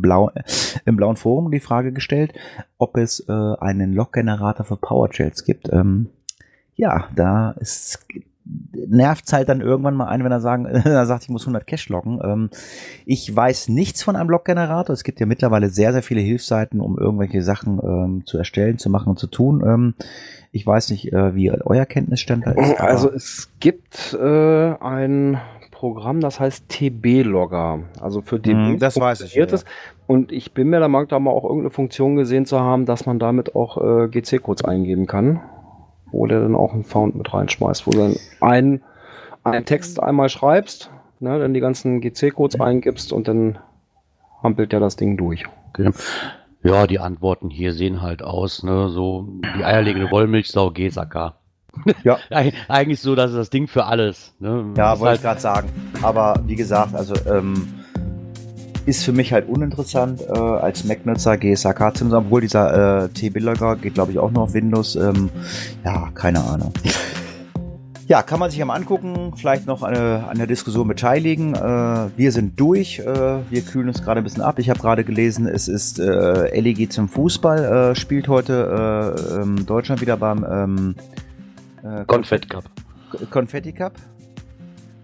Blau, 0.00 0.30
im 0.84 0.96
blauen 0.96 1.16
Forum 1.16 1.50
die 1.50 1.60
Frage 1.60 1.92
gestellt, 1.92 2.32
ob 2.78 2.96
es 2.96 3.20
äh, 3.28 3.32
einen 3.32 3.92
Log-Generator 3.92 4.64
für 4.64 4.76
PowerShells 4.76 5.44
gibt. 5.44 5.72
Ähm, 5.72 6.08
ja, 6.76 7.08
da 7.14 7.52
ist 7.52 8.06
nervt 8.86 9.32
halt 9.32 9.48
dann 9.48 9.60
irgendwann 9.60 9.94
mal 9.94 10.06
ein, 10.06 10.22
wenn 10.22 10.32
er 10.32 10.40
sagen, 10.40 10.66
er 10.66 11.06
sagt, 11.06 11.24
ich 11.24 11.28
muss 11.30 11.42
100 11.42 11.66
Cache 11.66 11.92
loggen. 11.92 12.20
Ähm, 12.22 12.50
ich 13.06 13.34
weiß 13.34 13.68
nichts 13.68 14.02
von 14.02 14.16
einem 14.16 14.28
Log-Generator. 14.28 14.92
Es 14.92 15.04
gibt 15.04 15.20
ja 15.20 15.26
mittlerweile 15.26 15.70
sehr, 15.70 15.92
sehr 15.92 16.02
viele 16.02 16.20
Hilfsseiten, 16.20 16.80
um 16.80 16.98
irgendwelche 16.98 17.42
Sachen 17.42 17.80
ähm, 17.82 18.22
zu 18.26 18.38
erstellen, 18.38 18.78
zu 18.78 18.90
machen 18.90 19.08
und 19.10 19.18
zu 19.18 19.26
tun. 19.26 19.62
Ähm, 19.66 19.94
ich 20.52 20.66
weiß 20.66 20.90
nicht, 20.90 21.12
äh, 21.12 21.34
wie 21.34 21.50
euer 21.50 21.86
Kenntnisstand 21.86 22.46
da 22.46 22.52
ist. 22.52 22.80
Also 22.80 23.10
es 23.10 23.50
gibt 23.60 24.16
äh, 24.20 24.74
ein 24.74 25.40
Programm, 25.84 26.20
das 26.20 26.40
heißt 26.40 26.70
TB-Logger. 26.70 27.80
Also 28.00 28.22
für 28.22 28.40
DB 28.40 28.54
Hm, 28.54 28.78
das 28.78 28.98
weiß 28.98 29.20
ich, 29.20 29.34
ja, 29.34 29.44
es. 29.44 29.66
Und 30.06 30.32
ich 30.32 30.54
bin 30.54 30.70
mir 30.70 30.78
der 30.78 30.88
Meinung, 30.88 31.08
da 31.08 31.18
mal 31.18 31.30
auch 31.30 31.44
irgendeine 31.44 31.68
Funktion 31.68 32.16
gesehen 32.16 32.46
zu 32.46 32.58
haben, 32.58 32.86
dass 32.86 33.04
man 33.04 33.18
damit 33.18 33.54
auch 33.54 33.76
äh, 33.76 34.08
GC-Codes 34.08 34.64
eingeben 34.64 35.06
kann. 35.06 35.42
Wo 36.10 36.26
der 36.26 36.40
dann 36.40 36.56
auch 36.56 36.72
einen 36.72 36.84
Found 36.84 37.16
mit 37.16 37.34
reinschmeißt, 37.34 37.86
wo 37.86 37.90
du 37.90 37.98
dann 37.98 38.16
einen, 38.40 38.82
einen 39.42 39.66
Text 39.66 40.02
einmal 40.02 40.30
schreibst, 40.30 40.90
ne, 41.20 41.38
dann 41.38 41.52
die 41.52 41.60
ganzen 41.60 42.00
GC-Codes 42.00 42.58
eingibst 42.58 43.12
und 43.12 43.28
dann 43.28 43.58
hampelt 44.42 44.72
der 44.72 44.80
das 44.80 44.96
Ding 44.96 45.18
durch. 45.18 45.44
Okay. 45.68 45.90
Ja, 46.62 46.86
die 46.86 46.98
Antworten 46.98 47.50
hier 47.50 47.74
sehen 47.74 48.00
halt 48.00 48.22
aus, 48.22 48.62
ne, 48.62 48.88
so 48.88 49.28
die 49.58 49.64
eierlegende 49.64 50.10
Wollmilchsau 50.10 50.70
GSAK. 50.70 51.34
Ja. 52.02 52.18
Eig- 52.30 52.54
Eigentlich 52.68 53.00
so, 53.00 53.14
dass 53.14 53.30
es 53.30 53.36
das 53.36 53.50
Ding 53.50 53.66
für 53.66 53.84
alles. 53.84 54.32
Ne? 54.38 54.72
Ja, 54.76 54.98
wollte 54.98 55.06
halt, 55.08 55.16
ich 55.18 55.22
gerade 55.22 55.40
sagen. 55.40 55.68
Aber 56.02 56.40
wie 56.46 56.56
gesagt, 56.56 56.94
also 56.94 57.14
ähm, 57.30 57.66
ist 58.86 59.04
für 59.04 59.12
mich 59.12 59.32
halt 59.32 59.48
uninteressant 59.48 60.20
äh, 60.20 60.38
als 60.38 60.84
Mac-Nutzer 60.84 61.36
GSAK 61.38 61.96
zu 61.96 62.14
obwohl 62.14 62.42
dieser 62.42 63.04
äh, 63.04 63.08
TB-Logger 63.08 63.76
geht, 63.76 63.94
glaube 63.94 64.12
ich, 64.12 64.18
auch 64.18 64.30
nur 64.30 64.42
auf 64.42 64.52
Windows. 64.54 64.96
Ähm, 64.96 65.30
ja, 65.84 66.10
keine 66.14 66.40
Ahnung. 66.44 66.72
Ja, 68.06 68.22
kann 68.22 68.38
man 68.38 68.50
sich 68.50 68.58
ja 68.58 68.66
mal 68.66 68.74
angucken, 68.74 69.32
vielleicht 69.34 69.66
noch 69.66 69.82
eine, 69.82 70.24
an 70.28 70.36
der 70.36 70.46
Diskussion 70.46 70.86
beteiligen. 70.86 71.54
Äh, 71.54 72.08
wir 72.16 72.32
sind 72.32 72.60
durch, 72.60 72.98
äh, 72.98 73.04
wir 73.48 73.62
kühlen 73.62 73.88
uns 73.88 74.02
gerade 74.02 74.20
ein 74.20 74.24
bisschen 74.24 74.42
ab. 74.42 74.58
Ich 74.58 74.68
habe 74.68 74.78
gerade 74.78 75.04
gelesen, 75.04 75.46
es 75.46 75.68
ist 75.68 75.98
äh, 75.98 76.60
LEG 76.60 76.92
zum 76.92 77.08
Fußball, 77.08 77.64
äh, 77.92 77.94
spielt 77.94 78.28
heute 78.28 79.16
äh, 79.32 79.40
ähm, 79.40 79.64
Deutschland 79.64 80.02
wieder 80.02 80.18
beim 80.18 80.44
ähm, 80.46 80.94
äh, 81.84 82.04
Konfett 82.06 82.48
Cup. 82.48 82.64
Konfetti 83.30 83.72
Cup. 83.72 83.92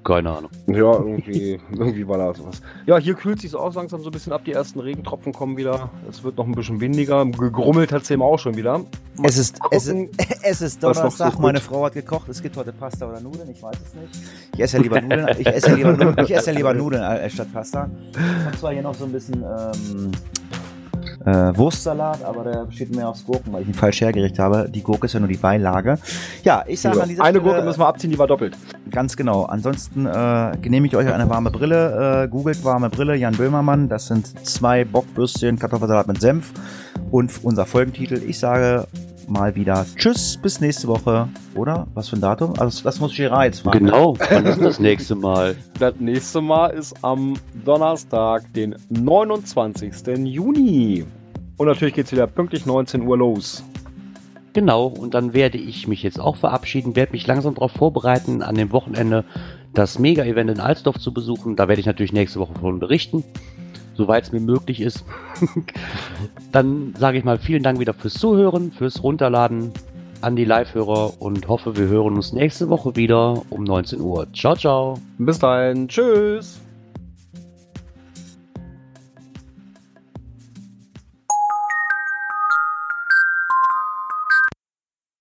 Keine 0.03 0.31
Ahnung. 0.31 0.51
Ja, 0.67 0.95
irgendwie, 0.95 1.61
irgendwie 1.73 2.09
war 2.09 2.17
da 2.17 2.33
sowas. 2.33 2.63
Ja, 2.87 2.97
hier 2.97 3.15
kühlt 3.15 3.41
sich 3.41 3.55
auch 3.55 3.75
langsam 3.75 4.01
so 4.01 4.09
ein 4.09 4.13
bisschen 4.13 4.33
ab. 4.33 4.43
Die 4.47 4.53
ersten 4.53 4.81
Regentropfen 4.81 5.33
kommen 5.35 5.59
wieder. 5.59 5.91
Es 6.09 6.25
wird 6.25 6.39
noch 6.39 6.47
ein 6.47 6.55
bisschen 6.55 6.81
windiger. 6.81 7.27
Gegrummelt 7.27 7.93
hat 7.93 8.03
es 8.03 8.11
eben 8.11 8.23
auch 8.23 8.39
schon 8.39 8.57
wieder. 8.57 8.79
Mal 8.79 8.87
Es 9.25 9.37
ist, 9.37 9.59
es, 9.71 9.89
ist, 9.89 10.11
es 10.43 10.63
ist 10.63 10.83
Donnerstag, 10.83 11.35
so 11.35 11.41
meine 11.41 11.61
Frau 11.61 11.85
hat 11.85 11.93
gekocht, 11.93 12.31
es 12.31 12.43
gibt 12.43 12.57
heute 12.57 12.73
Pasta 12.73 13.07
oder 13.07 13.21
Nudeln, 13.21 13.51
ich 13.51 13.63
weiß 13.63 13.77
es 13.77 13.95
nicht. 13.95 14.33
Ich 14.55 14.61
esse 14.61 14.79
ja 14.79 14.83
lieber 14.83 15.01
Nudeln, 15.03 15.29
ich 15.39 15.47
esse 15.47 15.69
ja 15.69 15.77
lieber, 15.77 15.93
Nudeln, 15.93 16.25
ich 16.25 16.35
esse 16.35 16.51
ja 16.51 16.57
lieber 16.57 16.73
Nudeln 16.73 17.03
als 17.03 17.35
statt 17.35 17.49
Pasta. 17.53 17.91
Ich 18.13 18.47
habe 18.47 18.57
zwar 18.57 18.73
hier 18.73 18.83
noch 18.83 18.95
so 18.95 19.05
ein 19.05 19.13
bisschen 19.13 19.43
ähm, 19.43 20.13
äh, 21.25 21.57
Wurstsalat, 21.57 22.25
aber 22.25 22.45
der 22.45 22.65
besteht 22.65 22.95
mehr 22.95 23.09
aus 23.09 23.25
Gurken, 23.25 23.53
weil 23.53 23.63
ich 23.63 23.69
ihn 23.69 23.75
falsch 23.75 24.01
hergerichtet 24.01 24.39
habe. 24.39 24.69
Die 24.71 24.83
Gurke 24.83 25.07
ist 25.07 25.13
ja 25.13 25.21
nur 25.21 25.29
die 25.29 25.37
Beilage. 25.37 25.99
Ja, 26.45 26.65
ich 26.67 26.81
sage 26.81 27.03
an 27.03 27.09
dieser 27.09 27.23
Eine 27.23 27.39
Stelle, 27.39 27.53
Gurke 27.53 27.63
müssen 27.67 27.81
wir 27.81 27.87
abziehen, 27.87 28.11
die 28.11 28.19
war 28.19 28.27
doppelt. 28.27 28.57
Ganz 28.91 29.17
genau. 29.17 29.45
Ansonsten 29.45 30.07
äh, 30.07 30.53
genehmigt 30.63 30.95
euch 30.95 31.13
eine 31.13 31.29
warme 31.29 31.51
Brille. 31.51 32.25
Äh, 32.25 32.29
googelt 32.29 32.65
warme 32.65 32.91
Brille, 32.91 33.15
Jan 33.17 33.37
Böhmermann. 33.37 33.89
Das 33.89 34.07
sind 34.07 34.47
zwei 34.47 34.85
Bockbürstchen, 34.85 35.59
Kartoffelsalat 35.59 36.09
mit 36.09 36.21
Senf 36.21 36.53
und 37.11 37.33
unser 37.45 37.67
Folgentitel. 37.67 38.23
Ich 38.27 38.39
sage 38.39 38.87
mal 39.31 39.55
wieder 39.55 39.87
Tschüss, 39.97 40.37
bis 40.37 40.61
nächste 40.61 40.89
Woche. 40.89 41.29
Oder? 41.55 41.87
Was 41.95 42.09
für 42.09 42.17
ein 42.17 42.21
Datum? 42.21 42.53
Also, 42.59 42.83
das 42.83 43.01
muss 43.01 43.17
Gerard 43.17 43.45
jetzt 43.47 43.61
fragen. 43.61 43.87
Genau, 43.87 44.17
wann 44.19 44.47
ist 44.47 44.61
das 44.61 44.79
nächste 44.79 45.15
Mal? 45.15 45.57
Das 45.79 45.95
nächste 45.99 46.43
Mal 46.43 46.69
ist 46.69 46.95
am 47.03 47.35
Donnerstag, 47.65 48.53
den 48.53 48.77
29. 48.91 50.19
Juni. 50.27 51.07
Und 51.57 51.67
natürlich 51.67 51.95
geht 51.95 52.07
es 52.07 52.13
wieder 52.13 52.27
pünktlich 52.27 52.67
19 52.67 53.03
Uhr 53.07 53.17
los. 53.17 53.65
Genau, 54.53 54.87
und 54.87 55.15
dann 55.15 55.33
werde 55.33 55.59
ich 55.59 55.87
mich 55.87 56.03
jetzt 56.03 56.19
auch 56.19 56.37
verabschieden, 56.37 56.97
werde 56.97 57.13
mich 57.13 57.27
langsam 57.27 57.55
darauf 57.55 57.73
vorbereiten, 57.73 58.43
an 58.43 58.57
dem 58.57 58.73
Wochenende 58.73 59.25
das 59.73 59.99
Mega-Event 59.99 60.51
in 60.51 60.61
Alsdorf 60.61 60.99
zu 60.99 61.15
besuchen. 61.15 61.55
Da 61.55 61.69
werde 61.69 61.81
ich 61.81 61.87
natürlich 61.87 62.13
nächste 62.13 62.41
Woche 62.41 62.55
von 62.61 62.81
berichten, 62.81 63.23
soweit 64.01 64.25
es 64.25 64.33
mir 64.33 64.41
möglich 64.41 64.81
ist. 64.81 65.05
dann 66.53 66.95
sage 66.99 67.19
ich 67.19 67.25
mal 67.25 67.39
vielen 67.39 67.63
Dank 67.63 67.79
wieder 67.79 67.93
fürs 67.93 68.15
Zuhören, 68.15 68.73
fürs 68.73 69.03
Runterladen 69.03 69.73
an 70.23 70.37
die 70.37 70.45
Live-Hörer 70.45 71.21
und 71.21 71.49
hoffe, 71.49 71.77
wir 71.77 71.87
hören 71.87 72.15
uns 72.15 72.33
nächste 72.33 72.69
Woche 72.69 72.97
wieder 72.97 73.43
um 73.51 73.65
19 73.65 74.01
Uhr. 74.01 74.27
Ciao, 74.33 74.57
ciao. 74.57 74.99
Bis 75.19 75.39
dahin. 75.39 75.89
Tschüss. 75.89 76.61